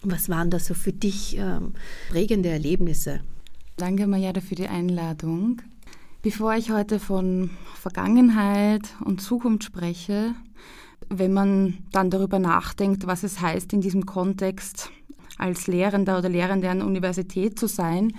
Was 0.02 0.28
waren 0.28 0.50
da 0.50 0.60
so 0.60 0.74
für 0.74 0.92
dich 0.92 1.36
ähm, 1.38 1.72
prägende 2.10 2.50
Erlebnisse? 2.50 3.20
Danke, 3.76 4.06
Majada, 4.06 4.40
für 4.40 4.54
die 4.54 4.68
Einladung. 4.68 5.60
Bevor 6.26 6.56
ich 6.56 6.72
heute 6.72 6.98
von 6.98 7.50
Vergangenheit 7.76 8.82
und 9.04 9.20
Zukunft 9.20 9.62
spreche, 9.62 10.34
wenn 11.08 11.32
man 11.32 11.78
dann 11.92 12.10
darüber 12.10 12.40
nachdenkt, 12.40 13.06
was 13.06 13.22
es 13.22 13.40
heißt, 13.40 13.72
in 13.72 13.80
diesem 13.80 14.06
Kontext 14.06 14.90
als 15.38 15.68
Lehrender 15.68 16.18
oder 16.18 16.28
Lehrende 16.28 16.68
an 16.68 16.78
der 16.78 16.88
Universität 16.88 17.60
zu 17.60 17.68
sein, 17.68 18.12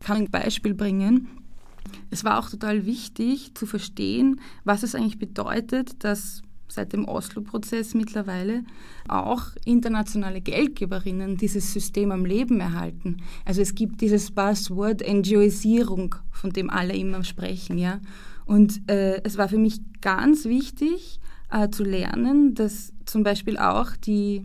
kann 0.00 0.18
ich 0.18 0.28
ein 0.28 0.30
Beispiel 0.30 0.74
bringen. 0.74 1.28
Es 2.10 2.24
war 2.24 2.40
auch 2.40 2.50
total 2.50 2.84
wichtig 2.84 3.54
zu 3.54 3.64
verstehen, 3.64 4.38
was 4.64 4.82
es 4.82 4.94
eigentlich 4.94 5.18
bedeutet, 5.18 6.04
dass 6.04 6.42
seit 6.68 6.92
dem 6.92 7.06
Oslo-Prozess 7.06 7.94
mittlerweile 7.94 8.64
auch 9.08 9.42
internationale 9.64 10.40
Geldgeberinnen 10.40 11.36
dieses 11.36 11.72
System 11.72 12.10
am 12.12 12.24
Leben 12.24 12.60
erhalten. 12.60 13.18
Also 13.44 13.62
es 13.62 13.74
gibt 13.74 14.00
dieses 14.00 14.30
Buzzword 14.30 15.02
NGOisierung, 15.06 16.16
von 16.30 16.50
dem 16.50 16.70
alle 16.70 16.94
immer 16.94 17.24
sprechen, 17.24 17.78
ja. 17.78 18.00
Und 18.44 18.88
äh, 18.88 19.22
es 19.24 19.38
war 19.38 19.48
für 19.48 19.58
mich 19.58 19.80
ganz 20.00 20.44
wichtig 20.44 21.20
äh, 21.50 21.68
zu 21.68 21.82
lernen, 21.82 22.54
dass 22.54 22.92
zum 23.04 23.22
Beispiel 23.22 23.58
auch 23.58 23.96
die 23.96 24.44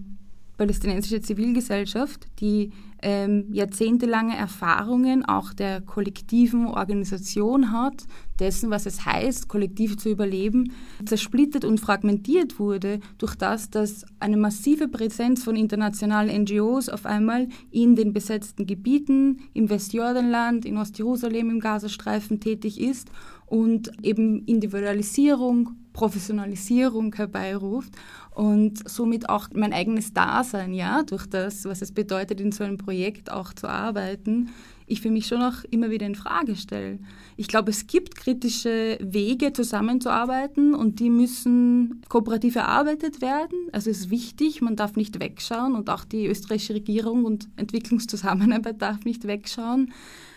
palästinensische 0.61 1.21
Zivilgesellschaft, 1.21 2.27
die 2.39 2.69
ähm, 3.01 3.47
jahrzehntelange 3.51 4.37
Erfahrungen 4.37 5.25
auch 5.25 5.53
der 5.53 5.81
kollektiven 5.81 6.67
Organisation 6.67 7.71
hat, 7.71 8.05
dessen, 8.39 8.69
was 8.69 8.85
es 8.85 9.03
heißt, 9.03 9.47
kollektiv 9.47 9.97
zu 9.97 10.09
überleben, 10.09 10.71
zersplittert 11.03 11.65
und 11.65 11.79
fragmentiert 11.79 12.59
wurde 12.59 12.99
durch 13.17 13.33
das, 13.33 13.71
dass 13.71 14.05
eine 14.19 14.37
massive 14.37 14.87
Präsenz 14.87 15.43
von 15.43 15.55
internationalen 15.55 16.43
NGOs 16.43 16.89
auf 16.89 17.07
einmal 17.07 17.47
in 17.71 17.95
den 17.95 18.13
besetzten 18.13 18.67
Gebieten, 18.67 19.39
im 19.53 19.67
Westjordanland, 19.67 20.65
in 20.65 20.77
Ostjerusalem, 20.77 21.49
im 21.49 21.59
Gazastreifen 21.59 22.39
tätig 22.39 22.79
ist 22.79 23.09
und 23.47 23.91
eben 24.03 24.45
Individualisierung, 24.45 25.71
Professionalisierung 25.91 27.13
herbeiruft 27.15 27.93
und 28.33 28.89
somit 28.89 29.29
auch 29.29 29.49
mein 29.53 29.73
eigenes 29.73 30.13
Dasein, 30.13 30.73
ja, 30.73 31.03
durch 31.03 31.25
das, 31.25 31.65
was 31.65 31.81
es 31.81 31.91
bedeutet, 31.91 32.39
in 32.39 32.51
so 32.51 32.63
einem 32.63 32.77
Projekt 32.77 33.31
auch 33.31 33.53
zu 33.53 33.67
arbeiten, 33.67 34.49
ich 34.87 35.01
für 35.01 35.11
mich 35.11 35.27
schon 35.27 35.41
auch 35.41 35.63
immer 35.69 35.89
wieder 35.89 36.05
in 36.05 36.15
Frage 36.15 36.55
stelle. 36.55 36.99
Ich 37.37 37.47
glaube, 37.47 37.71
es 37.71 37.87
gibt 37.87 38.15
kritische 38.15 38.97
Wege, 39.01 39.53
zusammenzuarbeiten 39.53 40.75
und 40.75 40.99
die 40.99 41.09
müssen 41.09 42.01
kooperativ 42.09 42.57
erarbeitet 42.57 43.21
werden. 43.21 43.57
Also 43.71 43.89
es 43.89 44.01
ist 44.01 44.09
wichtig, 44.09 44.61
man 44.61 44.75
darf 44.75 44.95
nicht 44.95 45.19
wegschauen 45.19 45.75
und 45.75 45.89
auch 45.89 46.03
die 46.03 46.27
österreichische 46.27 46.73
Regierung 46.73 47.23
und 47.25 47.47
Entwicklungszusammenarbeit 47.55 48.81
darf 48.81 49.05
nicht 49.05 49.25
wegschauen. 49.27 49.93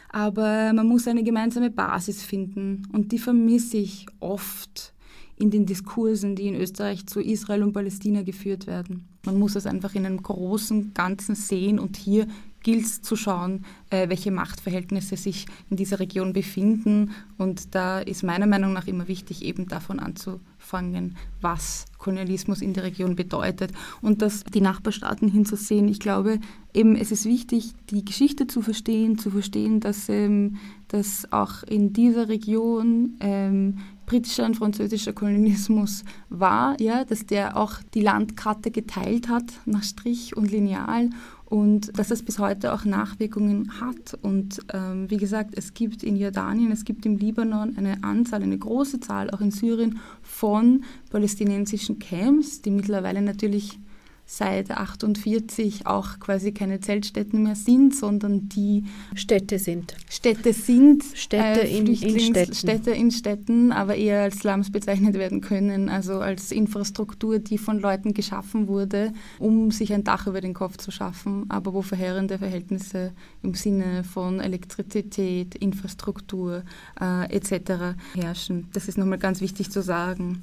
Aber 0.08 0.72
man 0.72 0.86
muss 0.86 1.08
eine 1.08 1.24
gemeinsame 1.24 1.70
Basis 1.70 2.22
finden 2.22 2.86
und 2.92 3.10
die 3.10 3.18
vermisse 3.18 3.78
ich 3.78 4.06
oft 4.20 4.93
in 5.36 5.50
den 5.50 5.66
Diskursen, 5.66 6.36
die 6.36 6.48
in 6.48 6.54
Österreich 6.54 7.06
zu 7.06 7.20
Israel 7.20 7.62
und 7.62 7.72
Palästina 7.72 8.22
geführt 8.22 8.66
werden. 8.66 9.08
Man 9.24 9.38
muss 9.38 9.56
es 9.56 9.66
einfach 9.66 9.94
in 9.94 10.06
einem 10.06 10.22
großen 10.22 10.94
Ganzen 10.94 11.34
sehen 11.34 11.78
und 11.78 11.96
hier 11.96 12.26
gilt 12.64 12.86
es 12.86 13.02
zu 13.02 13.14
schauen, 13.14 13.64
äh, 13.90 14.08
welche 14.08 14.32
Machtverhältnisse 14.32 15.16
sich 15.16 15.46
in 15.70 15.76
dieser 15.76 16.00
Region 16.00 16.32
befinden. 16.32 17.10
Und 17.38 17.74
da 17.74 18.00
ist 18.00 18.24
meiner 18.24 18.46
Meinung 18.46 18.72
nach 18.72 18.88
immer 18.88 19.06
wichtig, 19.06 19.44
eben 19.44 19.68
davon 19.68 20.00
anzufangen, 20.00 21.16
was 21.40 21.84
Kolonialismus 21.98 22.62
in 22.62 22.72
der 22.72 22.84
Region 22.84 23.16
bedeutet 23.16 23.70
und 24.00 24.22
das 24.22 24.44
die 24.44 24.62
Nachbarstaaten 24.62 25.28
hinzusehen. 25.28 25.88
Ich 25.88 26.00
glaube, 26.00 26.40
eben 26.72 26.96
es 26.96 27.12
ist 27.12 27.26
wichtig, 27.26 27.72
die 27.90 28.04
Geschichte 28.04 28.46
zu 28.46 28.62
verstehen, 28.62 29.18
zu 29.18 29.30
verstehen, 29.30 29.80
dass, 29.80 30.08
ähm, 30.08 30.56
dass 30.88 31.30
auch 31.32 31.62
in 31.64 31.92
dieser 31.92 32.28
Region 32.28 33.16
ähm, 33.20 33.78
britischer 34.06 34.44
und 34.44 34.56
französischer 34.56 35.12
Kolonialismus 35.12 36.04
war, 36.28 36.80
ja, 36.80 37.04
dass 37.04 37.26
der 37.26 37.56
auch 37.56 37.74
die 37.94 38.02
Landkarte 38.02 38.70
geteilt 38.70 39.28
hat 39.28 39.44
nach 39.64 39.82
Strich 39.82 40.36
und 40.36 40.50
Lineal 40.50 41.10
und 41.46 41.96
dass 41.98 42.08
das 42.08 42.22
bis 42.22 42.38
heute 42.38 42.72
auch 42.72 42.84
Nachwirkungen 42.84 43.80
hat. 43.80 44.18
Und 44.22 44.60
ähm, 44.72 45.10
wie 45.10 45.18
gesagt, 45.18 45.54
es 45.56 45.74
gibt 45.74 46.02
in 46.02 46.16
Jordanien, 46.16 46.72
es 46.72 46.84
gibt 46.84 47.06
im 47.06 47.16
Libanon 47.16 47.76
eine 47.76 48.02
Anzahl, 48.02 48.42
eine 48.42 48.58
große 48.58 49.00
Zahl, 49.00 49.30
auch 49.30 49.40
in 49.40 49.50
Syrien, 49.50 50.00
von 50.22 50.84
palästinensischen 51.10 51.98
Camps, 51.98 52.62
die 52.62 52.70
mittlerweile 52.70 53.22
natürlich 53.22 53.78
seit 54.26 54.70
48 54.70 55.86
auch 55.86 56.18
quasi 56.18 56.52
keine 56.52 56.80
Zeltstätten 56.80 57.42
mehr 57.42 57.54
sind, 57.54 57.94
sondern 57.94 58.48
die 58.48 58.84
Städte 59.14 59.58
sind. 59.58 59.94
Städte 60.08 60.52
sind 60.52 61.04
Städte 61.14 61.62
äh, 61.62 61.78
in, 61.78 61.86
in 61.86 62.20
Städten. 62.20 62.54
Städte 62.54 62.90
in 62.90 63.10
Städten, 63.10 63.72
aber 63.72 63.96
eher 63.96 64.22
als 64.22 64.38
Slums 64.38 64.70
bezeichnet 64.70 65.14
werden 65.14 65.40
können, 65.40 65.88
also 65.88 66.20
als 66.20 66.52
Infrastruktur, 66.52 67.38
die 67.38 67.58
von 67.58 67.80
Leuten 67.80 68.14
geschaffen 68.14 68.66
wurde, 68.68 69.12
um 69.38 69.70
sich 69.70 69.92
ein 69.92 70.04
Dach 70.04 70.26
über 70.26 70.40
den 70.40 70.54
Kopf 70.54 70.78
zu 70.78 70.90
schaffen, 70.90 71.44
aber 71.50 71.74
wo 71.74 71.82
verheerende 71.82 72.38
Verhältnisse 72.38 73.12
im 73.42 73.54
Sinne 73.54 74.04
von 74.04 74.40
Elektrizität, 74.40 75.54
Infrastruktur 75.54 76.62
äh, 77.00 77.30
etc. 77.34 77.96
herrschen. 78.14 78.68
Das 78.72 78.88
ist 78.88 78.96
nochmal 78.96 79.18
ganz 79.18 79.40
wichtig 79.40 79.70
zu 79.70 79.82
sagen. 79.82 80.42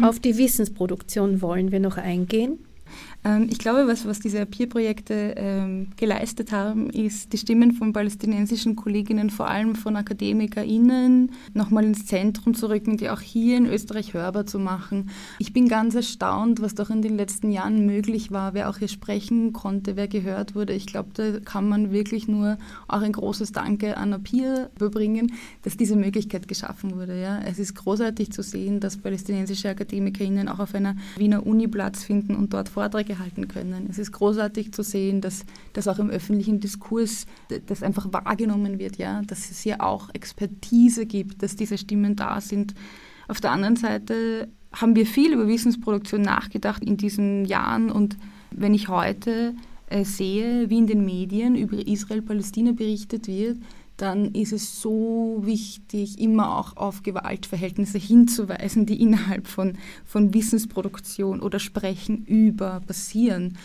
Auf 0.00 0.20
die 0.20 0.38
Wissensproduktion 0.38 1.42
wollen 1.42 1.70
wir 1.70 1.80
noch 1.80 1.96
eingehen. 1.96 2.58
Ähm, 3.26 3.48
ich 3.50 3.58
glaube, 3.58 3.88
was, 3.88 4.06
was 4.06 4.20
diese 4.20 4.46
Peer-Projekte 4.46 5.34
ähm, 5.36 5.88
geleistet 5.96 6.52
haben, 6.52 6.90
ist 6.90 7.32
die 7.32 7.38
Stimmen 7.38 7.72
von 7.72 7.92
palästinensischen 7.92 8.76
Kolleginnen, 8.76 9.30
vor 9.30 9.48
allem 9.48 9.74
von 9.74 9.96
AkademikerInnen, 9.96 11.32
nochmal 11.52 11.84
ins 11.84 12.06
Zentrum 12.06 12.54
zu 12.54 12.68
rücken, 12.68 12.96
die 12.96 13.10
auch 13.10 13.20
hier 13.20 13.56
in 13.56 13.66
Österreich 13.66 14.14
hörbar 14.14 14.46
zu 14.46 14.58
machen. 14.58 15.10
Ich 15.40 15.52
bin 15.52 15.68
ganz 15.68 15.94
erstaunt, 15.94 16.62
was 16.62 16.74
doch 16.74 16.90
in 16.90 17.02
den 17.02 17.16
letzten 17.16 17.50
Jahren 17.50 17.84
möglich 17.84 18.30
war, 18.30 18.54
wer 18.54 18.70
auch 18.70 18.78
hier 18.78 18.88
sprechen 18.88 19.52
konnte, 19.52 19.96
wer 19.96 20.06
gehört 20.06 20.54
wurde. 20.54 20.72
Ich 20.72 20.86
glaube, 20.86 21.10
da 21.14 21.40
kann 21.40 21.68
man 21.68 21.90
wirklich 21.90 22.28
nur 22.28 22.58
auch 22.86 23.02
ein 23.02 23.12
großes 23.12 23.50
Danke 23.50 23.96
an 23.96 24.22
Peer 24.22 24.70
überbringen, 24.76 25.32
dass 25.62 25.76
diese 25.76 25.96
Möglichkeit 25.96 26.46
geschaffen 26.46 26.96
wurde. 26.96 27.20
Ja. 27.20 27.40
Es 27.40 27.58
ist 27.58 27.74
großartig 27.74 28.30
zu 28.30 28.42
sehen, 28.42 28.78
dass 28.78 28.96
palästinensische 28.96 29.68
AkademikerInnen 29.68 30.48
auch 30.48 30.60
auf 30.60 30.74
einer 30.74 30.96
Wiener 31.16 31.44
Uni 31.44 31.66
Platz 31.66 32.04
finden 32.04 32.36
und 32.36 32.52
dort 32.52 32.68
Vorträge 32.68 33.15
halten 33.18 33.48
können. 33.48 33.86
Es 33.90 33.98
ist 33.98 34.12
großartig 34.12 34.72
zu 34.72 34.82
sehen, 34.82 35.20
dass 35.20 35.44
das 35.72 35.88
auch 35.88 35.98
im 35.98 36.10
öffentlichen 36.10 36.60
Diskurs 36.60 37.26
das 37.66 37.82
einfach 37.82 38.12
wahrgenommen 38.12 38.78
wird, 38.78 38.96
ja, 38.96 39.22
dass 39.22 39.50
es 39.50 39.60
hier 39.60 39.82
auch 39.82 40.10
Expertise 40.12 41.06
gibt, 41.06 41.42
dass 41.42 41.56
diese 41.56 41.78
Stimmen 41.78 42.16
da 42.16 42.40
sind. 42.40 42.74
Auf 43.28 43.40
der 43.40 43.52
anderen 43.52 43.76
Seite 43.76 44.48
haben 44.72 44.94
wir 44.94 45.06
viel 45.06 45.32
über 45.32 45.48
Wissensproduktion 45.48 46.22
nachgedacht 46.22 46.84
in 46.84 46.96
diesen 46.96 47.44
Jahren 47.44 47.90
und 47.90 48.16
wenn 48.50 48.74
ich 48.74 48.88
heute 48.88 49.54
äh, 49.88 50.04
sehe, 50.04 50.70
wie 50.70 50.78
in 50.78 50.86
den 50.86 51.04
Medien 51.04 51.56
über 51.56 51.86
Israel-Palästina 51.86 52.72
berichtet 52.72 53.28
wird, 53.28 53.58
dann 53.96 54.34
ist 54.34 54.52
es 54.52 54.80
so 54.80 55.40
wichtig, 55.42 56.18
immer 56.18 56.58
auch 56.58 56.76
auf 56.76 57.02
Gewaltverhältnisse 57.02 57.98
hinzuweisen, 57.98 58.86
die 58.86 59.00
innerhalb 59.00 59.46
von, 59.46 59.78
von 60.04 60.34
Wissensproduktion 60.34 61.40
oder 61.40 61.58
Sprechen 61.58 62.24
über 62.26 62.80
passieren. 62.86 63.56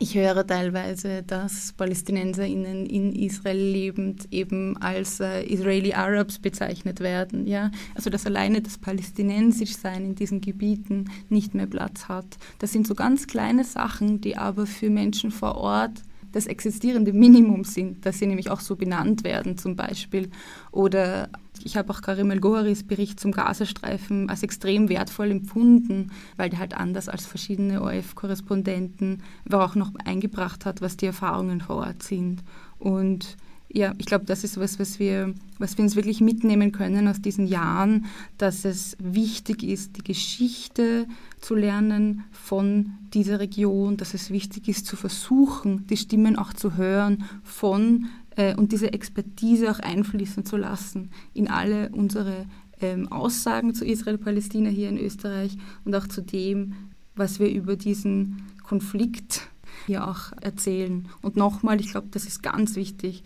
Ich 0.00 0.16
höre 0.16 0.44
teilweise, 0.44 1.22
dass 1.22 1.72
PalästinenserInnen 1.72 2.84
in 2.84 3.12
Israel 3.14 3.56
lebend 3.56 4.26
eben 4.32 4.76
als 4.78 5.20
äh, 5.20 5.44
Israeli 5.44 5.94
Arabs 5.94 6.40
bezeichnet 6.40 6.98
werden. 6.98 7.46
Ja? 7.46 7.70
Also 7.94 8.10
dass 8.10 8.26
alleine 8.26 8.60
das 8.60 8.76
Palästinensischsein 8.76 10.04
in 10.04 10.14
diesen 10.16 10.40
Gebieten 10.40 11.10
nicht 11.28 11.54
mehr 11.54 11.66
Platz 11.66 12.08
hat. 12.08 12.26
Das 12.58 12.72
sind 12.72 12.88
so 12.88 12.96
ganz 12.96 13.28
kleine 13.28 13.62
Sachen, 13.62 14.20
die 14.20 14.36
aber 14.36 14.66
für 14.66 14.90
Menschen 14.90 15.30
vor 15.30 15.54
Ort 15.54 16.02
das 16.34 16.46
existierende 16.46 17.12
Minimum 17.12 17.64
sind, 17.64 18.04
dass 18.04 18.18
sie 18.18 18.26
nämlich 18.26 18.50
auch 18.50 18.60
so 18.60 18.76
benannt 18.76 19.24
werden 19.24 19.56
zum 19.56 19.76
Beispiel. 19.76 20.30
Oder 20.72 21.28
ich 21.62 21.76
habe 21.76 21.92
auch 21.92 22.02
Karim 22.02 22.30
El-Goharis 22.30 22.82
Bericht 22.82 23.20
zum 23.20 23.30
Gazastreifen 23.30 24.28
als 24.28 24.42
extrem 24.42 24.88
wertvoll 24.88 25.30
empfunden, 25.30 26.10
weil 26.36 26.50
der 26.50 26.58
halt 26.58 26.76
anders 26.76 27.08
als 27.08 27.26
verschiedene 27.26 27.82
ORF-Korrespondenten 27.82 29.22
auch 29.50 29.74
noch 29.76 29.92
eingebracht 30.04 30.66
hat, 30.66 30.80
was 30.80 30.96
die 30.96 31.06
Erfahrungen 31.06 31.60
vor 31.60 31.76
Ort 31.76 32.02
sind. 32.02 32.42
Und 32.78 33.36
ja, 33.74 33.92
ich 33.98 34.06
glaube, 34.06 34.24
das 34.24 34.44
ist 34.44 34.58
was, 34.58 34.78
was 34.78 35.00
wir, 35.00 35.34
was 35.58 35.76
wir 35.76 35.82
uns 35.84 35.96
wirklich 35.96 36.20
mitnehmen 36.20 36.70
können 36.70 37.08
aus 37.08 37.20
diesen 37.20 37.46
Jahren, 37.46 38.06
dass 38.38 38.64
es 38.64 38.96
wichtig 39.00 39.64
ist, 39.64 39.96
die 39.96 40.04
Geschichte 40.04 41.06
zu 41.40 41.56
lernen 41.56 42.22
von 42.30 42.92
dieser 43.12 43.40
Region, 43.40 43.96
dass 43.96 44.14
es 44.14 44.30
wichtig 44.30 44.68
ist 44.68 44.86
zu 44.86 44.96
versuchen, 44.96 45.88
die 45.88 45.96
Stimmen 45.96 46.36
auch 46.36 46.52
zu 46.52 46.76
hören 46.76 47.24
von 47.42 48.06
äh, 48.36 48.54
und 48.54 48.70
diese 48.70 48.92
Expertise 48.92 49.70
auch 49.72 49.80
einfließen 49.80 50.46
zu 50.46 50.56
lassen 50.56 51.10
in 51.34 51.48
alle 51.48 51.88
unsere 51.90 52.46
ähm, 52.80 53.10
Aussagen 53.10 53.74
zu 53.74 53.84
Israel-Palästina 53.84 54.70
hier 54.70 54.88
in 54.88 54.98
Österreich 54.98 55.56
und 55.84 55.96
auch 55.96 56.06
zu 56.06 56.22
dem, 56.22 56.74
was 57.16 57.40
wir 57.40 57.50
über 57.50 57.74
diesen 57.74 58.42
Konflikt 58.62 59.48
hier 59.86 60.08
auch 60.08 60.32
erzählen. 60.40 61.08
Und 61.22 61.36
nochmal, 61.36 61.80
ich 61.80 61.90
glaube, 61.90 62.08
das 62.12 62.24
ist 62.24 62.42
ganz 62.42 62.76
wichtig. 62.76 63.24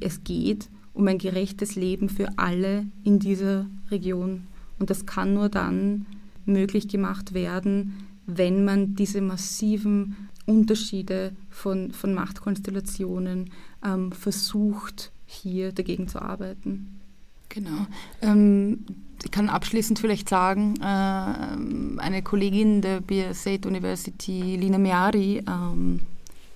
Es 0.00 0.24
geht 0.24 0.68
um 0.92 1.08
ein 1.08 1.18
gerechtes 1.18 1.74
Leben 1.74 2.08
für 2.08 2.28
alle 2.38 2.86
in 3.02 3.18
dieser 3.18 3.66
Region. 3.90 4.46
Und 4.78 4.90
das 4.90 5.06
kann 5.06 5.34
nur 5.34 5.48
dann 5.48 6.06
möglich 6.46 6.88
gemacht 6.88 7.34
werden, 7.34 7.94
wenn 8.26 8.64
man 8.64 8.94
diese 8.94 9.20
massiven 9.20 10.28
Unterschiede 10.46 11.32
von, 11.50 11.92
von 11.92 12.14
Machtkonstellationen 12.14 13.50
ähm, 13.84 14.12
versucht, 14.12 15.10
hier 15.26 15.72
dagegen 15.72 16.08
zu 16.08 16.20
arbeiten. 16.20 17.00
Genau. 17.48 17.86
Ähm, 18.20 18.84
ich 19.24 19.30
kann 19.30 19.48
abschließend 19.48 19.98
vielleicht 19.98 20.28
sagen, 20.28 20.74
äh, 20.80 20.84
eine 20.84 22.22
Kollegin 22.22 22.82
der 22.82 23.00
Biasate 23.00 23.68
University, 23.68 24.56
Lina 24.56 24.78
Meari, 24.78 25.42
ähm, 25.48 26.00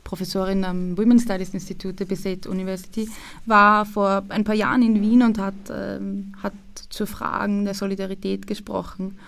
Professorin 0.08 0.64
am 0.64 0.96
Women's 0.96 1.24
Studies 1.24 1.52
Institute 1.52 1.92
der 1.92 2.06
Biasate 2.06 2.48
University, 2.48 3.06
war 3.44 3.84
vor 3.84 4.24
ein 4.30 4.42
paar 4.42 4.54
Jahren 4.54 4.80
in 4.80 5.02
Wien 5.02 5.22
und 5.22 5.38
hat, 5.38 5.52
ähm, 5.70 6.32
hat 6.42 6.54
zu 6.88 7.04
Fragen 7.04 7.66
der 7.66 7.74
Solidarität 7.74 8.46
gesprochen. 8.46 9.18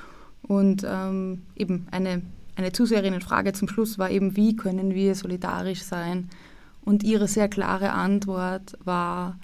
Und 0.41 0.87
ähm, 0.89 1.43
eben 1.55 1.87
eine, 1.91 2.22
eine 2.57 2.72
Zuseherinnenfrage 2.72 3.53
zum 3.53 3.68
Schluss 3.68 3.99
war 3.99 4.11
eben, 4.11 4.37
wie 4.37 4.57
können 4.57 4.95
wir 4.95 5.14
solidarisch 5.14 5.83
sein? 5.83 6.31
Und 6.83 7.03
ihre 7.03 7.28
sehr 7.28 7.49
klare 7.49 7.93
Antwort 7.93 8.78
war, 8.83 9.39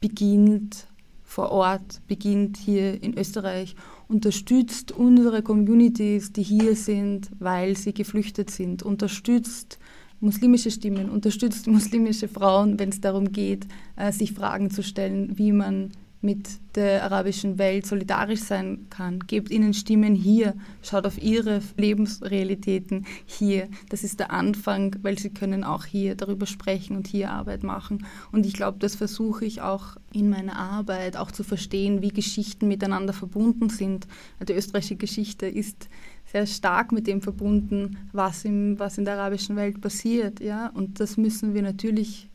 beginnt 0.00 0.88
vor 1.24 1.52
Ort, 1.52 2.02
beginnt 2.06 2.58
hier 2.58 3.02
in 3.02 3.16
Österreich, 3.16 3.76
unterstützt 4.08 4.92
unsere 4.92 5.42
Communities, 5.42 6.34
die 6.34 6.42
hier 6.42 6.76
sind, 6.76 7.30
weil 7.38 7.78
sie 7.78 7.94
geflüchtet 7.94 8.50
sind, 8.50 8.82
unterstützt 8.82 9.78
muslimische 10.20 10.70
Stimmen, 10.70 11.10
unterstützt 11.10 11.66
muslimische 11.66 12.28
Frauen, 12.28 12.78
wenn 12.78 12.90
es 12.90 13.00
darum 13.00 13.32
geht, 13.32 13.66
äh, 13.96 14.12
sich 14.12 14.32
Fragen 14.32 14.70
zu 14.70 14.82
stellen, 14.82 15.38
wie 15.38 15.52
man 15.52 15.90
mit 16.26 16.48
der 16.74 17.04
arabischen 17.04 17.56
Welt 17.58 17.86
solidarisch 17.86 18.40
sein 18.40 18.86
kann. 18.90 19.20
Gebt 19.20 19.50
ihnen 19.50 19.74
Stimmen 19.74 20.14
hier, 20.14 20.54
schaut 20.82 21.06
auf 21.06 21.22
ihre 21.22 21.62
Lebensrealitäten 21.76 23.06
hier. 23.26 23.68
Das 23.90 24.02
ist 24.02 24.18
der 24.18 24.32
Anfang, 24.32 24.96
weil 25.02 25.18
sie 25.18 25.30
können 25.30 25.62
auch 25.62 25.84
hier 25.84 26.16
darüber 26.16 26.46
sprechen 26.46 26.96
und 26.96 27.06
hier 27.06 27.30
Arbeit 27.30 27.62
machen. 27.62 28.06
Und 28.32 28.44
ich 28.44 28.54
glaube, 28.54 28.78
das 28.78 28.96
versuche 28.96 29.44
ich 29.44 29.60
auch 29.60 29.96
in 30.12 30.28
meiner 30.28 30.56
Arbeit 30.58 31.16
auch 31.16 31.30
zu 31.30 31.44
verstehen, 31.44 32.02
wie 32.02 32.10
Geschichten 32.10 32.66
miteinander 32.66 33.12
verbunden 33.12 33.68
sind. 33.68 34.06
Die 34.46 34.52
österreichische 34.52 34.96
Geschichte 34.96 35.46
ist 35.46 35.88
sehr 36.30 36.46
stark 36.46 36.92
mit 36.92 37.06
dem 37.06 37.22
verbunden, 37.22 37.96
was, 38.12 38.44
im, 38.44 38.78
was 38.78 38.98
in 38.98 39.04
der 39.04 39.14
arabischen 39.14 39.56
Welt 39.56 39.80
passiert. 39.80 40.40
Ja? 40.40 40.68
Und 40.68 41.00
das 41.00 41.16
müssen 41.16 41.54
wir 41.54 41.62
natürlich 41.62 42.28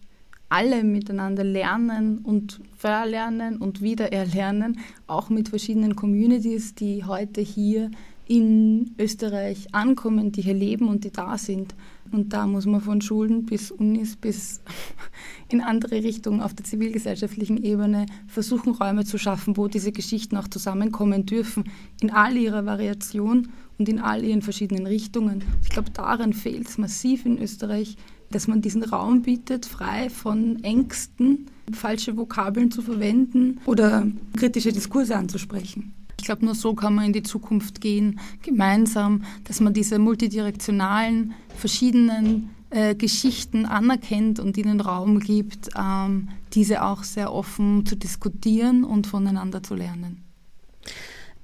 alle 0.49 0.83
miteinander 0.83 1.45
lernen 1.45 2.19
und 2.19 2.59
verlernen 2.75 3.57
und 3.57 3.81
wieder 3.81 4.11
erlernen, 4.11 4.79
auch 5.07 5.29
mit 5.29 5.49
verschiedenen 5.49 5.95
Communities, 5.95 6.75
die 6.75 7.05
heute 7.05 7.39
hier 7.39 7.89
in 8.27 8.95
Österreich 8.97 9.73
ankommen, 9.73 10.31
die 10.31 10.41
hier 10.41 10.53
leben 10.53 10.87
und 10.87 11.03
die 11.03 11.11
da 11.11 11.37
sind. 11.37 11.75
Und 12.11 12.33
da 12.33 12.47
muss 12.47 12.65
man 12.65 12.81
von 12.81 13.01
Schulen 13.01 13.45
bis 13.45 13.71
Unis 13.71 14.15
bis 14.17 14.61
in 15.49 15.61
andere 15.61 16.03
Richtungen 16.03 16.41
auf 16.41 16.53
der 16.53 16.65
zivilgesellschaftlichen 16.65 17.63
Ebene 17.63 18.05
versuchen, 18.27 18.73
Räume 18.73 19.05
zu 19.05 19.17
schaffen, 19.17 19.57
wo 19.57 19.67
diese 19.67 19.91
Geschichten 19.91 20.37
auch 20.37 20.47
zusammenkommen 20.47 21.25
dürfen, 21.25 21.65
in 22.01 22.11
all 22.11 22.35
ihrer 22.37 22.65
Variation 22.65 23.49
und 23.81 23.89
in 23.89 23.99
all 23.99 24.23
ihren 24.23 24.43
verschiedenen 24.43 24.85
Richtungen. 24.85 25.43
Ich 25.63 25.69
glaube, 25.69 25.89
daran 25.89 26.33
fehlt 26.33 26.69
es 26.69 26.77
massiv 26.77 27.25
in 27.25 27.41
Österreich, 27.41 27.97
dass 28.29 28.47
man 28.47 28.61
diesen 28.61 28.83
Raum 28.83 29.23
bietet, 29.23 29.65
frei 29.65 30.11
von 30.11 30.63
Ängsten, 30.63 31.47
falsche 31.73 32.15
Vokabeln 32.15 32.69
zu 32.69 32.83
verwenden 32.83 33.59
oder 33.65 34.05
kritische 34.37 34.71
Diskurse 34.71 35.15
anzusprechen. 35.15 35.93
Ich 36.19 36.25
glaube, 36.25 36.45
nur 36.45 36.53
so 36.53 36.75
kann 36.75 36.93
man 36.93 37.05
in 37.05 37.13
die 37.13 37.23
Zukunft 37.23 37.81
gehen, 37.81 38.19
gemeinsam, 38.43 39.23
dass 39.45 39.59
man 39.59 39.73
diese 39.73 39.97
multidirektionalen, 39.97 41.33
verschiedenen 41.57 42.51
äh, 42.69 42.93
Geschichten 42.93 43.65
anerkennt 43.65 44.39
und 44.39 44.57
ihnen 44.57 44.79
Raum 44.79 45.19
gibt, 45.19 45.71
ähm, 45.75 46.29
diese 46.53 46.83
auch 46.83 47.03
sehr 47.03 47.33
offen 47.33 47.87
zu 47.87 47.95
diskutieren 47.95 48.83
und 48.83 49.07
voneinander 49.07 49.63
zu 49.63 49.73
lernen. 49.73 50.23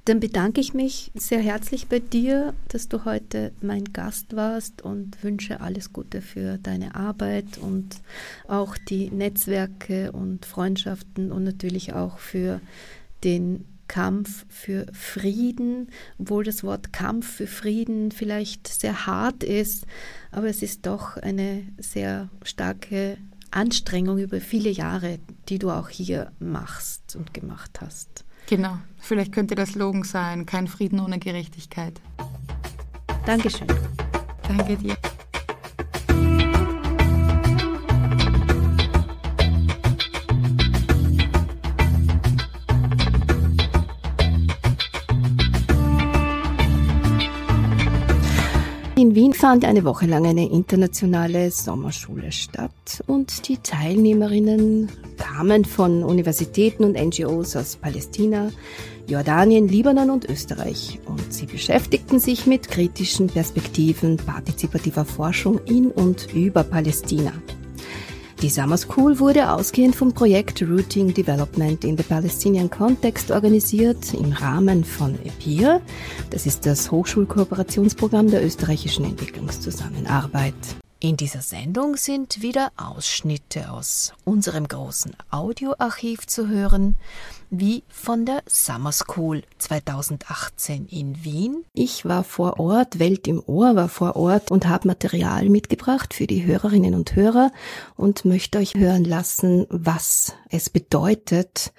Dann 0.08 0.22
bedanke 0.22 0.62
ich 0.62 0.74
mich 0.74 1.12
sehr 1.16 1.42
herzlich 1.42 1.88
bei 1.90 2.00
dir, 2.00 2.54
dass 2.70 2.88
du 2.88 3.04
heute 3.04 3.52
mein 3.60 3.84
Gast 3.84 4.38
warst 4.38 4.82
und 4.82 5.22
wünsche 5.22 5.60
alles 5.60 5.92
Gute 5.92 6.22
für 6.22 6.58
deine 6.58 6.96
Arbeit 6.96 7.58
und 7.58 7.98
auch 8.48 8.78
die 8.78 9.12
Netzwerke 9.12 10.14
und 10.14 10.46
Freundschaften 10.46 11.30
und 11.30 11.44
natürlich 11.44 11.92
auch 11.92 12.20
für 12.20 12.62
den 13.26 13.66
Kampf 13.90 14.46
für 14.48 14.86
Frieden, 14.94 15.90
obwohl 16.20 16.46
das 16.46 16.64
Wort 16.64 16.94
Kampf 16.94 17.30
für 17.30 17.48
Frieden 17.48 18.14
vielleicht 18.14 18.70
sehr 18.70 19.08
hart 19.08 19.44
ist, 19.44 19.86
aber 20.32 20.48
es 20.48 20.64
ist 20.64 20.86
doch 20.86 21.18
eine 21.18 21.64
sehr 21.80 22.30
starke 22.44 23.18
Anstrengung 23.52 24.20
über 24.20 24.40
viele 24.40 24.70
Jahre, 24.70 25.20
die 25.50 25.60
du 25.60 25.70
auch 25.70 25.90
hier 25.90 26.32
machst 26.40 27.18
und 27.18 27.34
gemacht 27.34 27.82
hast. 27.82 28.24
Genau, 28.48 28.78
vielleicht 28.98 29.34
könnte 29.34 29.56
das 29.56 29.72
Slogan 29.72 30.04
sein, 30.04 30.46
kein 30.46 30.68
Frieden 30.68 31.02
ohne 31.02 31.20
Gerechtigkeit. 31.20 32.00
Dankeschön. 33.26 33.68
Danke 34.48 34.78
dir. 34.78 34.96
Wien 49.18 49.34
fand 49.34 49.66
eine 49.66 49.84
Woche 49.84 50.06
lang 50.06 50.28
eine 50.28 50.48
internationale 50.48 51.50
Sommerschule 51.50 52.32
statt 52.32 53.04
und 53.08 53.48
die 53.48 53.58
Teilnehmerinnen 53.58 54.92
kamen 55.18 55.66
von 55.66 56.04
Universitäten 56.04 56.84
und 56.84 56.96
NGOs 56.96 57.56
aus 57.56 57.78
Palästina, 57.78 58.52
Jordanien, 59.08 59.68
Libanon 59.68 60.12
und 60.12 60.30
Österreich 60.30 61.00
und 61.08 61.34
sie 61.34 61.48
beschäftigten 61.48 62.20
sich 62.20 62.46
mit 62.46 62.70
kritischen 62.70 63.26
Perspektiven 63.26 64.18
partizipativer 64.18 65.04
Forschung 65.04 65.62
in 65.66 65.90
und 65.90 66.32
über 66.36 66.64
Palästina. 66.64 67.34
Die 68.44 68.50
Summer 68.50 68.78
School 68.78 69.18
wurde 69.18 69.52
ausgehend 69.52 69.96
vom 69.96 70.14
Projekt 70.14 70.62
Routing 70.62 71.12
Development 71.12 71.84
in 71.84 71.98
the 71.98 72.04
Palestinian 72.04 72.70
Context 72.70 73.32
organisiert 73.32 74.14
im 74.14 74.32
Rahmen 74.32 74.84
von 74.84 75.18
EPIR. 75.26 75.82
Das 76.30 76.46
ist 76.46 76.68
das 76.68 76.92
Hochschulkooperationsprogramm 76.92 78.30
der 78.30 78.46
österreichischen 78.46 79.06
Entwicklungszusammenarbeit. 79.06 80.54
In 81.00 81.16
dieser 81.16 81.42
Sendung 81.42 81.96
sind 81.96 82.42
wieder 82.42 82.72
Ausschnitte 82.76 83.70
aus 83.70 84.14
unserem 84.26 84.68
großen 84.68 85.16
Audioarchiv 85.30 86.26
zu 86.26 86.48
hören, 86.48 86.96
wie 87.52 87.84
von 87.88 88.26
der 88.26 88.42
Summer 88.48 88.92
School 88.92 89.44
2018 89.60 90.88
in 90.88 91.24
Wien. 91.24 91.64
Ich 91.74 92.06
war 92.06 92.24
vor 92.24 92.60
Ort, 92.60 92.98
Welt 92.98 93.28
im 93.28 93.44
Ohr 93.46 93.76
war 93.76 93.90
vor 93.90 94.16
Ort 94.16 94.50
und 94.50 94.68
habe 94.68 94.88
Material 94.88 95.50
mitgebracht 95.50 96.16
für 96.16 96.26
die 96.26 96.44
Hörerinnen 96.44 96.96
und 96.96 97.16
Hörer 97.16 97.52
und 97.96 98.26
möchte 98.26 98.58
euch 98.58 98.74
hören 98.74 99.06
lassen, 99.06 99.68
was 99.70 100.34
es 100.50 100.72
bedeutet, 100.72 101.74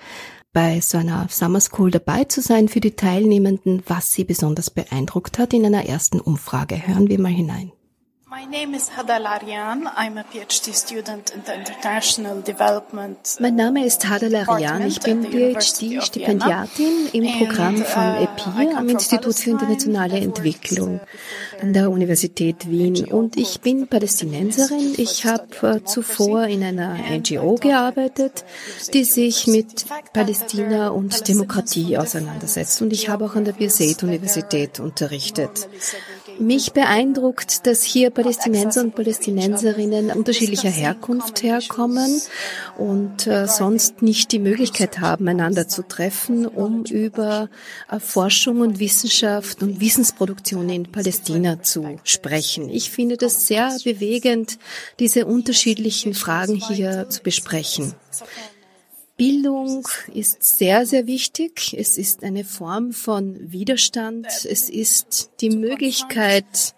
bei 0.52 0.80
so 0.80 0.96
einer 0.96 1.26
Summer 1.28 1.60
School 1.60 1.90
dabei 1.90 2.22
zu 2.22 2.40
sein 2.40 2.68
für 2.68 2.80
die 2.80 2.94
Teilnehmenden, 2.94 3.82
was 3.88 4.12
sie 4.12 4.22
besonders 4.22 4.70
beeindruckt 4.70 5.40
hat 5.40 5.52
in 5.54 5.66
einer 5.66 5.86
ersten 5.86 6.20
Umfrage. 6.20 6.86
Hören 6.86 7.08
wir 7.08 7.18
mal 7.18 7.32
hinein. 7.32 7.72
My 8.30 8.44
name 8.44 8.74
is 8.74 8.90
Hada 8.90 9.18
Larian. 9.18 9.88
I'm 9.96 10.18
a 10.18 10.22
PhD 10.22 10.74
student 10.74 11.30
in 11.30 11.42
the 11.46 11.54
International 11.54 12.42
Development. 12.42 13.16
Mein 13.40 13.56
Name 13.56 13.86
ist 13.86 14.06
Hada 14.06 14.28
Larian. 14.28 14.86
Ich 14.86 15.00
bin 15.00 15.22
PhD-Stipendiatin 15.22 17.08
im 17.14 17.38
Programm 17.38 17.76
von 17.78 18.02
uh, 18.02 18.24
EPIR 18.24 18.76
am 18.76 18.88
Institut 18.90 19.34
für 19.34 19.50
internationale 19.50 20.18
Entwicklung 20.20 21.00
an 21.60 21.72
der 21.72 21.90
Universität 21.90 22.70
Wien. 22.70 23.04
Und 23.06 23.36
ich 23.36 23.60
bin 23.60 23.88
Palästinenserin. 23.88 24.94
Ich 24.96 25.24
habe 25.24 25.82
zuvor 25.84 26.44
in 26.44 26.62
einer 26.62 26.96
NGO 27.10 27.56
gearbeitet, 27.56 28.44
die 28.92 29.04
sich 29.04 29.46
mit 29.46 29.86
Palästina 30.12 30.88
und 30.88 31.28
Demokratie 31.28 31.98
auseinandersetzt. 31.98 32.82
Und 32.82 32.92
ich 32.92 33.08
habe 33.08 33.24
auch 33.24 33.34
an 33.34 33.44
der 33.44 33.52
Birzeit 33.52 34.02
Universität 34.02 34.80
unterrichtet. 34.80 35.68
Mich 36.38 36.72
beeindruckt, 36.72 37.66
dass 37.66 37.82
hier 37.82 38.10
Palästinenser 38.10 38.82
und 38.82 38.94
Palästinenserinnen 38.94 40.10
unterschiedlicher 40.10 40.70
Herkunft 40.70 41.42
herkommen 41.42 42.20
und 42.76 43.26
äh, 43.26 43.48
sonst 43.48 44.02
nicht 44.02 44.30
die 44.30 44.38
Möglichkeit 44.38 45.00
haben, 45.00 45.26
einander 45.26 45.66
zu 45.66 45.82
treffen, 45.82 46.46
um 46.46 46.84
über 46.84 47.48
äh, 47.90 47.98
Forschung 47.98 48.60
und 48.60 48.78
Wissenschaft 48.78 49.62
und 49.62 49.80
Wissensproduktion 49.80 50.68
in 50.68 50.84
Palästina 50.92 51.47
zu 51.56 51.98
sprechen. 52.04 52.68
Ich 52.68 52.90
finde 52.90 53.16
das 53.16 53.46
sehr 53.46 53.76
bewegend, 53.84 54.58
diese 54.98 55.26
unterschiedlichen 55.26 56.14
Fragen 56.14 56.54
hier 56.54 57.08
zu 57.08 57.22
besprechen. 57.22 57.94
Bildung 59.18 59.88
ist 60.14 60.44
sehr, 60.44 60.86
sehr 60.86 61.08
wichtig. 61.08 61.74
Es 61.76 61.98
ist 61.98 62.22
eine 62.22 62.44
Form 62.44 62.92
von 62.92 63.50
Widerstand. 63.50 64.28
Es 64.48 64.70
ist 64.70 65.32
die 65.40 65.50
Möglichkeit, 65.50 66.76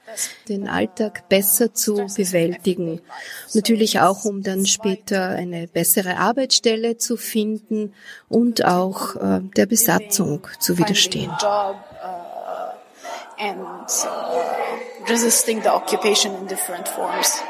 den 0.48 0.66
Alltag 0.66 1.28
besser 1.28 1.74
zu 1.74 1.96
bewältigen. 2.16 3.02
Natürlich 3.52 4.00
auch, 4.00 4.24
um 4.24 4.42
dann 4.42 4.64
später 4.64 5.28
eine 5.28 5.68
bessere 5.68 6.16
Arbeitsstelle 6.16 6.96
zu 6.96 7.18
finden 7.18 7.92
und 8.30 8.64
auch 8.64 9.16
äh, 9.16 9.40
der 9.54 9.66
Besatzung 9.66 10.46
zu 10.60 10.78
widerstehen. 10.78 11.30
And 13.42 13.88
uh, 14.04 15.08
resisting 15.08 15.62
the 15.62 15.72
occupation 15.72 16.34
in 16.34 16.46
different 16.46 16.86
forms. 16.86 17.42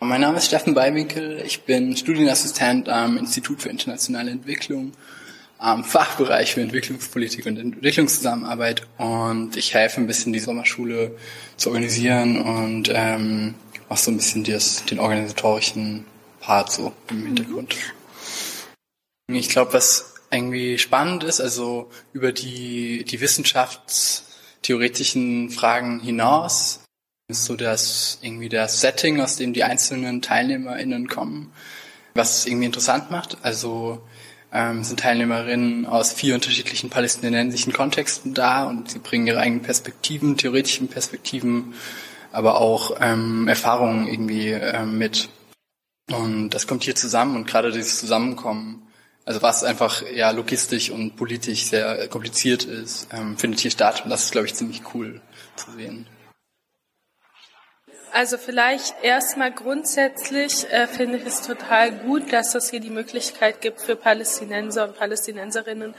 Mein 0.00 0.20
Name 0.20 0.36
ist 0.36 0.46
Steffen 0.46 0.74
Beiwinkel. 0.74 1.40
Ich 1.46 1.62
bin 1.62 1.96
Studienassistent 1.96 2.90
am 2.90 3.16
Institut 3.16 3.62
für 3.62 3.70
internationale 3.70 4.30
Entwicklung, 4.30 4.92
am 5.56 5.84
Fachbereich 5.84 6.52
für 6.52 6.60
Entwicklungspolitik 6.60 7.46
und 7.46 7.58
Entwicklungszusammenarbeit 7.58 8.86
und 8.98 9.56
ich 9.56 9.72
helfe 9.72 10.02
ein 10.02 10.06
bisschen 10.06 10.34
die 10.34 10.38
Sommerschule 10.38 11.16
zu 11.56 11.70
organisieren 11.70 12.42
und 12.42 12.90
ähm, 12.92 13.54
mache 13.88 14.02
so 14.02 14.10
ein 14.10 14.18
bisschen 14.18 14.44
das, 14.44 14.84
den 14.84 14.98
organisatorischen 14.98 16.04
Part 16.40 16.72
so 16.72 16.92
im 17.08 17.24
Hintergrund. 17.24 17.74
Ich 19.28 19.48
glaube, 19.48 19.72
was 19.72 20.15
irgendwie 20.36 20.78
spannend 20.78 21.24
ist, 21.24 21.40
also 21.40 21.90
über 22.12 22.30
die, 22.32 23.04
die 23.04 23.20
wissenschaftstheoretischen 23.20 25.50
Fragen 25.50 26.00
hinaus, 26.00 26.80
ist 27.28 27.44
so 27.44 27.56
das 27.56 28.18
irgendwie 28.22 28.48
das 28.48 28.80
Setting, 28.80 29.20
aus 29.20 29.36
dem 29.36 29.52
die 29.52 29.64
einzelnen 29.64 30.22
TeilnehmerInnen 30.22 31.08
kommen, 31.08 31.52
was 32.14 32.46
irgendwie 32.46 32.66
interessant 32.66 33.10
macht. 33.10 33.38
Also 33.42 34.00
ähm, 34.52 34.84
sind 34.84 35.00
Teilnehmerinnen 35.00 35.86
aus 35.86 36.12
vier 36.12 36.34
unterschiedlichen 36.34 36.88
palästinensischen 36.88 37.72
Kontexten 37.72 38.32
da 38.32 38.64
und 38.64 38.90
sie 38.90 39.00
bringen 39.00 39.26
ihre 39.26 39.40
eigenen 39.40 39.62
Perspektiven, 39.62 40.36
theoretischen 40.36 40.88
Perspektiven, 40.88 41.74
aber 42.32 42.60
auch 42.60 42.96
ähm, 43.00 43.48
Erfahrungen 43.48 44.06
irgendwie 44.06 44.50
ähm, 44.50 44.98
mit. 44.98 45.28
Und 46.10 46.50
das 46.50 46.68
kommt 46.68 46.84
hier 46.84 46.94
zusammen 46.94 47.34
und 47.34 47.48
gerade 47.48 47.72
dieses 47.72 47.98
Zusammenkommen, 47.98 48.85
also 49.26 49.42
was 49.42 49.64
einfach 49.64 50.02
ja 50.08 50.30
logistisch 50.30 50.90
und 50.90 51.16
politisch 51.16 51.66
sehr 51.66 52.08
kompliziert 52.08 52.64
ist, 52.64 53.08
ähm, 53.12 53.36
findet 53.36 53.60
hier 53.60 53.72
statt 53.72 54.02
und 54.04 54.10
das 54.10 54.24
ist, 54.24 54.32
glaube 54.32 54.46
ich, 54.46 54.54
ziemlich 54.54 54.82
cool 54.94 55.20
zu 55.56 55.72
sehen. 55.72 56.06
Also 58.12 58.38
vielleicht 58.38 58.94
erstmal 59.02 59.52
grundsätzlich 59.52 60.70
äh, 60.70 60.86
finde 60.86 61.18
ich 61.18 61.26
es 61.26 61.42
total 61.42 61.92
gut, 61.92 62.32
dass 62.32 62.54
es 62.54 62.70
hier 62.70 62.80
die 62.80 62.88
Möglichkeit 62.88 63.60
gibt 63.60 63.80
für 63.80 63.94
Palästinenser 63.94 64.84
und 64.84 64.96
Palästinenserinnen 64.96 65.94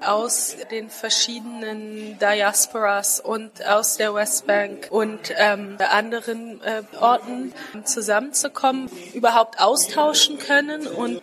aus 0.00 0.56
den 0.70 0.88
verschiedenen 0.88 2.18
Diasporas 2.20 3.20
und 3.20 3.66
aus 3.66 3.96
der 3.96 4.14
Westbank 4.14 4.86
und 4.90 5.34
ähm, 5.36 5.76
anderen 5.90 6.62
äh, 6.62 6.84
Orten 6.98 7.52
zusammenzukommen, 7.84 8.88
überhaupt 9.12 9.60
austauschen 9.60 10.38
können 10.38 10.86
und 10.86 11.20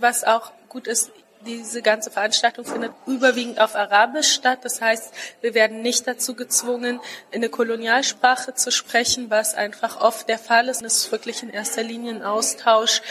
was 0.00 0.24
auch 0.24 0.50
gut 0.68 0.86
ist, 0.86 1.10
diese 1.46 1.82
ganze 1.82 2.10
Veranstaltung 2.10 2.64
findet 2.64 2.92
überwiegend 3.06 3.60
auf 3.60 3.76
Arabisch 3.76 4.32
statt. 4.32 4.60
Das 4.62 4.80
heißt, 4.80 5.12
wir 5.40 5.54
werden 5.54 5.82
nicht 5.82 6.06
dazu 6.06 6.34
gezwungen, 6.34 7.00
eine 7.32 7.48
Kolonialsprache 7.48 8.54
zu 8.54 8.70
sprechen, 8.70 9.30
was 9.30 9.54
einfach 9.54 10.00
oft 10.00 10.28
der 10.28 10.38
Fall 10.38 10.68
ist. 10.68 10.82
Das 10.82 10.96
ist 10.96 11.12
wirklich 11.12 11.42
in 11.42 11.50
erster 11.50 11.82
Linie 11.82 12.14
ein 12.14 12.22
Austausch. 12.22 13.02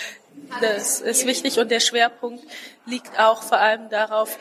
Das 0.59 0.99
ist 0.99 1.25
wichtig 1.25 1.59
und 1.59 1.71
der 1.71 1.79
Schwerpunkt 1.79 2.43
liegt 2.85 3.17
auch 3.19 3.41
vor 3.41 3.57
allem 3.57 3.89
darauf, 3.89 4.37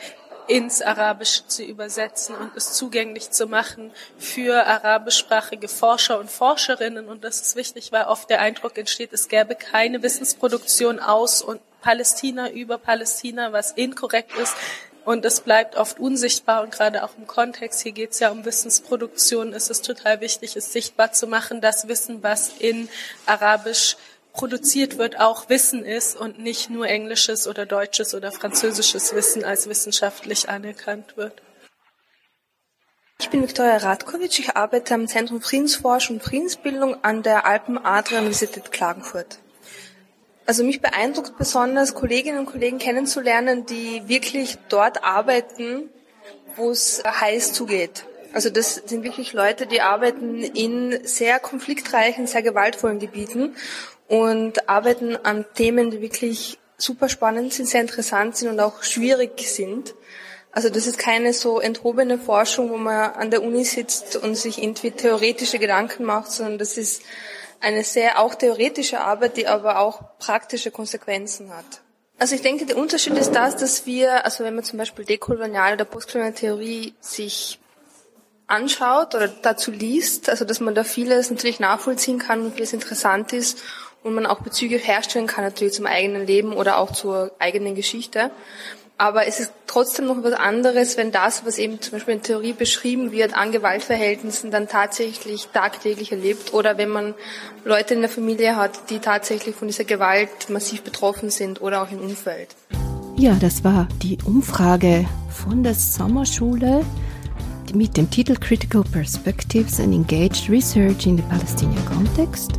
ins 0.47 0.81
Arabische 0.81 1.47
zu 1.47 1.63
übersetzen 1.63 2.35
und 2.35 2.55
es 2.55 2.73
zugänglich 2.73 3.31
zu 3.31 3.47
machen 3.47 3.91
für 4.17 4.65
arabischsprachige 4.65 5.67
Forscher 5.67 6.19
und 6.19 6.29
Forscherinnen. 6.29 7.07
Und 7.07 7.23
das 7.23 7.41
ist 7.41 7.55
wichtig, 7.55 7.91
weil 7.91 8.05
oft 8.05 8.29
der 8.29 8.41
Eindruck 8.41 8.77
entsteht, 8.77 9.13
es 9.13 9.27
gäbe 9.27 9.55
keine 9.55 10.03
Wissensproduktion 10.03 10.99
aus 10.99 11.41
und 11.41 11.61
Palästina 11.81 12.49
über 12.49 12.77
Palästina, 12.77 13.51
was 13.51 13.71
inkorrekt 13.71 14.35
ist. 14.37 14.55
Und 15.05 15.23
es 15.23 15.41
bleibt 15.41 15.75
oft 15.75 15.99
unsichtbar 15.99 16.63
und 16.63 16.71
gerade 16.71 17.03
auch 17.03 17.11
im 17.15 17.27
Kontext, 17.27 17.83
hier 17.83 17.91
geht 17.91 18.11
es 18.11 18.19
ja 18.19 18.31
um 18.31 18.43
Wissensproduktion, 18.43 19.53
ist 19.53 19.69
es 19.69 19.83
total 19.83 20.19
wichtig, 20.19 20.55
es 20.55 20.73
sichtbar 20.73 21.11
zu 21.11 21.27
machen, 21.27 21.61
das 21.61 21.87
Wissen, 21.87 22.23
was 22.23 22.49
in 22.57 22.89
Arabisch 23.27 23.97
produziert 24.35 24.97
wird, 24.97 25.19
auch 25.19 25.49
Wissen 25.49 25.83
ist 25.83 26.15
und 26.15 26.39
nicht 26.39 26.69
nur 26.69 26.87
englisches 26.87 27.47
oder 27.47 27.65
deutsches 27.65 28.13
oder 28.13 28.31
französisches 28.31 29.15
Wissen 29.15 29.43
als 29.43 29.67
wissenschaftlich 29.67 30.49
anerkannt 30.49 31.17
wird. 31.17 31.41
Ich 33.19 33.29
bin 33.29 33.41
Viktoria 33.41 33.77
Radkovic, 33.77 34.39
ich 34.39 34.55
arbeite 34.57 34.93
am 34.93 35.07
Zentrum 35.07 35.41
Friedensforschung 35.41 36.17
und 36.17 36.23
Friedensbildung 36.23 37.03
an 37.03 37.23
der 37.23 37.45
Alpen-Adria-Universität 37.45 38.71
Klagenfurt. 38.71 39.39
Also 40.45 40.63
mich 40.63 40.81
beeindruckt 40.81 41.37
besonders, 41.37 41.95
Kolleginnen 41.95 42.39
und 42.39 42.45
Kollegen 42.45 42.77
kennenzulernen, 42.77 43.65
die 43.65 44.07
wirklich 44.07 44.57
dort 44.69 45.03
arbeiten, 45.03 45.89
wo 46.55 46.69
es 46.69 47.01
heiß 47.03 47.53
zugeht. 47.53 48.05
Also 48.33 48.49
das 48.49 48.75
sind 48.75 49.03
wirklich 49.03 49.31
Leute, 49.31 49.65
die 49.65 49.79
arbeiten 49.79 50.43
in 50.43 50.99
sehr 51.05 51.39
konfliktreichen, 51.39 52.27
sehr 52.27 52.43
gewaltvollen 52.43 52.99
Gebieten 52.99 53.55
und 54.07 54.69
arbeiten 54.69 55.15
an 55.15 55.45
Themen, 55.55 55.91
die 55.91 56.01
wirklich 56.01 56.59
super 56.77 57.09
spannend 57.09 57.53
sind, 57.53 57.67
sehr 57.67 57.81
interessant 57.81 58.37
sind 58.37 58.49
und 58.49 58.59
auch 58.59 58.83
schwierig 58.83 59.39
sind. 59.41 59.95
Also 60.51 60.69
das 60.69 60.87
ist 60.87 60.97
keine 60.97 61.33
so 61.33 61.59
enthobene 61.59 62.17
Forschung, 62.17 62.69
wo 62.69 62.77
man 62.77 63.11
an 63.13 63.29
der 63.29 63.43
Uni 63.43 63.65
sitzt 63.65 64.15
und 64.15 64.35
sich 64.35 64.61
irgendwie 64.61 64.91
theoretische 64.91 65.59
Gedanken 65.59 66.05
macht, 66.05 66.31
sondern 66.31 66.57
das 66.57 66.77
ist 66.77 67.01
eine 67.59 67.83
sehr 67.83 68.19
auch 68.19 68.35
theoretische 68.35 69.01
Arbeit, 69.01 69.37
die 69.37 69.47
aber 69.47 69.79
auch 69.79 70.17
praktische 70.19 70.71
Konsequenzen 70.71 71.53
hat. 71.55 71.65
Also 72.17 72.35
ich 72.35 72.41
denke, 72.41 72.65
der 72.65 72.77
Unterschied 72.77 73.17
ist 73.17 73.31
das, 73.33 73.57
dass 73.57 73.85
wir, 73.85 74.23
also 74.23 74.45
wenn 74.45 74.55
man 74.55 74.63
zum 74.63 74.79
Beispiel 74.79 75.03
dekoloniale 75.03 75.73
oder 75.73 75.85
postkoloniale 75.85 76.35
Theorie 76.35 76.93
sich 77.01 77.59
anschaut 78.47 79.15
oder 79.15 79.27
dazu 79.27 79.71
liest, 79.71 80.29
also 80.29 80.45
dass 80.45 80.59
man 80.61 80.75
da 80.75 80.83
vieles 80.83 81.29
natürlich 81.29 81.59
nachvollziehen 81.59 82.19
kann 82.19 82.41
und 82.43 82.55
vieles 82.55 82.73
interessant 82.73 83.33
ist 83.33 83.61
und 84.05 84.13
man 84.13 84.27
auch 84.27 84.41
Bezüge 84.41 84.77
herstellen 84.77 85.25
kann 85.25 85.43
natürlich 85.43 85.73
zum 85.73 85.87
eigenen 85.87 86.27
Leben 86.27 86.53
oder 86.53 86.77
auch 86.77 86.91
zur 86.91 87.31
eigenen 87.39 87.73
Geschichte. 87.73 88.29
Aber 88.97 89.27
es 89.27 89.39
ist 89.39 89.51
trotzdem 89.65 90.05
noch 90.05 90.23
was 90.23 90.33
anderes, 90.33 90.95
wenn 90.95 91.11
das, 91.11 91.43
was 91.43 91.57
eben 91.57 91.81
zum 91.81 91.93
Beispiel 91.93 92.13
in 92.13 92.21
Theorie 92.21 92.53
beschrieben 92.53 93.11
wird, 93.11 93.35
an 93.35 93.51
Gewaltverhältnissen 93.51 94.51
dann 94.51 94.69
tatsächlich 94.69 95.47
tagtäglich 95.47 96.11
erlebt 96.11 96.53
oder 96.53 96.77
wenn 96.77 96.89
man 96.89 97.13
Leute 97.65 97.95
in 97.95 98.01
der 98.01 98.09
Familie 98.09 98.55
hat, 98.55 98.91
die 98.91 98.99
tatsächlich 98.99 99.55
von 99.55 99.67
dieser 99.67 99.83
Gewalt 99.83 100.49
massiv 100.49 100.83
betroffen 100.83 101.31
sind 101.31 101.61
oder 101.61 101.81
auch 101.81 101.91
im 101.91 101.99
Umfeld. 101.99 102.55
Ja, 103.17 103.35
das 103.41 103.63
war 103.63 103.87
die 104.03 104.19
Umfrage 104.23 105.05
von 105.31 105.63
der 105.63 105.73
Sommerschule 105.73 106.85
mit 107.73 107.97
dem 107.97 108.09
Titel 108.09 108.35
Critical 108.35 108.83
Perspectives 108.83 109.79
and 109.79 109.93
Engaged 109.93 110.47
Research 110.47 111.07
in 111.07 111.17
the 111.17 111.23
Palestinian 111.23 111.83
Context. 111.85 112.51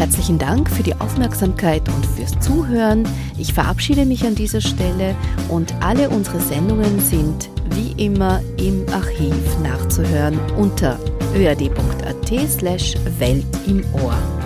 Herzlichen 0.00 0.38
Dank 0.38 0.70
für 0.70 0.82
die 0.82 0.98
Aufmerksamkeit 0.98 1.86
und 1.90 2.06
fürs 2.06 2.32
Zuhören. 2.40 3.06
Ich 3.36 3.52
verabschiede 3.52 4.06
mich 4.06 4.24
an 4.24 4.34
dieser 4.34 4.62
Stelle 4.62 5.14
und 5.50 5.74
alle 5.80 6.08
unsere 6.08 6.40
Sendungen 6.40 6.98
sind 7.00 7.50
wie 7.74 8.02
immer 8.02 8.40
im 8.56 8.86
Archiv 8.94 9.58
nachzuhören 9.62 10.40
unter 10.56 10.98
öad.at 11.36 12.48
slash 12.48 12.94
Welt 13.18 13.44
im 13.66 13.84
Ohr. 13.92 14.39